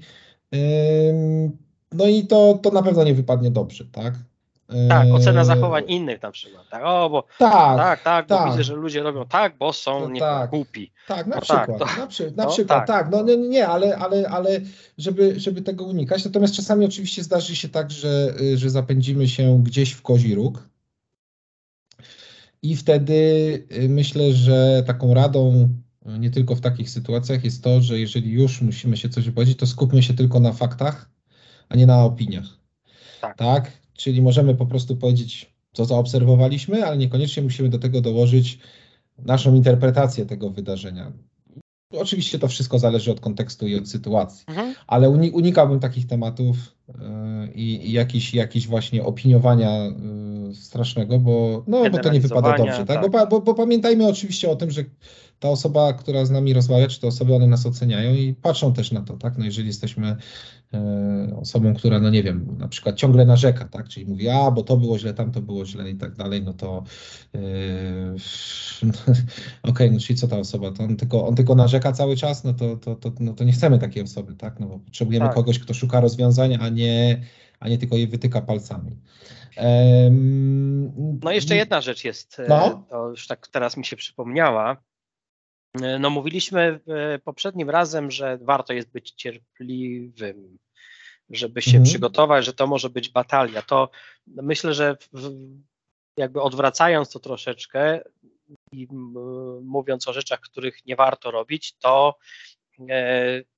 no 1.92 2.06
i 2.06 2.28
to, 2.28 2.60
to 2.64 2.72
na 2.72 2.84
pewno 2.84 3.04
nie 3.04 3.14
wypadnie 3.14 3.52
dobrze, 3.52 3.86
tak? 3.92 4.14
Tak, 4.90 5.08
ocena 5.14 5.40
eee, 5.40 5.46
zachowań 5.46 5.84
innych 5.88 6.22
na 6.22 6.32
przykład. 6.32 6.70
Tak, 6.70 6.82
o, 6.86 7.10
bo 7.10 7.24
tak, 7.40 7.78
tak, 7.78 8.04
tak, 8.04 8.28
bo 8.28 8.36
tak. 8.36 8.52
widzę, 8.52 8.64
że 8.64 8.76
ludzie 8.76 9.04
robią 9.04 9.26
tak, 9.26 9.58
bo 9.58 9.74
są 9.74 10.00
no, 10.00 10.10
nie 10.10 10.20
tak. 10.20 10.50
głupi. 10.50 10.92
Tak, 11.08 11.28
na 11.28 11.36
no 11.36 11.42
przykład, 11.42 11.68
tak, 11.68 11.96
to, 11.96 12.02
na, 12.02 12.08
przy, 12.08 12.34
na 12.36 12.44
no, 12.44 12.50
przykład, 12.50 12.88
tak. 12.88 12.88
tak. 12.88 13.12
no 13.12 13.24
nie, 13.24 13.38
nie, 13.38 13.68
ale, 13.68 13.98
ale, 13.98 14.30
ale 14.30 14.62
żeby, 14.98 15.40
żeby 15.40 15.62
tego 15.62 15.84
unikać, 15.86 16.26
natomiast 16.26 16.56
czasami 16.56 16.86
oczywiście 16.86 17.24
zdarzy 17.24 17.56
się 17.56 17.70
tak, 17.70 17.92
że, 17.92 18.34
że 18.56 18.70
zapędzimy 18.70 19.28
się 19.28 19.64
gdzieś 19.64 19.92
w 19.92 20.02
kozi 20.02 20.36
róg 20.36 20.70
i 22.66 22.76
wtedy 22.76 23.14
y, 23.72 23.90
myślę, 23.90 24.32
że 24.32 24.84
taką 24.88 25.14
radą 25.14 25.54
y, 25.54 25.85
nie 26.06 26.32
tylko 26.32 26.56
w 26.56 26.62
takich 26.62 26.90
sytuacjach 26.90 27.44
jest 27.44 27.64
to, 27.64 27.82
że 27.82 28.00
jeżeli 28.00 28.32
już 28.32 28.62
musimy 28.62 28.98
się 28.98 29.10
coś 29.10 29.26
wypowiedzieć, 29.26 29.58
to 29.58 29.68
skupmy 29.68 30.04
się 30.04 30.14
tylko 30.14 30.40
na 30.40 30.54
faktach, 30.54 31.10
a 31.70 31.76
nie 31.76 31.86
na 31.86 32.04
opiniach. 32.04 32.46
Tak. 33.22 33.38
tak? 33.38 33.72
Czyli 33.94 34.22
możemy 34.22 34.56
po 34.56 34.66
prostu 34.66 34.98
powiedzieć, 34.98 35.56
co 35.74 35.86
zaobserwowaliśmy, 35.86 36.86
ale 36.86 36.98
niekoniecznie 36.98 37.44
musimy 37.44 37.70
do 37.70 37.80
tego 37.80 38.02
dołożyć 38.02 38.60
naszą 39.18 39.56
interpretację 39.56 40.26
tego 40.26 40.50
wydarzenia. 40.50 41.12
Oczywiście 41.92 42.40
to 42.40 42.48
wszystko 42.48 42.80
zależy 42.80 43.12
od 43.12 43.20
kontekstu 43.20 43.68
i 43.68 43.76
od 43.76 43.90
sytuacji, 43.90 44.46
mhm. 44.48 44.76
ale 44.88 45.10
unikałbym 45.10 45.80
takich 45.80 46.08
tematów 46.08 46.58
yy, 46.88 46.96
i, 47.54 47.90
i 47.90 47.92
jakiś 48.34 48.68
właśnie 48.68 49.04
opiniowania 49.04 49.86
yy, 49.86 50.25
strasznego, 50.56 51.20
bo, 51.20 51.64
no, 51.68 51.90
bo 51.90 51.98
to 51.98 52.14
nie 52.14 52.20
wypada 52.20 52.58
dobrze. 52.58 52.86
Tak? 52.86 53.02
tak. 53.02 53.12
Bo, 53.12 53.28
bo, 53.28 53.42
bo, 53.42 53.54
pamiętajmy 53.54 54.08
oczywiście 54.08 54.50
o 54.50 54.56
tym, 54.56 54.72
że 54.72 54.84
ta 55.40 55.50
osoba, 55.50 55.94
która 55.94 56.26
z 56.26 56.32
nami 56.32 56.54
rozmawia, 56.54 56.88
czy 56.88 57.02
te 57.02 57.08
osoby, 57.08 57.36
one 57.36 57.48
nas 57.48 57.66
oceniają 57.66 58.14
i 58.14 58.34
patrzą 58.34 58.74
też 58.74 58.92
na 58.92 59.02
to, 59.02 59.18
tak? 59.18 59.38
No 59.38 59.46
jeżeli 59.46 59.68
jesteśmy 59.68 60.16
e, 60.74 61.38
osobą, 61.42 61.74
która, 61.74 62.00
no 62.00 62.10
nie 62.10 62.24
wiem, 62.24 62.58
na 62.60 62.68
przykład 62.68 62.96
ciągle 62.96 63.26
narzeka, 63.26 63.66
tak? 63.66 63.88
Czyli 63.88 64.06
mówi, 64.06 64.30
a, 64.30 64.52
bo 64.52 64.64
to 64.64 64.78
było 64.78 65.00
źle, 65.00 65.14
tam 65.14 65.32
to 65.32 65.42
było 65.42 65.66
źle 65.66 65.90
i 65.90 65.96
tak 65.96 66.16
dalej, 66.16 66.44
no 66.44 66.54
to 66.54 66.84
e, 67.36 67.40
okej, 68.84 69.24
okay, 69.64 69.92
no 69.92 70.00
czyli 70.00 70.20
co 70.20 70.28
ta 70.28 70.38
osoba, 70.38 70.72
to 70.72 70.84
on 70.84 70.98
tylko, 70.98 71.28
on 71.28 71.36
tylko 71.36 71.56
narzeka 71.56 71.92
cały 71.92 72.18
czas, 72.18 72.44
no 72.44 72.54
to, 72.54 72.78
to, 72.78 72.96
to, 72.96 73.12
no 73.20 73.34
to 73.34 73.44
nie 73.44 73.52
chcemy 73.52 73.80
takiej 73.80 74.04
osoby, 74.04 74.36
tak? 74.36 74.60
No 74.60 74.68
bo 74.68 74.80
potrzebujemy 74.80 75.26
tak. 75.26 75.36
kogoś, 75.36 75.60
kto 75.60 75.74
szuka 75.74 76.00
rozwiązania, 76.00 76.60
a 76.60 76.70
nie, 76.70 77.22
a 77.60 77.70
nie 77.70 77.78
tylko 77.78 77.96
je 77.96 78.08
wytyka 78.08 78.42
palcami. 78.42 78.98
no 81.24 81.32
jeszcze 81.32 81.56
jedna 81.56 81.82
rzecz 81.82 82.04
jest, 82.04 82.40
e, 82.40 82.48
no? 82.50 82.86
to 82.90 83.10
już 83.10 83.28
tak 83.28 83.48
teraz 83.48 83.78
mi 83.78 83.86
się 83.86 83.96
przypomniała, 83.96 84.78
E, 85.82 86.00
no 86.00 86.10
mówiliśmy 86.10 86.80
e, 86.88 87.20
poprzednim 87.20 87.70
razem, 87.70 88.12
że 88.12 88.38
warto 88.42 88.74
jest 88.74 88.92
być 88.92 89.12
cierpliwym, 89.12 90.58
żeby 91.30 91.62
się 91.62 91.78
mhm. 91.78 91.84
przygotować, 91.84 92.46
że 92.46 92.54
to 92.54 92.68
może 92.68 92.90
być 92.90 93.10
batalia. 93.10 93.62
To 93.62 93.90
myślę, 94.28 94.74
że 94.74 94.98
jakby 96.18 96.42
odwracając 96.42 97.10
to 97.12 97.20
troszeczkę 97.20 98.00
i 98.72 98.88
mówiąc 99.64 100.08
o 100.08 100.14
rzeczach, 100.14 100.40
których 100.40 100.86
nie 100.86 100.96
warto 100.96 101.32
robić, 101.32 101.74
to 101.74 102.18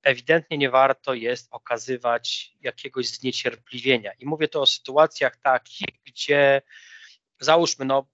ewidentnie 0.03 0.57
nie 0.57 0.69
warto 0.69 1.13
jest 1.13 1.47
okazywać 1.51 2.53
jakiegoś 2.61 3.07
zniecierpliwienia. 3.07 4.11
I 4.19 4.25
mówię 4.25 4.47
to 4.47 4.61
o 4.61 4.65
sytuacjach 4.65 5.37
takich, 5.37 5.87
gdzie 6.05 6.61
załóżmy, 7.39 7.85
no 7.85 8.07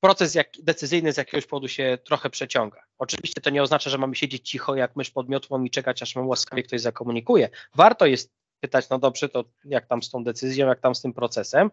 proces 0.00 0.34
jak, 0.34 0.48
decyzyjny 0.62 1.12
z 1.12 1.16
jakiegoś 1.16 1.46
powodu 1.46 1.68
się 1.68 1.98
trochę 2.04 2.30
przeciąga. 2.30 2.84
Oczywiście 2.98 3.40
to 3.40 3.50
nie 3.50 3.62
oznacza, 3.62 3.90
że 3.90 3.98
mamy 3.98 4.14
siedzieć 4.14 4.50
cicho 4.50 4.76
jak 4.76 4.96
mysz 4.96 5.10
pod 5.10 5.28
miotłą 5.28 5.64
i 5.64 5.70
czekać, 5.70 6.02
aż 6.02 6.14
nam 6.14 6.28
łaskawie 6.28 6.62
ktoś 6.62 6.80
zakomunikuje. 6.80 7.48
Warto 7.74 8.06
jest 8.06 8.32
pytać, 8.60 8.88
no 8.88 8.98
dobrze, 8.98 9.28
to 9.28 9.44
jak 9.64 9.86
tam 9.86 10.02
z 10.02 10.10
tą 10.10 10.24
decyzją, 10.24 10.66
jak 10.66 10.80
tam 10.80 10.94
z 10.94 11.02
tym 11.02 11.12
procesem, 11.12 11.70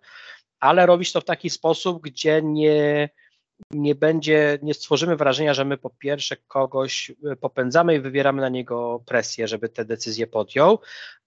ale 0.59 0.85
robić 0.85 1.11
to 1.11 1.21
w 1.21 1.25
taki 1.25 1.49
sposób, 1.49 2.03
gdzie 2.03 2.41
nie, 2.43 3.09
nie 3.71 3.95
będzie, 3.95 4.59
nie 4.61 4.73
stworzymy 4.73 5.15
wrażenia, 5.15 5.53
że 5.53 5.65
my 5.65 5.77
po 5.77 5.89
pierwsze 5.89 6.35
kogoś 6.47 7.11
e, 7.31 7.35
popędzamy 7.35 7.95
i 7.95 7.99
wywieramy 7.99 8.41
na 8.41 8.49
niego 8.49 9.03
presję, 9.05 9.47
żeby 9.47 9.69
te 9.69 9.85
decyzje 9.85 10.27
podjął, 10.27 10.79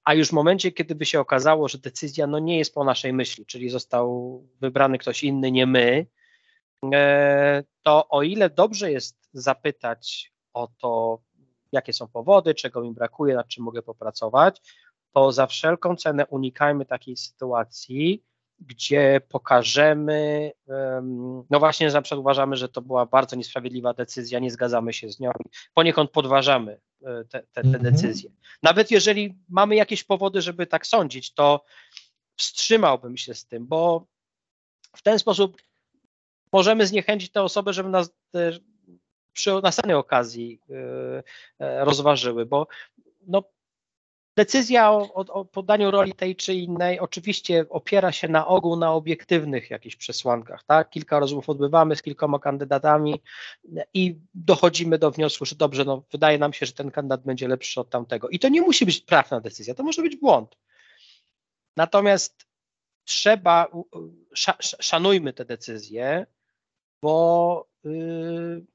a 0.04 0.14
już 0.14 0.28
w 0.28 0.32
momencie, 0.32 0.72
kiedy 0.72 0.94
by 0.94 1.06
się 1.06 1.20
okazało, 1.20 1.68
że 1.68 1.78
decyzja 1.78 2.26
no 2.26 2.38
nie 2.38 2.58
jest 2.58 2.74
po 2.74 2.84
naszej 2.84 3.12
myśli, 3.12 3.46
czyli 3.46 3.68
został 3.68 4.42
wybrany 4.60 4.98
ktoś 4.98 5.24
inny, 5.24 5.52
nie 5.52 5.66
my, 5.66 6.06
E, 6.94 7.64
to 7.82 8.08
o 8.08 8.22
ile 8.22 8.50
dobrze 8.50 8.92
jest 8.92 9.28
zapytać 9.32 10.32
o 10.52 10.68
to, 10.78 11.22
jakie 11.72 11.92
są 11.92 12.08
powody, 12.08 12.54
czego 12.54 12.82
mi 12.82 12.92
brakuje, 12.92 13.34
nad 13.34 13.48
czym 13.48 13.64
mogę 13.64 13.82
popracować, 13.82 14.60
to 15.12 15.32
za 15.32 15.46
wszelką 15.46 15.96
cenę 15.96 16.26
unikajmy 16.26 16.86
takiej 16.86 17.16
sytuacji, 17.16 18.24
gdzie 18.60 19.20
pokażemy, 19.28 20.52
no 21.50 21.58
właśnie 21.58 21.88
na 21.88 22.02
przykład 22.02 22.20
uważamy, 22.20 22.56
że 22.56 22.68
to 22.68 22.82
była 22.82 23.06
bardzo 23.06 23.36
niesprawiedliwa 23.36 23.94
decyzja, 23.94 24.38
nie 24.38 24.50
zgadzamy 24.50 24.92
się 24.92 25.10
z 25.10 25.20
nią, 25.20 25.30
poniekąd 25.74 26.10
podważamy 26.10 26.80
e, 27.02 27.24
te, 27.24 27.42
te, 27.42 27.46
te 27.52 27.60
mhm. 27.60 27.82
decyzje. 27.82 28.30
Nawet 28.62 28.90
jeżeli 28.90 29.38
mamy 29.48 29.76
jakieś 29.76 30.04
powody, 30.04 30.42
żeby 30.42 30.66
tak 30.66 30.86
sądzić, 30.86 31.34
to 31.34 31.64
wstrzymałbym 32.36 33.16
się 33.16 33.34
z 33.34 33.46
tym, 33.46 33.66
bo 33.66 34.06
w 34.96 35.02
ten 35.02 35.18
sposób 35.18 35.62
możemy 36.52 36.86
zniechęcić 36.86 37.32
te 37.32 37.42
osoby, 37.42 37.72
żeby 37.72 37.88
nas 37.88 38.10
przy 39.32 39.52
następnej 39.62 39.96
okazji 39.96 40.60
e, 40.70 41.22
e, 41.58 41.84
rozważyły, 41.84 42.46
bo 42.46 42.66
no, 43.26 43.42
decyzja 44.38 44.90
o, 44.90 45.14
o, 45.14 45.20
o 45.32 45.44
podaniu 45.44 45.90
roli 45.90 46.12
tej 46.12 46.36
czy 46.36 46.54
innej 46.54 47.00
oczywiście 47.00 47.66
opiera 47.70 48.12
się 48.12 48.28
na 48.28 48.46
ogół 48.46 48.76
na 48.76 48.92
obiektywnych 48.92 49.70
jakichś 49.70 49.96
przesłankach. 49.96 50.64
Tak? 50.64 50.90
Kilka 50.90 51.18
rozmów 51.18 51.48
odbywamy 51.48 51.96
z 51.96 52.02
kilkoma 52.02 52.38
kandydatami 52.38 53.22
i 53.94 54.18
dochodzimy 54.34 54.98
do 54.98 55.10
wniosku, 55.10 55.44
że 55.44 55.56
dobrze, 55.56 55.84
no, 55.84 56.02
wydaje 56.12 56.38
nam 56.38 56.52
się, 56.52 56.66
że 56.66 56.72
ten 56.72 56.90
kandydat 56.90 57.22
będzie 57.22 57.48
lepszy 57.48 57.80
od 57.80 57.90
tamtego. 57.90 58.28
I 58.28 58.38
to 58.38 58.48
nie 58.48 58.60
musi 58.60 58.86
być 58.86 59.04
trafna 59.04 59.40
decyzja, 59.40 59.74
to 59.74 59.82
może 59.82 60.02
być 60.02 60.16
błąd. 60.16 60.56
Natomiast 61.76 62.46
trzeba, 63.04 63.66
szanujmy 64.80 65.32
te 65.32 65.44
decyzje, 65.44 66.26
bo 67.02 67.68
y, 67.86 68.66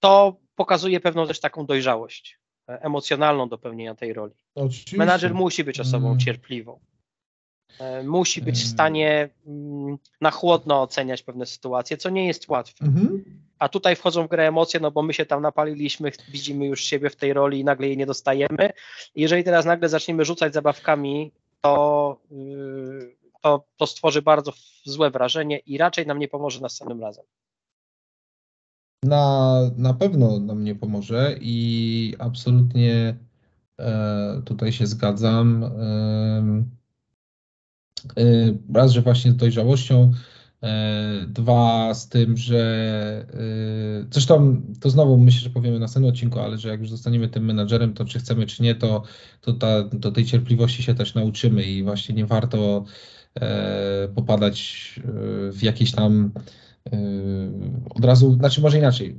to 0.00 0.36
pokazuje 0.54 1.00
pewną 1.00 1.26
też 1.26 1.40
taką 1.40 1.66
dojrzałość 1.66 2.39
emocjonalną 2.80 3.48
do 3.48 3.58
pełnienia 3.58 3.94
tej 3.94 4.12
roli. 4.12 4.34
Oczywiście. 4.54 4.96
Menadżer 4.96 5.34
musi 5.34 5.64
być 5.64 5.80
osobą 5.80 6.06
mm. 6.06 6.18
cierpliwą. 6.18 6.78
E, 7.78 8.02
musi 8.02 8.42
być 8.42 8.58
w 8.58 8.62
mm. 8.62 8.72
stanie 8.72 9.28
mm, 9.46 9.98
na 10.20 10.30
chłodno 10.30 10.82
oceniać 10.82 11.22
pewne 11.22 11.46
sytuacje, 11.46 11.96
co 11.96 12.10
nie 12.10 12.26
jest 12.26 12.48
łatwe. 12.48 12.84
Mm-hmm. 12.84 13.18
A 13.58 13.68
tutaj 13.68 13.96
wchodzą 13.96 14.26
w 14.26 14.28
grę 14.28 14.48
emocje, 14.48 14.80
no 14.80 14.90
bo 14.90 15.02
my 15.02 15.14
się 15.14 15.26
tam 15.26 15.42
napaliliśmy, 15.42 16.12
widzimy 16.28 16.66
już 16.66 16.84
siebie 16.84 17.10
w 17.10 17.16
tej 17.16 17.32
roli 17.32 17.60
i 17.60 17.64
nagle 17.64 17.86
jej 17.86 17.96
nie 17.96 18.06
dostajemy. 18.06 18.70
Jeżeli 19.14 19.44
teraz 19.44 19.64
nagle 19.64 19.88
zaczniemy 19.88 20.24
rzucać 20.24 20.54
zabawkami, 20.54 21.32
to 21.60 22.16
yy, 22.30 23.20
to, 23.40 23.64
to 23.76 23.86
stworzy 23.86 24.22
bardzo 24.22 24.52
złe 24.84 25.10
wrażenie 25.10 25.58
i 25.58 25.78
raczej 25.78 26.06
nam 26.06 26.18
nie 26.18 26.28
pomoże 26.28 26.60
następnym 26.60 27.00
razem. 27.00 27.24
Na, 29.02 29.60
na 29.76 29.94
pewno 29.94 30.40
nam 30.40 30.64
nie 30.64 30.74
pomoże 30.74 31.36
i 31.40 32.14
absolutnie 32.18 33.16
Tutaj 34.44 34.72
się 34.72 34.86
zgadzam. 34.86 35.64
Raz, 38.74 38.92
że 38.92 39.02
właśnie 39.02 39.30
z 39.30 39.36
dojrzałością, 39.36 40.12
E, 40.62 41.26
dwa 41.28 41.94
z 41.94 42.08
tym, 42.08 42.36
że 42.36 43.26
e, 43.34 44.06
zresztą 44.10 44.62
to 44.80 44.90
znowu 44.90 45.16
myślę, 45.16 45.40
że 45.40 45.50
powiemy 45.50 45.74
na 45.74 45.80
następnym 45.80 46.12
odcinku, 46.12 46.40
ale 46.40 46.58
że 46.58 46.68
jak 46.68 46.80
już 46.80 46.90
zostaniemy 46.90 47.28
tym 47.28 47.44
menadżerem, 47.44 47.94
to 47.94 48.04
czy 48.04 48.18
chcemy, 48.18 48.46
czy 48.46 48.62
nie, 48.62 48.74
to, 48.74 49.02
to 49.40 49.52
ta, 49.52 50.10
tej 50.14 50.24
cierpliwości 50.24 50.82
się 50.82 50.94
też 50.94 51.14
nauczymy 51.14 51.64
i 51.64 51.82
właśnie 51.82 52.14
nie 52.14 52.26
warto 52.26 52.84
e, 53.34 54.08
popadać 54.14 55.00
w 55.52 55.62
jakieś 55.62 55.92
tam 55.92 56.30
od 57.90 58.04
razu, 58.04 58.34
znaczy 58.34 58.60
może 58.60 58.78
inaczej. 58.78 59.16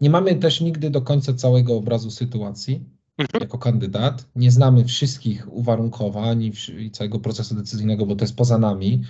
Nie 0.00 0.10
mamy 0.10 0.34
też 0.34 0.60
nigdy 0.60 0.90
do 0.90 1.02
końca 1.02 1.34
całego 1.34 1.76
obrazu 1.76 2.10
sytuacji 2.10 2.84
Mhm. 3.18 3.40
jako 3.40 3.58
kandydat. 3.58 4.28
Nie 4.36 4.50
znamy 4.50 4.84
wszystkich 4.84 5.52
uwarunkowań 5.52 6.52
i 6.78 6.90
całego 6.90 7.20
procesu 7.20 7.54
decyzyjnego, 7.54 8.06
bo 8.06 8.16
to 8.16 8.24
jest 8.24 8.36
poza 8.36 8.58
nami. 8.58 9.02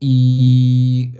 I 0.00 1.12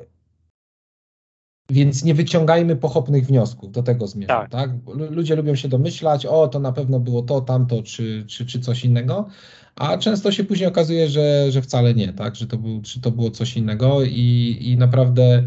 więc 1.71 2.05
nie 2.05 2.15
wyciągajmy 2.15 2.77
pochopnych 2.77 3.27
wniosków, 3.27 3.73
do 3.73 3.83
tego 3.83 4.07
zmierzam. 4.07 4.49
Tak. 4.49 4.51
tak. 4.51 4.71
Ludzie 5.11 5.37
lubią 5.37 5.55
się 5.55 5.69
domyślać, 5.69 6.27
o 6.27 6.49
to 6.49 6.61
na 6.61 6.73
pewno 6.73 7.01
było 7.01 7.23
to, 7.23 7.41
tamto, 7.41 7.83
czy, 7.83 8.25
czy, 8.29 8.47
czy 8.47 8.61
coś 8.61 8.85
innego, 8.85 9.29
a 9.77 9.99
często 9.99 10.33
się 10.33 10.45
później 10.45 10.69
okazuje, 10.69 11.09
że, 11.09 11.53
że 11.53 11.63
wcale 11.63 11.95
nie, 11.95 12.13
tak, 12.13 12.37
że 12.37 12.47
to, 12.47 12.57
był, 12.57 12.83
czy 12.83 13.01
to 13.01 13.11
było 13.11 13.31
coś 13.31 13.57
innego 13.57 14.05
i, 14.05 14.59
i 14.61 14.77
naprawdę. 14.77 15.45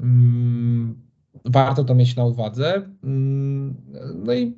Mm, 0.00 1.06
warto 1.44 1.84
to 1.84 1.94
mieć 1.94 2.16
na 2.16 2.24
uwadze. 2.24 2.82
Mm, 3.04 3.74
no 4.24 4.34
i 4.34 4.56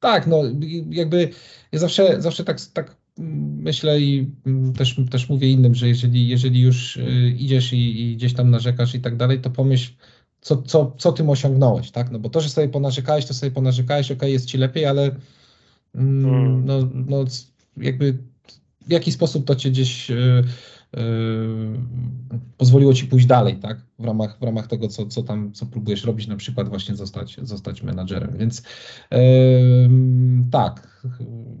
tak, 0.00 0.26
no 0.26 0.42
jakby 0.90 1.30
ja 1.72 1.78
zawsze, 1.78 2.22
zawsze 2.22 2.44
tak, 2.44 2.60
tak 2.72 2.96
myślę 3.58 4.00
i 4.00 4.30
też, 4.76 5.00
też 5.10 5.28
mówię 5.28 5.50
innym, 5.50 5.74
że 5.74 5.88
jeżeli, 5.88 6.28
jeżeli 6.28 6.60
już 6.60 6.96
y, 6.96 7.34
idziesz 7.38 7.72
i, 7.72 8.02
i 8.02 8.16
gdzieś 8.16 8.34
tam 8.34 8.50
narzekasz 8.50 8.94
i 8.94 9.00
tak 9.00 9.16
dalej, 9.16 9.40
to 9.40 9.50
pomyśl, 9.50 9.92
co, 10.40 10.62
co, 10.62 10.94
co 10.98 11.12
tym 11.12 11.30
osiągnąłeś, 11.30 11.90
tak? 11.90 12.10
No 12.10 12.18
bo 12.18 12.30
to, 12.30 12.40
że 12.40 12.48
sobie 12.48 12.68
ponarzekałeś, 12.68 13.26
to 13.26 13.34
sobie 13.34 13.52
ponarzekałeś, 13.52 14.10
ok, 14.10 14.22
jest 14.22 14.46
ci 14.46 14.58
lepiej, 14.58 14.86
ale 14.86 15.16
mm, 15.94 16.24
hmm. 16.24 16.64
no, 16.64 16.88
no 16.94 17.24
jakby 17.76 18.18
w 18.88 18.92
jaki 18.92 19.12
sposób 19.12 19.46
to 19.46 19.54
cię 19.54 19.70
gdzieś 19.70 20.10
y, 20.10 20.44
Yy, 20.96 21.80
pozwoliło 22.56 22.94
ci 22.94 23.06
pójść 23.06 23.26
dalej, 23.26 23.56
tak? 23.56 23.78
W 23.98 24.04
ramach, 24.04 24.38
w 24.38 24.42
ramach 24.42 24.66
tego, 24.66 24.88
co, 24.88 25.06
co 25.06 25.22
tam, 25.22 25.52
co 25.52 25.66
próbujesz 25.66 26.04
robić, 26.04 26.26
na 26.26 26.36
przykład 26.36 26.68
właśnie 26.68 26.96
zostać, 26.96 27.36
zostać 27.42 27.82
menadżerem. 27.82 28.36
Więc 28.38 28.62
yy, 29.10 29.18
tak, 30.50 31.04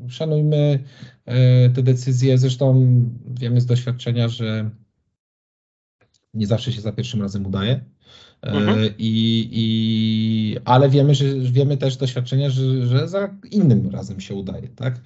szanujmy 0.08 0.84
yy, 1.26 1.34
te 1.74 1.82
decyzje. 1.82 2.38
Zresztą 2.38 2.88
wiemy 3.26 3.60
z 3.60 3.66
doświadczenia, 3.66 4.28
że 4.28 4.70
nie 6.34 6.46
zawsze 6.46 6.72
się 6.72 6.80
za 6.80 6.92
pierwszym 6.92 7.22
razem 7.22 7.46
udaje. 7.46 7.84
Mhm. 8.42 8.94
I, 8.98 9.48
i, 9.52 10.56
ale 10.64 10.88
wiemy, 10.88 11.14
że 11.14 11.24
wiemy 11.40 11.76
też 11.76 11.96
doświadczenia, 11.96 12.50
że, 12.50 12.86
że 12.86 13.08
za 13.08 13.34
innym 13.50 13.90
razem 13.90 14.20
się 14.20 14.34
udaje, 14.34 14.68
tak? 14.68 15.00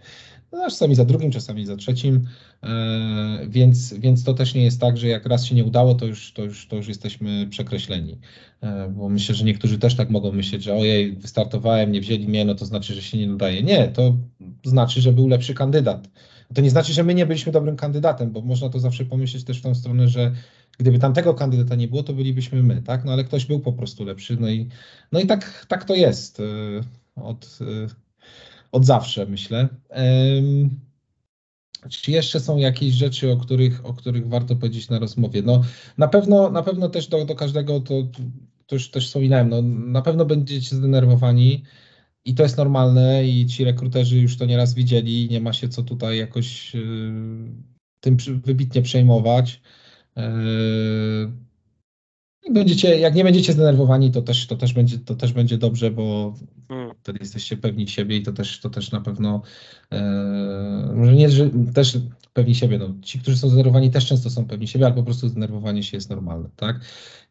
No, 0.53 0.71
czasami 0.71 0.95
za 0.95 1.05
drugim, 1.05 1.31
czasami 1.31 1.67
za 1.67 1.77
trzecim, 1.77 2.27
e, 2.63 3.47
więc, 3.49 3.95
więc 3.95 4.25
to 4.25 4.35
też 4.35 4.55
nie 4.55 4.65
jest 4.65 4.81
tak, 4.81 4.97
że 4.97 5.09
jak 5.09 5.27
raz 5.27 5.45
się 5.45 5.55
nie 5.55 5.65
udało, 5.65 5.95
to 5.95 6.07
już, 6.07 6.33
to 6.33 6.45
już, 6.45 6.69
to 6.69 6.77
już 6.77 6.89
jesteśmy 6.89 7.47
przekreśleni. 7.51 8.19
E, 8.61 8.89
bo 8.89 9.09
myślę, 9.09 9.35
że 9.35 9.45
niektórzy 9.45 9.79
też 9.79 9.97
tak 9.97 10.11
mogą 10.11 10.33
myśleć, 10.33 10.63
że 10.63 10.75
ojej, 10.75 11.13
wystartowałem, 11.13 11.93
nie 11.93 12.01
wzięli 12.01 12.29
mnie, 12.29 12.45
no 12.45 12.55
to 12.55 12.67
znaczy, 12.67 12.95
że 12.95 13.03
się 13.03 13.19
nie 13.19 13.27
nadaje. 13.27 13.63
Nie, 13.63 13.89
to 13.89 14.17
znaczy, 14.65 15.01
że 15.01 15.13
był 15.13 15.29
lepszy 15.29 15.55
kandydat. 15.55 16.09
To 16.55 16.61
nie 16.61 16.71
znaczy, 16.71 16.93
że 16.93 17.05
my 17.05 17.15
nie 17.15 17.27
byliśmy 17.27 17.53
dobrym 17.53 17.77
kandydatem, 17.77 18.31
bo 18.31 18.41
można 18.41 18.69
to 18.69 18.81
zawsze 18.81 19.05
pomyśleć 19.05 19.45
też 19.45 19.59
w 19.59 19.63
tą 19.63 19.75
stronę, 19.75 20.09
że 20.09 20.33
gdyby 20.79 20.99
tamtego 20.99 21.35
kandydata 21.35 21.75
nie 21.75 21.89
było, 21.89 22.03
to 22.03 22.13
bylibyśmy 22.13 22.63
my, 22.63 22.83
tak? 22.83 23.05
No 23.05 23.13
ale 23.13 23.25
ktoś 23.25 23.47
był 23.47 23.61
po 23.61 23.73
prostu 23.73 24.05
lepszy, 24.05 24.37
no 24.41 24.49
i, 24.49 24.69
no 25.13 25.21
i 25.21 25.27
tak, 25.27 25.67
tak 25.69 25.85
to 25.85 25.95
jest 25.95 26.41
e, 26.41 26.45
od, 27.17 27.59
od 28.73 28.87
zawsze, 28.87 29.27
myślę. 29.27 29.69
Czy 31.91 32.11
jeszcze 32.11 32.41
są 32.41 32.57
jakieś 32.57 32.95
rzeczy, 32.95 33.33
o 33.33 33.37
których, 33.37 33.87
o 33.87 33.95
których 33.95 34.29
warto 34.29 34.57
powiedzieć 34.57 34.89
na 34.89 34.99
rozmowie? 34.99 35.43
No, 35.43 35.63
na 35.99 36.09
pewno, 36.09 36.51
na 36.51 36.63
pewno 36.63 36.89
też 36.89 37.09
do, 37.09 37.25
do 37.25 37.35
każdego, 37.35 37.81
to, 37.81 37.95
to 38.67 38.75
już 38.75 38.91
też 38.91 39.07
wspominałem, 39.07 39.49
no, 39.49 39.63
na 39.63 40.03
pewno 40.03 40.25
będziecie 40.25 40.77
zdenerwowani 40.77 41.63
i 42.25 42.35
to 42.35 42.43
jest 42.43 42.57
normalne 42.57 43.29
i 43.29 43.47
ci 43.47 43.65
rekruterzy 43.65 44.19
już 44.19 44.37
to 44.37 44.47
nieraz 44.47 44.75
widzieli, 44.75 45.29
nie 45.31 45.41
ma 45.41 45.53
się 45.53 45.69
co 45.69 45.83
tutaj 45.83 46.19
jakoś 46.19 46.75
yy, 46.75 46.83
tym 48.01 48.17
wybitnie 48.45 48.83
przejmować. 48.83 49.61
Yy, 50.17 51.33
będziecie, 52.53 52.99
jak 52.99 53.15
nie 53.15 53.25
będziecie 53.25 53.53
zdenerwowani, 53.53 54.11
to 54.11 54.23
też, 54.23 54.47
to 54.47 54.57
też, 54.57 54.73
będzie, 54.73 54.99
to 54.99 55.15
też 55.15 55.33
będzie 55.33 55.59
dobrze, 55.59 55.91
bo 55.91 56.35
hmm. 56.69 56.82
Wtedy 57.03 57.19
jesteście 57.21 57.57
pewni 57.57 57.89
siebie 57.89 58.17
i 58.17 58.23
to 58.23 58.33
też, 58.33 58.61
to 58.61 58.71
też 58.71 58.93
na 58.93 59.01
pewno, 59.01 59.43
e, 59.93 60.93
może 60.95 61.13
nie, 61.13 61.31
że 61.31 61.51
też 61.75 61.99
pewni 62.33 62.55
siebie, 62.55 62.79
no, 62.79 62.89
ci, 63.03 63.19
którzy 63.19 63.37
są 63.37 63.49
zdenerwowani 63.49 63.91
też 63.91 64.07
często 64.07 64.31
są 64.31 64.47
pewni 64.47 64.69
siebie, 64.69 64.87
ale 64.87 64.95
po 64.95 65.03
prostu 65.03 65.29
zdenerwowanie 65.29 65.83
się 65.83 65.97
jest 65.97 66.11
normalne, 66.11 66.49
tak? 66.57 66.81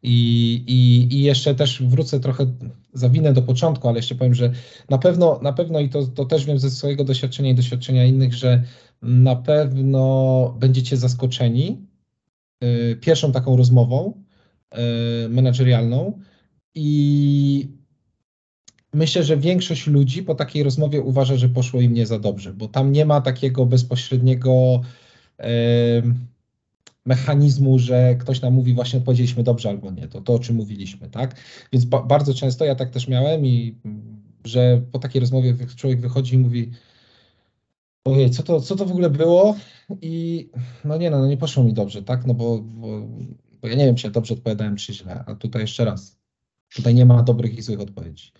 I, 0.03 0.53
i, 0.67 1.13
i 1.15 1.22
jeszcze 1.24 1.55
też 1.55 1.84
wrócę 1.84 2.19
trochę, 2.19 2.45
zawinę 2.93 3.34
do 3.34 3.41
początku, 3.41 3.88
ale 3.88 3.97
jeszcze 3.97 4.15
powiem, 4.15 4.34
że 4.34 4.51
na 4.89 4.97
pewno, 4.97 5.39
na 5.41 5.53
pewno 5.53 5.80
i 5.80 5.89
to, 5.89 6.07
to 6.07 6.26
też 6.26 6.45
wiem 6.45 6.59
ze 6.59 6.72
swojego 6.72 7.03
doświadczenia 7.03 7.49
i 7.49 7.55
doświadczenia 7.55 8.05
innych, 8.05 8.34
że 8.34 8.63
na 9.01 9.36
pewno 9.36 10.55
będziecie 10.59 10.97
zaskoczeni 10.97 11.88
y, 12.63 12.97
pierwszą 13.01 13.32
taką 13.32 13.57
rozmową, 13.57 14.22
E, 14.72 15.30
menedżerialną 15.30 16.19
i 16.76 17.81
myślę, 18.94 19.24
że 19.24 19.38
większość 19.38 19.88
ludzi 19.88 20.24
po 20.24 20.36
takiej 20.36 20.64
rozmowie 20.64 21.02
uważa, 21.02 21.38
że 21.38 21.50
poszło 21.50 21.82
im 21.82 21.94
nie 21.94 22.06
za 22.06 22.20
dobrze, 22.20 22.54
bo 22.54 22.68
tam 22.68 22.92
nie 22.92 23.06
ma 23.06 23.22
takiego 23.22 23.66
bezpośredniego 23.66 24.82
mechanizmu, 27.06 27.80
że 27.80 28.16
ktoś 28.16 28.42
nam 28.42 28.54
mówi 28.54 28.74
właśnie 28.74 29.00
odpowiedzieliśmy 29.00 29.44
dobrze 29.44 29.70
albo 29.70 29.92
nie, 29.92 30.08
to 30.08 30.22
to 30.22 30.34
o 30.34 30.39
czym 30.39 30.56
mówiliśmy, 30.56 31.10
tak? 31.10 31.36
Więc 31.74 31.86
ba 31.86 32.04
bardzo 32.04 32.34
często 32.34 32.66
ja 32.66 32.76
tak 32.76 32.89
też 32.89 33.08
miałem 33.08 33.46
i 33.46 33.76
że 34.46 34.82
po 34.92 35.00
takiej 35.00 35.20
rozmowie 35.20 35.56
człowiek 35.76 36.02
wychodzi 36.02 36.36
i 36.36 36.38
mówi 36.38 36.72
ojej, 38.06 38.30
co 38.30 38.44
to, 38.44 38.62
co 38.62 38.76
to 38.76 38.86
w 38.86 38.92
ogóle 38.92 39.10
było? 39.10 39.56
I 40.02 40.50
no 40.86 40.98
nie 40.98 41.10
no, 41.10 41.20
no 41.20 41.28
nie 41.28 41.38
poszło 41.38 41.64
mi 41.64 41.74
dobrze, 41.74 42.04
tak? 42.04 42.26
No 42.26 42.34
bo, 42.34 42.60
bo 42.60 43.08
bo 43.62 43.68
ja 43.68 43.76
nie 43.76 43.86
wiem, 43.86 43.96
czy 43.96 44.08
ja 44.08 44.12
dobrze 44.12 44.34
odpowiadałem, 44.34 44.76
czy 44.76 44.94
źle, 44.94 45.24
a 45.28 45.36
tutaj 45.36 45.62
jeszcze 45.62 45.86
raz. 45.86 46.18
Tutaj 46.76 46.96
nie 46.96 47.06
ma 47.06 47.24
dobrych 47.24 47.58
i 47.58 47.62
złych 47.62 47.80
odpowiedzi. 47.80 48.32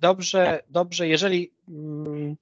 Dobrze, 0.00 0.62
dobrze, 0.68 1.08
jeżeli, 1.08 1.52
mm, 1.68 2.36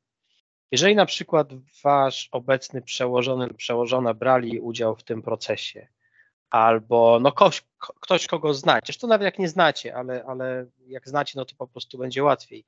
jeżeli 0.72 0.94
na 0.94 1.06
przykład 1.06 1.48
wasz 1.84 2.28
obecny 2.32 2.82
przełożony 2.82 3.54
przełożona 3.54 4.14
brali 4.14 4.60
udział 4.60 4.96
w 4.96 5.02
tym 5.02 5.22
procesie, 5.22 5.88
albo 6.50 7.18
no 7.20 7.32
ktoś, 7.32 7.64
ktoś 8.00 8.26
kogo 8.26 8.54
znacie, 8.54 8.86
zresztą 8.86 9.08
nawet 9.08 9.24
jak 9.24 9.38
nie 9.38 9.48
znacie, 9.48 9.96
ale, 9.96 10.24
ale 10.24 10.66
jak 10.86 11.08
znacie, 11.08 11.32
no 11.36 11.44
to 11.44 11.54
po 11.58 11.66
prostu 11.66 11.98
będzie 11.98 12.24
łatwiej. 12.24 12.64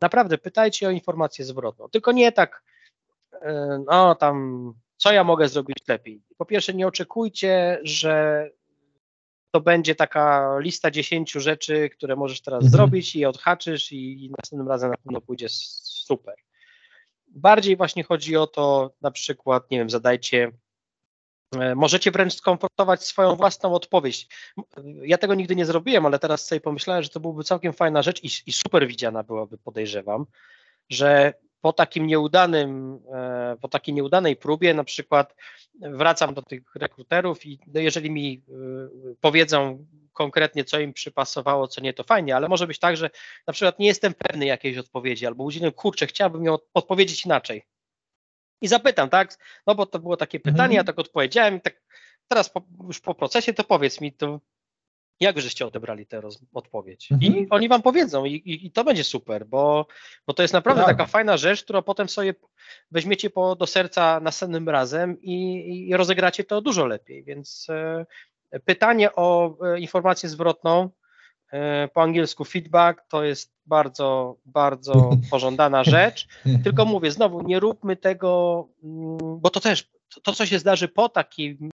Naprawdę 0.00 0.38
pytajcie 0.38 0.88
o 0.88 0.90
informację 0.90 1.44
zwrotną, 1.44 1.88
tylko 1.88 2.12
nie 2.12 2.32
tak, 2.32 2.62
e, 3.32 3.84
no 3.86 4.14
tam 4.14 4.74
co 4.96 5.12
ja 5.12 5.24
mogę 5.24 5.48
zrobić 5.48 5.76
lepiej? 5.88 6.22
Po 6.38 6.46
pierwsze, 6.46 6.74
nie 6.74 6.86
oczekujcie, 6.86 7.78
że 7.82 8.50
to 9.56 9.60
będzie 9.60 9.94
taka 9.94 10.56
lista 10.58 10.90
dziesięciu 10.90 11.40
rzeczy, 11.40 11.90
które 11.90 12.16
możesz 12.16 12.40
teraz 12.40 12.64
mhm. 12.64 12.70
zrobić 12.70 13.16
i 13.16 13.24
odhaczysz 13.24 13.92
i, 13.92 14.24
i 14.24 14.30
następnym 14.30 14.68
razem 14.68 14.90
na 14.90 14.96
pewno 14.96 15.20
pójdzie 15.20 15.46
super. 15.48 16.34
Bardziej 17.28 17.76
właśnie 17.76 18.04
chodzi 18.04 18.36
o 18.36 18.46
to, 18.46 18.94
na 19.00 19.10
przykład, 19.10 19.70
nie 19.70 19.78
wiem, 19.78 19.90
zadajcie, 19.90 20.52
e, 21.58 21.74
możecie 21.74 22.10
wręcz 22.10 22.34
skomfortować 22.34 23.04
swoją 23.04 23.36
własną 23.36 23.74
odpowiedź. 23.74 24.28
Ja 25.02 25.18
tego 25.18 25.34
nigdy 25.34 25.56
nie 25.56 25.66
zrobiłem, 25.66 26.06
ale 26.06 26.18
teraz 26.18 26.46
sobie 26.46 26.60
pomyślałem, 26.60 27.02
że 27.02 27.08
to 27.08 27.20
byłby 27.20 27.44
całkiem 27.44 27.72
fajna 27.72 28.02
rzecz 28.02 28.24
i, 28.24 28.30
i 28.46 28.52
super 28.52 28.86
widziana 28.88 29.22
byłaby, 29.22 29.58
podejrzewam, 29.58 30.26
że 30.88 31.34
po 31.66 31.72
takim 31.72 32.06
nieudanym, 32.06 33.00
e, 33.14 33.56
po 33.60 33.68
takiej 33.68 33.94
nieudanej 33.94 34.36
próbie 34.36 34.74
na 34.74 34.84
przykład 34.84 35.34
wracam 35.80 36.34
do 36.34 36.42
tych 36.42 36.62
rekruterów 36.74 37.46
i 37.46 37.58
no 37.66 37.80
jeżeli 37.80 38.10
mi 38.10 38.42
e, 38.48 38.52
powiedzą 39.20 39.86
konkretnie, 40.12 40.64
co 40.64 40.80
im 40.80 40.92
przypasowało, 40.92 41.68
co 41.68 41.80
nie, 41.80 41.92
to 41.92 42.04
fajnie, 42.04 42.36
ale 42.36 42.48
może 42.48 42.66
być 42.66 42.78
tak, 42.78 42.96
że 42.96 43.10
na 43.46 43.52
przykład 43.52 43.78
nie 43.78 43.86
jestem 43.86 44.14
pewny 44.14 44.46
jakiejś 44.46 44.78
odpowiedzi 44.78 45.26
albo 45.26 45.44
udzielę, 45.44 45.72
kurczę, 45.72 46.06
chciałbym 46.06 46.44
ją 46.44 46.58
odpowiedzieć 46.74 47.24
inaczej. 47.24 47.62
I 48.60 48.68
zapytam, 48.68 49.08
tak, 49.08 49.38
no 49.66 49.74
bo 49.74 49.86
to 49.86 49.98
było 49.98 50.16
takie 50.16 50.40
pytanie, 50.40 50.62
mhm. 50.62 50.72
ja 50.72 50.84
tak 50.84 50.98
odpowiedziałem 50.98 51.60
tak 51.60 51.82
teraz 52.28 52.50
po, 52.50 52.62
już 52.86 53.00
po 53.00 53.14
procesie 53.14 53.52
to 53.54 53.64
powiedz 53.64 54.00
mi, 54.00 54.12
to 54.12 54.40
jak 55.20 55.40
żeście 55.40 55.66
odebrali 55.66 56.06
tę 56.06 56.20
odpowiedź? 56.52 57.12
Mhm. 57.12 57.36
I 57.36 57.46
oni 57.50 57.68
wam 57.68 57.82
powiedzą 57.82 58.24
i, 58.24 58.32
i, 58.32 58.66
i, 58.66 58.70
to 58.70 58.84
będzie 58.84 59.04
super, 59.04 59.46
bo, 59.46 59.86
bo 60.26 60.34
to 60.34 60.42
jest 60.42 60.54
naprawdę 60.54 60.82
tak. 60.82 60.96
taka 60.96 61.06
fajna 61.06 61.36
rzecz, 61.36 61.64
którą 61.64 61.82
potem 61.82 62.08
sobie 62.08 62.34
weźmiecie 62.90 63.30
po, 63.30 63.56
do 63.56 63.66
serca 63.66 64.20
następnym 64.20 64.68
razem 64.68 65.22
i, 65.22 65.88
i 65.88 65.96
rozegracie 65.96 66.44
to 66.44 66.60
dużo 66.60 66.86
lepiej. 66.86 67.24
Więc 67.24 67.66
e, 67.70 68.60
pytanie 68.64 69.14
o 69.14 69.56
e, 69.66 69.80
informację 69.80 70.28
zwrotną, 70.28 70.90
e, 71.52 71.88
po 71.88 72.02
angielsku 72.02 72.44
feedback, 72.44 73.02
to 73.08 73.24
jest 73.24 73.52
bardzo, 73.66 74.36
bardzo 74.44 75.10
pożądana 75.30 75.84
rzecz. 75.84 76.28
Tylko 76.64 76.84
mówię, 76.84 77.10
znowu, 77.10 77.42
nie 77.42 77.60
róbmy 77.60 77.96
tego, 77.96 78.68
mm, 78.84 79.18
bo 79.40 79.50
to 79.50 79.60
też, 79.60 79.90
to 80.22 80.32
co 80.32 80.46
się 80.46 80.58
zdarzy 80.58 80.88
po 80.88 81.08
takim 81.08 81.70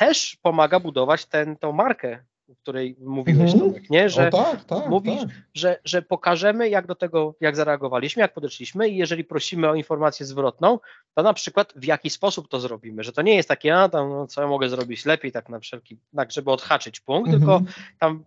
też 0.00 0.36
pomaga 0.42 0.80
budować 0.80 1.26
tą 1.60 1.72
markę, 1.72 2.24
o 2.48 2.54
której 2.54 2.96
mówiłeś, 3.00 3.52
mhm. 3.52 3.70
Tomek, 3.70 3.90
nie? 3.90 4.10
Że 4.10 4.30
tak, 4.30 4.64
tak, 4.64 4.88
mówisz, 4.88 5.20
tak. 5.20 5.28
Że, 5.54 5.80
że 5.84 6.02
pokażemy, 6.02 6.68
jak 6.68 6.86
do 6.86 6.94
tego, 6.94 7.34
jak 7.40 7.56
zareagowaliśmy, 7.56 8.20
jak 8.22 8.34
podeszliśmy 8.34 8.88
i 8.88 8.96
jeżeli 8.96 9.24
prosimy 9.24 9.68
o 9.68 9.74
informację 9.74 10.26
zwrotną, 10.26 10.78
to 11.14 11.22
na 11.22 11.34
przykład 11.34 11.72
w 11.76 11.84
jaki 11.84 12.10
sposób 12.10 12.48
to 12.48 12.60
zrobimy, 12.60 13.04
że 13.04 13.12
to 13.12 13.22
nie 13.22 13.34
jest 13.34 13.48
takie, 13.48 13.76
a 13.76 13.88
tam, 13.88 14.10
no, 14.10 14.26
co 14.26 14.42
ja 14.42 14.48
mogę 14.48 14.68
zrobić 14.68 15.04
lepiej, 15.04 15.32
tak 15.32 15.48
na 15.48 15.60
wszelki, 15.60 15.98
tak, 16.16 16.32
żeby 16.32 16.50
odhaczyć 16.50 17.00
punkt, 17.00 17.34
mhm. 17.34 17.40
tylko 17.40 17.72
tam 17.98 18.24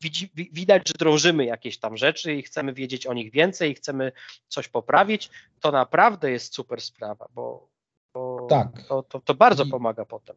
widzi, 0.00 0.30
widać, 0.34 0.88
że 0.88 0.94
drążymy 0.98 1.44
jakieś 1.44 1.78
tam 1.78 1.96
rzeczy 1.96 2.34
i 2.34 2.42
chcemy 2.42 2.72
wiedzieć 2.72 3.06
o 3.06 3.14
nich 3.14 3.32
więcej 3.32 3.70
i 3.70 3.74
chcemy 3.74 4.12
coś 4.48 4.68
poprawić, 4.68 5.30
to 5.60 5.72
naprawdę 5.72 6.30
jest 6.30 6.54
super 6.54 6.80
sprawa, 6.80 7.28
bo, 7.34 7.68
bo 8.14 8.46
tak. 8.50 8.68
to, 8.88 9.02
to, 9.02 9.20
to 9.20 9.34
bardzo 9.34 9.64
I... 9.64 9.70
pomaga 9.70 10.04
potem. 10.04 10.36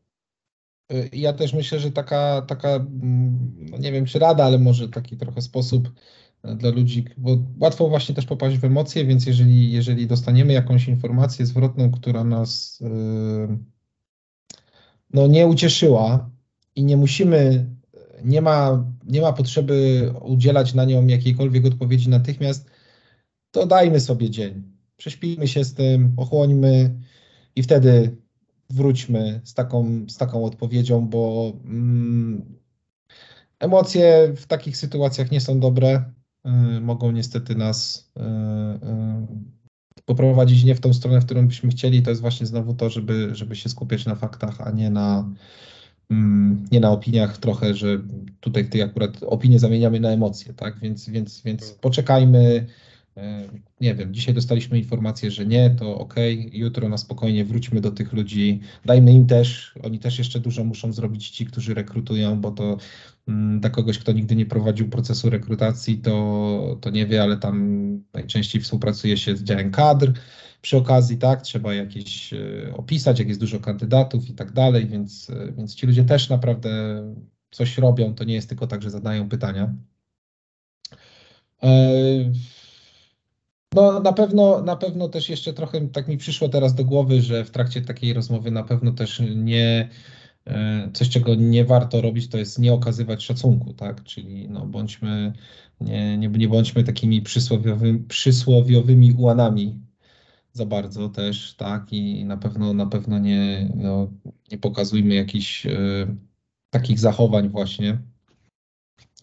Y, 0.94 1.10
ja 1.14 1.34
też 1.34 1.54
myślę, 1.54 1.80
że 1.80 1.92
taka, 1.92 2.42
taka 2.42 2.70
mm, 2.70 3.56
no 3.72 3.78
nie 3.78 3.92
wiem 3.92 4.06
czy 4.06 4.20
rada, 4.20 4.44
ale 4.44 4.60
może 4.60 4.90
taki 4.90 5.18
trochę 5.18 5.42
sposób 5.42 5.90
e, 6.44 6.56
dla 6.56 6.70
ludzi, 6.70 7.06
bo 7.18 7.38
łatwo 7.60 7.90
właśnie 7.90 8.16
też 8.16 8.26
popaść 8.26 8.58
w 8.58 8.66
emocje, 8.66 9.06
więc 9.06 9.26
jeżeli, 9.26 9.72
jeżeli 9.72 10.08
dostaniemy 10.08 10.54
jakąś 10.54 10.88
informację 10.88 11.46
zwrotną, 11.46 11.92
która 11.92 12.24
nas 12.24 12.80
yy, 12.82 13.58
no, 15.14 15.28
nie 15.28 15.48
ucieszyła 15.48 16.30
i 16.76 16.84
nie 16.84 16.98
musimy, 16.98 17.70
nie 18.24 18.42
ma, 18.42 18.86
nie 19.06 19.22
ma 19.22 19.34
potrzeby 19.34 20.10
udzielać 20.22 20.74
na 20.74 20.86
nią 20.86 21.08
jakiejkolwiek 21.08 21.66
odpowiedzi 21.66 22.10
natychmiast, 22.10 22.70
to 23.52 23.66
dajmy 23.66 24.00
sobie 24.00 24.30
dzień. 24.30 24.64
Prześpijmy 24.98 25.48
się 25.48 25.64
z 25.64 25.74
tym, 25.74 26.14
ochłońmy 26.18 27.00
i 27.56 27.64
wtedy 27.64 28.18
wróćmy 28.70 29.42
z 29.44 29.54
taką, 29.54 30.06
z 30.08 30.18
taką 30.18 30.46
odpowiedzią, 30.46 31.08
bo 31.08 31.54
mm, 31.66 32.60
emocje 33.60 34.34
w 34.36 34.46
takich 34.46 34.78
sytuacjach 34.78 35.32
nie 35.32 35.42
są 35.42 35.60
dobre. 35.60 36.04
Y, 36.46 36.82
mogą 36.82 37.12
niestety 37.12 37.56
nas 37.56 38.10
y, 38.18 38.22
y, 38.22 40.04
poprowadzić 40.06 40.64
nie 40.64 40.76
w 40.76 40.80
tą 40.80 40.94
stronę, 40.94 41.22
w 41.22 41.26
którą 41.26 41.48
byśmy 41.48 41.70
chcieli. 41.70 42.02
To 42.02 42.10
jest 42.10 42.22
właśnie 42.22 42.46
znowu 42.46 42.74
to, 42.74 42.90
żeby, 42.90 43.36
żeby 43.36 43.56
się 43.56 43.70
skupiać 43.70 44.06
na 44.06 44.16
faktach, 44.16 44.62
a 44.62 44.72
nie 44.72 44.90
na, 44.90 45.30
mm, 46.10 46.66
nie 46.72 46.80
na 46.80 46.92
opiniach 46.92 47.38
trochę, 47.38 47.74
że 47.74 48.00
tutaj 48.40 48.70
tej 48.70 48.82
akurat 48.82 49.24
opinie 49.24 49.60
zamieniamy 49.60 50.00
na 50.00 50.10
emocje, 50.10 50.54
tak? 50.54 50.80
Więc, 50.80 51.10
więc, 51.10 51.42
więc 51.42 51.72
poczekajmy, 51.72 52.68
E, 52.68 52.99
nie 53.82 53.96
wiem, 53.96 54.14
dzisiaj 54.14 54.34
dostaliśmy 54.34 54.78
informację, 54.78 55.32
że 55.32 55.46
nie, 55.46 55.70
to 55.70 55.98
ok, 55.98 56.16
jutro 56.52 56.90
na 56.90 56.98
spokojnie 56.98 57.46
wróćmy 57.46 57.82
do 57.82 57.92
tych 57.92 58.14
ludzi, 58.14 58.60
dajmy 58.86 59.12
im 59.12 59.28
też, 59.28 59.74
oni 59.84 60.00
też 60.00 60.18
jeszcze 60.18 60.40
dużo 60.40 60.64
muszą 60.64 60.94
zrobić 60.94 61.30
ci, 61.30 61.46
którzy 61.46 61.74
rekrutują, 61.74 62.42
bo 62.42 62.52
to 62.52 62.78
mm, 63.28 63.60
dla 63.60 63.70
kogoś, 63.70 64.00
kto 64.00 64.12
nigdy 64.12 64.36
nie 64.36 64.46
prowadził 64.46 64.90
procesu 64.90 65.30
rekrutacji, 65.30 65.98
to, 65.98 66.78
to 66.82 66.90
nie 66.90 67.06
wie, 67.06 67.24
ale 67.24 67.38
tam 67.38 67.80
najczęściej 68.14 68.62
współpracuje 68.62 69.18
się 69.18 69.36
z 69.36 69.44
działem 69.44 69.72
kadr. 69.72 70.12
Przy 70.62 70.78
okazji, 70.78 71.18
tak, 71.18 71.42
trzeba 71.42 71.74
jakieś 71.74 72.34
e, 72.34 72.38
opisać, 72.78 73.20
jak 73.20 73.28
jest 73.28 73.40
dużo 73.40 73.60
kandydatów 73.60 74.30
i 74.30 74.34
tak 74.34 74.52
dalej, 74.52 74.88
więc, 74.88 75.30
e, 75.30 75.52
więc 75.52 75.76
ci 75.76 75.88
ludzie 75.88 76.04
też 76.04 76.30
naprawdę 76.30 77.04
coś 77.52 77.78
robią, 77.78 78.16
to 78.16 78.24
nie 78.24 78.34
jest 78.34 78.50
tylko 78.50 78.68
tak, 78.68 78.82
że 78.82 78.90
zadają 78.90 79.30
pytania. 79.30 79.74
No 83.76 84.00
na 84.00 84.14
pewno, 84.14 84.62
na 84.62 84.76
pewno 84.76 85.10
też 85.10 85.30
jeszcze 85.30 85.54
trochę 85.54 85.88
tak 85.88 86.08
mi 86.08 86.18
przyszło 86.18 86.50
teraz 86.50 86.76
do 86.76 86.86
głowy, 86.86 87.22
że 87.22 87.46
w 87.46 87.52
trakcie 87.52 87.82
takiej 87.82 88.14
rozmowy 88.14 88.52
na 88.52 88.64
pewno 88.64 88.92
też 88.92 89.22
nie 89.36 89.90
e, 90.46 90.90
coś, 90.94 91.10
czego 91.10 91.36
nie 91.36 91.66
warto 91.66 92.02
robić, 92.02 92.30
to 92.30 92.38
jest 92.38 92.60
nie 92.60 92.74
okazywać 92.74 93.24
szacunku, 93.24 93.74
tak? 93.74 94.04
Czyli 94.04 94.50
no 94.50 94.66
bądźmy, 94.66 95.34
nie, 95.82 96.18
nie, 96.18 96.30
nie 96.30 96.48
bądźmy 96.48 96.84
takimi 96.84 97.22
przysłowiowymi, 97.22 98.00
przysłowiowymi 98.00 99.14
ułanami 99.14 99.80
za 100.54 100.66
bardzo 100.66 101.10
też, 101.10 101.56
tak? 101.56 101.94
I 101.94 102.26
na 102.26 102.38
pewno 102.38 102.74
na 102.74 102.86
pewno 102.86 103.20
nie, 103.20 103.70
no, 103.76 104.10
nie 104.52 104.58
pokazujmy 104.58 105.16
jakichś 105.16 105.66
y, 105.66 106.08
takich 106.70 107.00
zachowań 107.00 107.50
właśnie 107.50 108.00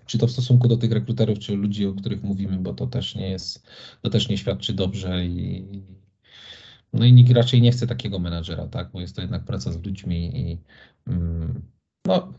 czy 0.06 0.18
to 0.18 0.26
w 0.26 0.30
stosunku 0.30 0.68
do 0.68 0.76
tych 0.76 0.92
rekruterów, 0.92 1.38
czy 1.38 1.56
ludzi, 1.56 1.86
o 1.86 1.94
których 1.94 2.22
mówimy, 2.22 2.58
bo 2.58 2.74
to 2.74 2.86
też 2.86 3.14
nie 3.14 3.30
jest, 3.30 3.66
to 4.02 4.10
też 4.10 4.28
nie 4.28 4.38
świadczy 4.38 4.72
dobrze 4.72 5.26
i 5.26 5.64
no 6.92 7.04
i 7.04 7.12
nikt 7.12 7.32
raczej 7.32 7.62
nie 7.62 7.72
chce 7.72 7.86
takiego 7.86 8.18
menadżera, 8.18 8.66
tak, 8.66 8.90
bo 8.92 9.00
jest 9.00 9.16
to 9.16 9.22
jednak 9.22 9.44
praca 9.44 9.72
z 9.72 9.84
ludźmi 9.84 10.40
i 10.40 10.58
mm, 11.06 11.62
no 12.06 12.32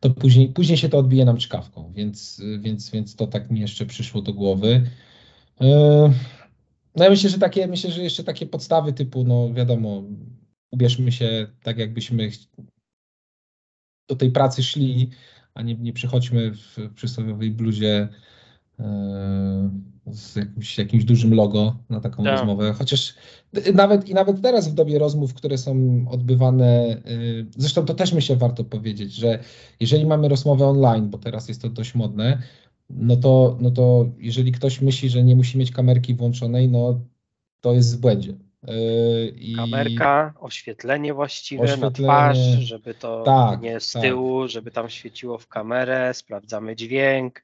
to 0.00 0.10
później, 0.10 0.48
później 0.48 0.78
się 0.78 0.88
to 0.88 0.98
odbije 0.98 1.24
nam 1.24 1.36
czkawką, 1.36 1.92
więc, 1.92 2.42
więc, 2.58 2.90
więc 2.90 3.16
to 3.16 3.26
tak 3.26 3.50
mi 3.50 3.60
jeszcze 3.60 3.86
przyszło 3.86 4.22
do 4.22 4.34
głowy. 4.34 4.90
E, 5.60 5.66
no 6.96 7.04
ja 7.04 7.10
myślę, 7.10 7.30
że 7.30 7.38
takie, 7.38 7.66
myślę, 7.66 7.90
że 7.90 8.02
jeszcze 8.02 8.24
takie 8.24 8.46
podstawy 8.46 8.92
typu, 8.92 9.24
no 9.24 9.54
wiadomo, 9.54 10.02
ubierzmy 10.70 11.12
się 11.12 11.46
tak, 11.62 11.78
jakbyśmy 11.78 12.30
do 14.08 14.16
tej 14.16 14.30
pracy 14.30 14.62
szli, 14.62 15.10
a 15.54 15.62
nie, 15.62 15.74
nie 15.74 15.92
przychodźmy 15.92 16.52
w 16.54 16.94
przysłowiowej 16.94 17.50
bluzie 17.50 18.08
e, 18.78 19.70
z 20.06 20.36
jakimś, 20.36 20.78
jakimś 20.78 21.04
dużym 21.04 21.34
logo 21.34 21.76
na 21.90 22.00
taką 22.00 22.24
tak. 22.24 22.32
rozmowę. 22.32 22.72
Chociaż 22.72 23.14
nawet 23.74 24.08
i 24.08 24.14
nawet 24.14 24.42
teraz 24.42 24.68
w 24.68 24.74
dobie 24.74 24.98
rozmów, 24.98 25.34
które 25.34 25.58
są 25.58 26.04
odbywane, 26.10 26.66
e, 26.66 27.00
zresztą 27.56 27.84
to 27.84 27.94
też 27.94 28.12
myślę 28.12 28.36
warto 28.36 28.64
powiedzieć, 28.64 29.12
że 29.12 29.38
jeżeli 29.80 30.06
mamy 30.06 30.28
rozmowę 30.28 30.66
online, 30.66 31.10
bo 31.10 31.18
teraz 31.18 31.48
jest 31.48 31.62
to 31.62 31.68
dość 31.68 31.94
modne, 31.94 32.42
no 32.90 33.16
to, 33.16 33.58
no 33.60 33.70
to 33.70 34.06
jeżeli 34.18 34.52
ktoś 34.52 34.80
myśli, 34.80 35.10
że 35.10 35.24
nie 35.24 35.36
musi 35.36 35.58
mieć 35.58 35.70
kamerki 35.70 36.14
włączonej, 36.14 36.68
no 36.68 37.00
to 37.60 37.74
jest 37.74 37.96
w 37.96 38.00
błędzie. 38.00 38.34
I... 39.36 39.54
Kamerka, 39.56 40.34
oświetlenie 40.40 41.14
właściwe 41.14 41.62
oświetlenie, 41.62 41.90
na 41.90 41.90
twarz, 41.90 42.38
żeby 42.38 42.94
to 42.94 43.22
tak, 43.22 43.60
nie 43.60 43.80
z 43.80 43.92
tak. 43.92 44.02
tyłu, 44.02 44.48
żeby 44.48 44.70
tam 44.70 44.90
świeciło 44.90 45.38
w 45.38 45.48
kamerę, 45.48 46.14
sprawdzamy 46.14 46.76
dźwięk, 46.76 47.42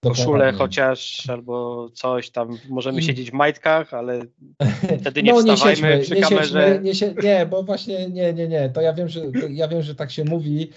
koszulę 0.00 0.52
chociaż 0.52 1.30
albo 1.30 1.88
coś 1.94 2.30
tam, 2.30 2.58
możemy 2.68 3.00
I... 3.00 3.02
siedzieć 3.02 3.30
w 3.30 3.34
majtkach, 3.34 3.94
ale 3.94 4.20
wtedy 5.00 5.22
nie 5.22 5.32
no, 5.32 5.38
wstawajmy 5.38 5.70
nie 5.70 5.76
siedźmy, 5.76 5.98
przy 5.98 6.14
nie 6.14 6.20
kamerze. 6.20 6.80
Siedźmy, 6.92 7.22
nie, 7.22 7.28
nie, 7.28 7.46
bo 7.46 7.62
właśnie 7.62 8.08
nie, 8.08 8.32
nie, 8.32 8.48
nie, 8.48 8.68
to 8.68 8.80
ja 8.80 8.92
wiem, 8.92 9.08
że 9.08 9.20
ja 9.50 9.68
wiem, 9.68 9.82
że 9.82 9.94
tak 9.94 10.10
się 10.10 10.24
mówi, 10.24 10.70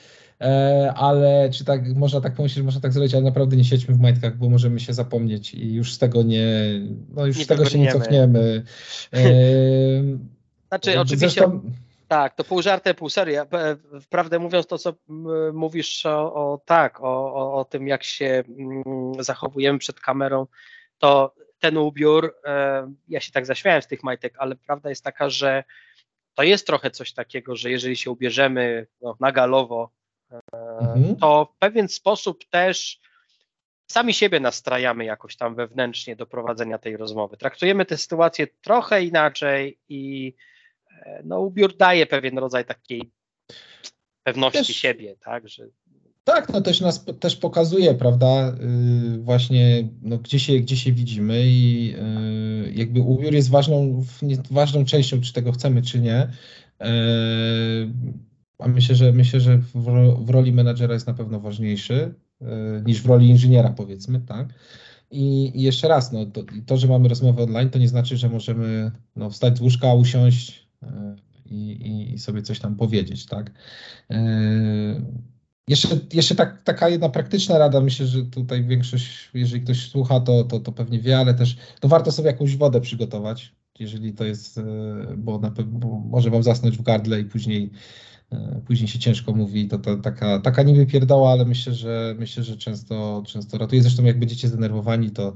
ale 0.96 1.50
czy 1.54 1.66
tak, 1.66 1.96
można 1.96 2.22
tak 2.22 2.36
pomyśleć, 2.36 2.66
można 2.66 2.82
tak 2.82 2.94
zrobić, 2.94 3.14
ale 3.14 3.24
naprawdę 3.24 3.58
nie 3.58 3.64
siedźmy 3.64 3.96
w 3.96 4.00
majtkach, 4.00 4.38
bo 4.38 4.50
możemy 4.50 4.80
się 4.80 4.94
zapomnieć 4.94 5.54
i 5.54 5.74
już 5.74 5.94
z 5.94 5.98
tego 5.98 6.24
nie, 6.24 6.48
no 7.14 7.26
już 7.26 7.38
nie 7.38 7.44
z 7.44 7.48
tego 7.48 7.66
się 7.66 7.80
nie 7.80 7.92
cofniemy. 7.92 8.64
E, 9.14 9.20
znaczy 10.68 11.00
oczywiście, 11.00 11.30
zresztą... 11.30 11.62
tak, 12.08 12.36
to 12.36 12.44
pół 12.44 12.62
żartem, 12.62 12.96
pół 12.96 13.10
serio. 13.10 13.46
Wprawdę 14.02 14.40
mówiąc 14.40 14.68
to, 14.68 14.78
co 14.78 14.94
mówisz 15.54 16.06
o, 16.06 16.34
o 16.34 16.62
tak, 16.66 17.02
o, 17.02 17.34
o, 17.34 17.54
o, 17.54 17.66
tym, 17.66 17.88
jak 17.88 18.04
się 18.04 18.44
mm, 18.60 18.84
zachowujemy 19.20 19.80
przed 19.80 20.00
kamerą, 20.00 20.48
to 20.98 21.34
ten 21.60 21.78
ubiór, 21.78 22.36
e, 22.46 22.94
ja 23.08 23.20
się 23.20 23.32
tak 23.32 23.46
zaśmiałem 23.46 23.82
z 23.82 23.88
tych 23.88 24.04
majtek, 24.04 24.34
ale 24.38 24.56
prawda 24.56 24.90
jest 24.90 25.04
taka, 25.04 25.30
że 25.30 25.64
to 26.34 26.44
jest 26.44 26.68
trochę 26.68 26.92
coś 26.92 27.14
takiego, 27.14 27.56
że 27.56 27.72
jeżeli 27.72 27.96
się 27.96 28.12
ubierzemy 28.12 28.88
no, 29.02 29.18
nagalowo 29.20 29.99
mhm. 30.82 31.16
to 31.16 31.54
w 31.56 31.60
pewien 31.60 31.88
sposób 31.88 32.46
też 32.50 33.00
sami 33.92 34.14
siebie 34.14 34.40
nastrajamy 34.40 35.06
jakoś 35.06 35.38
tam 35.38 35.56
wewnętrznie 35.56 36.16
do 36.16 36.26
prowadzenia 36.26 36.78
tej 36.78 36.98
rozmowy. 36.98 37.38
Traktujemy 37.38 37.86
tę 37.86 37.98
sytuację 37.98 38.48
trochę 38.62 39.04
inaczej 39.04 39.80
i 39.90 40.34
e, 41.06 41.22
no, 41.26 41.40
ubiór 41.40 41.78
daje 41.78 42.06
pewien 42.06 42.38
rodzaj 42.38 42.66
takiej 42.66 43.12
pewności 44.24 44.58
też, 44.58 44.68
siebie, 44.68 45.16
tak, 45.20 45.50
że 45.50 45.68
tak, 46.24 46.54
no 46.54 46.62
też 46.62 46.82
nas 46.82 47.06
też 47.20 47.36
pokazuje, 47.36 47.94
prawda, 47.94 48.56
yy, 49.12 49.18
właśnie 49.18 49.88
no, 50.02 50.18
gdzie, 50.18 50.40
się, 50.40 50.60
gdzie 50.60 50.78
się 50.78 50.92
widzimy 50.92 51.44
i 51.46 51.88
yy, 51.88 52.72
jakby 52.74 53.02
ubiór 53.02 53.34
jest 53.34 53.50
ważną, 53.50 54.06
ważną 54.52 54.86
częścią, 54.86 55.22
czy 55.22 55.34
tego 55.34 55.52
chcemy, 55.52 55.82
czy 55.82 56.00
nie. 56.00 56.28
Yy, 56.80 56.88
myślę, 58.68 58.96
że 58.96 59.12
myślę, 59.12 59.40
że 59.40 59.58
w, 59.58 60.30
roli 60.30 60.54
menadżera 60.54 60.94
jest 60.94 61.08
na 61.08 61.14
pewno 61.14 61.40
ważniejszy 61.40 62.14
niż 62.86 63.02
w 63.02 63.06
roli 63.06 63.30
inżyniera, 63.30 63.70
powiedzmy, 63.70 64.20
tak? 64.22 64.54
I, 65.12 65.52
jeszcze 65.62 65.88
raz, 65.88 66.12
no, 66.12 66.26
to, 66.26 66.44
to, 66.66 66.78
że 66.78 66.88
mamy 66.88 67.10
rozmowę 67.10 67.44
online, 67.44 67.70
to 67.70 67.80
nie 67.80 67.88
znaczy, 67.88 68.18
że 68.18 68.30
możemy 68.30 68.92
no, 69.16 69.30
wstać 69.30 69.58
z 69.58 69.62
łóżka, 69.62 69.94
usiąść 69.94 70.70
i, 71.46 72.14
i 72.14 72.20
sobie 72.20 72.42
coś 72.42 72.60
tam 72.60 72.76
powiedzieć, 72.76 73.26
tak? 73.26 73.52
Jeszcze, 75.68 75.88
jeszcze 76.14 76.36
tak, 76.36 76.62
taka 76.62 76.90
jedna 76.90 77.10
praktyczna 77.10 77.58
rada, 77.58 77.82
myślę, 77.82 78.06
że 78.06 78.24
tutaj 78.26 78.64
większość, 78.64 79.30
jeżeli 79.34 79.62
ktoś 79.62 79.90
słucha, 79.90 80.20
to, 80.20 80.44
to, 80.44 80.60
to 80.60 80.72
pewnie 80.72 81.00
wie, 81.00 81.18
ale 81.18 81.34
też 81.34 81.58
to 81.80 81.88
warto 81.88 82.12
sobie 82.12 82.28
jakąś 82.28 82.58
wodę 82.58 82.82
przygotować, 82.82 83.56
jeżeli 83.80 84.14
to 84.14 84.26
jest, 84.26 84.58
e, 84.58 84.64
bo, 85.18 85.40
na, 85.40 85.52
bo 85.66 85.88
może 86.00 86.30
wam 86.30 86.44
zasnąć 86.44 86.78
w 86.78 86.82
gardle 86.82 87.20
i 87.20 87.26
później, 87.26 87.64
e, 87.64 88.09
później 88.66 88.88
się 88.88 89.00
ciężko 89.00 89.34
mówi, 89.34 89.68
to, 89.68 89.78
to 89.78 89.98
taka, 89.98 90.40
taka 90.40 90.64
niby 90.64 90.86
pierdoła, 90.86 91.32
ale 91.32 91.46
myślę, 91.46 91.74
że 91.74 92.16
myślę, 92.20 92.44
że 92.44 92.58
często, 92.58 93.24
często 93.28 93.58
ratuje. 93.58 93.82
Zresztą 93.82 94.04
jak 94.04 94.20
będziecie 94.20 94.48
zdenerwowani, 94.48 95.12
to 95.12 95.34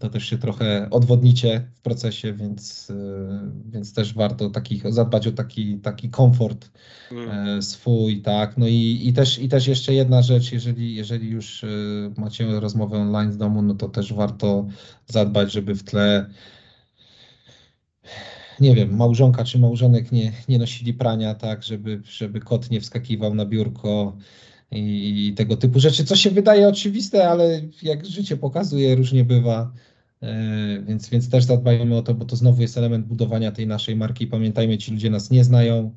to 0.00 0.10
też 0.10 0.24
się 0.24 0.38
trochę 0.38 0.90
odwodnicie 0.90 1.68
w 1.74 1.80
procesie, 1.80 2.32
więc, 2.32 2.90
e, 2.90 3.50
więc 3.66 3.94
też 3.94 4.14
warto 4.14 4.50
takich, 4.50 4.92
zadbać 4.92 5.26
o 5.26 5.32
taki, 5.32 5.78
taki 5.78 6.10
komfort 6.10 6.70
mm. 7.10 7.62
swój, 7.62 8.22
tak. 8.22 8.58
No 8.58 8.66
i, 8.68 9.00
i, 9.02 9.12
też, 9.12 9.38
i 9.38 9.48
też 9.48 9.66
jeszcze 9.66 9.94
jedna 9.94 10.22
rzecz, 10.22 10.52
jeżeli, 10.52 10.94
jeżeli 10.94 11.28
już 11.28 11.64
e, 11.64 11.68
macie 12.16 12.60
rozmowę 12.60 12.98
online 12.98 13.32
z 13.32 13.36
domu, 13.36 13.62
no 13.62 13.74
to 13.74 13.88
też 13.88 14.12
warto 14.12 14.66
zadbać, 15.06 15.52
żeby 15.52 15.74
w 15.74 15.82
tle 15.82 16.26
nie 18.60 18.74
wiem, 18.74 18.96
małżonka 18.96 19.44
czy 19.44 19.58
małżonek 19.58 20.12
nie, 20.12 20.32
nie 20.48 20.58
nosili 20.58 20.94
prania, 20.94 21.34
tak, 21.34 21.62
żeby, 21.62 22.02
żeby 22.04 22.40
kot 22.40 22.70
nie 22.70 22.80
wskakiwał 22.80 23.34
na 23.34 23.46
biurko, 23.46 24.16
i 24.74 25.34
tego 25.36 25.56
typu 25.56 25.80
rzeczy, 25.80 26.04
co 26.04 26.16
się 26.16 26.30
wydaje 26.30 26.68
oczywiste, 26.68 27.28
ale 27.28 27.60
jak 27.82 28.06
życie 28.06 28.36
pokazuje, 28.36 28.94
różnie 28.94 29.24
bywa. 29.24 29.72
E, 30.22 30.82
więc, 30.82 31.08
więc 31.08 31.30
też 31.30 31.44
zadbajmy 31.44 31.96
o 31.96 32.02
to, 32.02 32.14
bo 32.14 32.24
to 32.24 32.36
znowu 32.36 32.62
jest 32.62 32.78
element 32.78 33.06
budowania 33.06 33.52
tej 33.52 33.66
naszej 33.66 33.96
marki. 33.96 34.26
Pamiętajmy, 34.26 34.78
ci 34.78 34.92
ludzie 34.92 35.10
nas 35.10 35.30
nie 35.30 35.44
znają. 35.44 35.96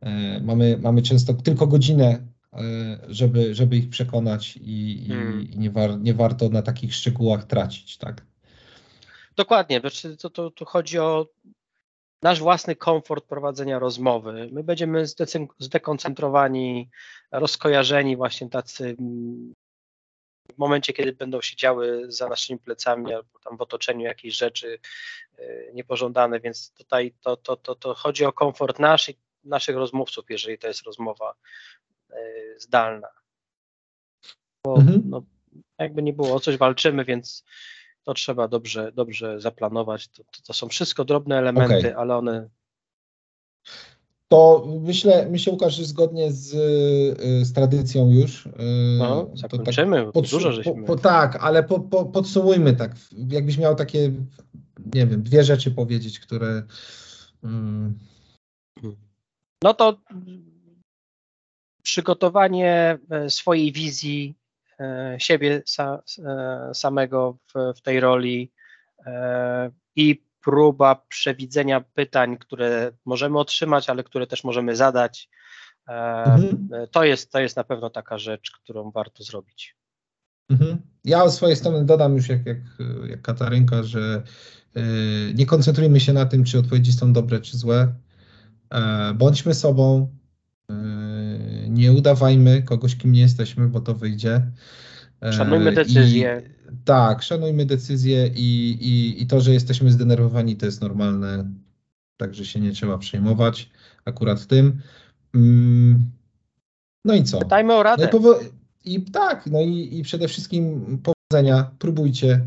E, 0.00 0.40
mamy, 0.40 0.78
mamy 0.82 1.02
często 1.02 1.34
tylko 1.34 1.66
godzinę, 1.66 2.26
e, 2.52 2.98
żeby, 3.08 3.54
żeby 3.54 3.76
ich 3.76 3.88
przekonać 3.88 4.58
i, 4.62 5.06
hmm. 5.08 5.50
i 5.52 5.58
nie, 5.58 5.70
war, 5.70 6.00
nie 6.00 6.14
warto 6.14 6.48
na 6.48 6.62
takich 6.62 6.94
szczegółach 6.94 7.44
tracić, 7.44 7.98
tak? 7.98 8.26
Dokładnie, 9.36 9.80
to, 10.18 10.30
to, 10.30 10.50
to 10.50 10.64
chodzi 10.64 10.98
o 10.98 11.26
nasz 12.24 12.40
własny 12.40 12.76
komfort 12.76 13.24
prowadzenia 13.24 13.78
rozmowy. 13.78 14.48
My 14.52 14.62
będziemy 14.62 15.04
zdekoncentrowani, 15.58 16.90
rozkojarzeni, 17.32 18.16
właśnie 18.16 18.50
tacy 18.50 18.96
mm, 18.98 19.54
w 20.54 20.58
momencie, 20.58 20.92
kiedy 20.92 21.12
będą 21.12 21.40
się 21.40 21.56
działy 21.56 22.12
za 22.12 22.28
naszymi 22.28 22.58
plecami 22.58 23.14
albo 23.14 23.38
tam 23.44 23.56
w 23.56 23.60
otoczeniu 23.60 24.04
jakieś 24.04 24.36
rzeczy 24.36 24.78
e, 25.38 25.72
niepożądane, 25.72 26.40
więc 26.40 26.72
tutaj 26.72 27.14
to, 27.20 27.36
to, 27.36 27.56
to, 27.56 27.74
to 27.74 27.94
chodzi 27.94 28.24
o 28.24 28.32
komfort 28.32 28.78
naszych, 28.78 29.16
naszych 29.44 29.76
rozmówców, 29.76 30.24
jeżeli 30.28 30.58
to 30.58 30.68
jest 30.68 30.82
rozmowa 30.82 31.34
e, 32.10 32.16
zdalna. 32.58 33.08
Bo 34.66 34.76
mhm. 34.76 35.02
no, 35.04 35.22
jakby 35.78 36.02
nie 36.02 36.12
było, 36.12 36.34
o 36.34 36.40
coś 36.40 36.56
walczymy, 36.56 37.04
więc 37.04 37.44
to 38.04 38.14
trzeba 38.14 38.48
dobrze, 38.48 38.92
dobrze 38.92 39.40
zaplanować. 39.40 40.08
To, 40.08 40.24
to, 40.24 40.42
to 40.46 40.52
są 40.52 40.68
wszystko 40.68 41.04
drobne 41.04 41.38
elementy, 41.38 41.78
okay. 41.78 41.96
ale 41.96 42.16
one. 42.16 42.48
To 44.28 44.66
myślę, 44.80 45.28
myślę 45.30 45.52
Łukasz, 45.52 45.76
że 45.76 45.84
zgodnie 45.84 46.32
z, 46.32 46.50
z 47.46 47.52
tradycją 47.52 48.10
już. 48.10 48.48
No, 48.98 49.30
zakończymy, 49.34 50.04
tak 50.04 50.12
pod, 50.12 50.30
dużo 50.30 50.52
żeśmy. 50.52 50.74
Po, 50.74 50.82
po, 50.82 50.96
tak, 50.96 51.36
ale 51.40 51.62
po, 51.62 51.80
po, 51.80 52.04
podsumujmy 52.04 52.72
tak, 52.76 52.94
jakbyś 53.28 53.58
miał 53.58 53.74
takie, 53.74 54.12
nie 54.94 55.06
wiem, 55.06 55.22
dwie 55.22 55.44
rzeczy 55.44 55.70
powiedzieć, 55.70 56.20
które... 56.20 56.62
Hmm. 57.42 57.98
No 59.62 59.74
to 59.74 59.98
przygotowanie 61.82 62.98
e, 63.10 63.30
swojej 63.30 63.72
wizji 63.72 64.34
siebie 65.18 65.62
sa, 65.66 66.02
e, 66.18 66.74
samego 66.74 67.38
w, 67.54 67.78
w 67.78 67.82
tej 67.82 68.00
roli 68.00 68.52
e, 69.06 69.70
i 69.96 70.24
próba 70.44 70.94
przewidzenia 71.08 71.80
pytań, 71.80 72.36
które 72.38 72.92
możemy 73.04 73.38
otrzymać, 73.38 73.90
ale 73.90 74.04
które 74.04 74.26
też 74.26 74.44
możemy 74.44 74.76
zadać. 74.76 75.28
Mhm. 75.86 76.68
To, 76.90 77.04
jest, 77.04 77.32
to 77.32 77.40
jest 77.40 77.56
na 77.56 77.64
pewno 77.64 77.90
taka 77.90 78.18
rzecz, 78.18 78.50
którą 78.50 78.90
warto 78.90 79.24
zrobić. 79.24 79.76
Mhm. 80.50 80.78
Ja 81.04 81.28
z 81.28 81.36
swojej 81.36 81.56
strony 81.56 81.84
dodam 81.84 82.16
już 82.16 82.28
jak, 82.28 82.46
jak, 82.46 82.58
jak 83.08 83.22
Katarynka, 83.22 83.82
że 83.82 84.22
nie 85.34 85.46
koncentrujmy 85.46 86.00
się 86.00 86.12
na 86.12 86.26
tym, 86.26 86.44
czy 86.44 86.58
odpowiedzi 86.58 86.92
są 86.92 87.12
dobre, 87.12 87.40
czy 87.40 87.56
złe. 87.56 87.94
Bądźmy 89.14 89.54
sobą, 89.54 90.08
nie 91.68 91.92
udawajmy 91.92 92.62
kogoś, 92.62 92.96
kim 92.96 93.12
nie 93.12 93.20
jesteśmy, 93.20 93.68
bo 93.68 93.80
to 93.80 93.94
wyjdzie. 93.94 94.42
Szanujmy 95.32 95.72
decyzję. 95.72 96.42
I, 96.46 96.76
tak, 96.84 97.22
szanujmy 97.22 97.66
decyzję 97.66 98.26
i, 98.26 98.70
i, 98.70 99.22
i 99.22 99.26
to, 99.26 99.40
że 99.40 99.52
jesteśmy 99.52 99.92
zdenerwowani, 99.92 100.56
to 100.56 100.66
jest 100.66 100.80
normalne. 100.80 101.50
Także 102.16 102.44
się 102.44 102.60
nie 102.60 102.72
trzeba 102.72 102.98
przejmować 102.98 103.70
akurat 104.04 104.46
tym. 104.46 104.80
Mm, 105.34 106.10
no 107.04 107.14
i 107.14 107.24
co? 107.24 107.38
Pytajmy 107.38 107.74
o 107.74 107.82
radę. 107.82 108.08
No 108.12 108.34
i, 108.84 108.94
i, 108.94 109.02
tak, 109.02 109.46
no 109.46 109.60
i, 109.60 109.98
i 109.98 110.02
przede 110.02 110.28
wszystkim 110.28 110.98
powodzenia. 111.02 111.70
Próbujcie. 111.78 112.40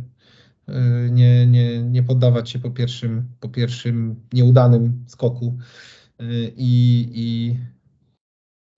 Y, 0.70 1.12
nie, 1.12 1.48
nie, 1.48 1.84
nie 1.84 2.04
poddawać 2.04 2.50
się 2.50 2.60
po 2.60 2.72
pierwszym, 2.72 3.26
po 3.40 3.50
pierwszym 3.50 4.16
nieudanym 4.34 5.04
skoku. 5.08 5.58
I, 6.58 7.10
i 7.14 7.56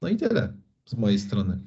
no 0.01 0.09
i 0.09 0.17
tyle 0.17 0.53
z 0.85 0.93
mojej 0.93 1.19
strony. 1.19 1.59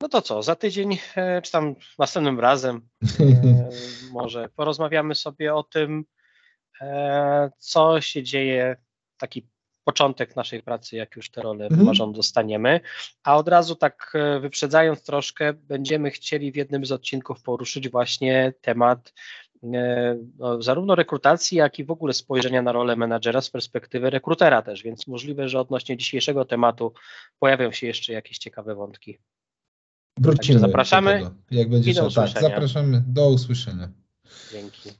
No 0.00 0.08
to 0.08 0.22
co, 0.22 0.42
za 0.42 0.56
tydzień, 0.56 0.98
e, 1.16 1.42
czy 1.42 1.52
tam 1.52 1.74
następnym 1.98 2.40
razem 2.40 2.88
e, 3.20 3.70
może 4.12 4.48
porozmawiamy 4.56 5.14
sobie 5.14 5.54
o 5.54 5.62
tym, 5.62 6.04
e, 6.80 7.50
co 7.58 8.00
się 8.00 8.22
dzieje, 8.22 8.76
taki 9.18 9.48
początek 9.84 10.36
naszej 10.36 10.62
pracy, 10.62 10.96
jak 10.96 11.16
już 11.16 11.30
te 11.30 11.42
role 11.42 11.66
mhm. 11.66 12.12
dostaniemy, 12.12 12.80
a 13.24 13.36
od 13.36 13.48
razu 13.48 13.74
tak 13.74 14.12
wyprzedzając 14.40 15.02
troszkę, 15.02 15.52
będziemy 15.52 16.10
chcieli 16.10 16.52
w 16.52 16.56
jednym 16.56 16.86
z 16.86 16.92
odcinków 16.92 17.42
poruszyć 17.42 17.88
właśnie 17.88 18.52
temat 18.60 19.12
no, 19.62 20.62
zarówno 20.62 20.94
rekrutacji, 20.94 21.58
jak 21.58 21.78
i 21.78 21.84
w 21.84 21.90
ogóle 21.90 22.12
spojrzenia 22.12 22.62
na 22.62 22.72
rolę 22.72 22.96
menadżera 22.96 23.40
z 23.40 23.50
perspektywy 23.50 24.10
rekrutera 24.10 24.62
też, 24.62 24.82
więc 24.82 25.06
możliwe, 25.06 25.48
że 25.48 25.60
odnośnie 25.60 25.96
dzisiejszego 25.96 26.44
tematu 26.44 26.92
pojawią 27.38 27.72
się 27.72 27.86
jeszcze 27.86 28.12
jakieś 28.12 28.38
ciekawe 28.38 28.74
wątki. 28.74 29.18
Wrócimy. 30.18 30.36
Także 30.36 30.58
zapraszamy. 30.58 31.30
Jak 31.50 31.70
będzie 31.70 31.92
trzeba. 31.92 32.10
Tak, 32.10 32.42
zapraszamy. 32.42 33.02
Do 33.06 33.28
usłyszenia. 33.28 33.88
Dzięki. 34.52 34.90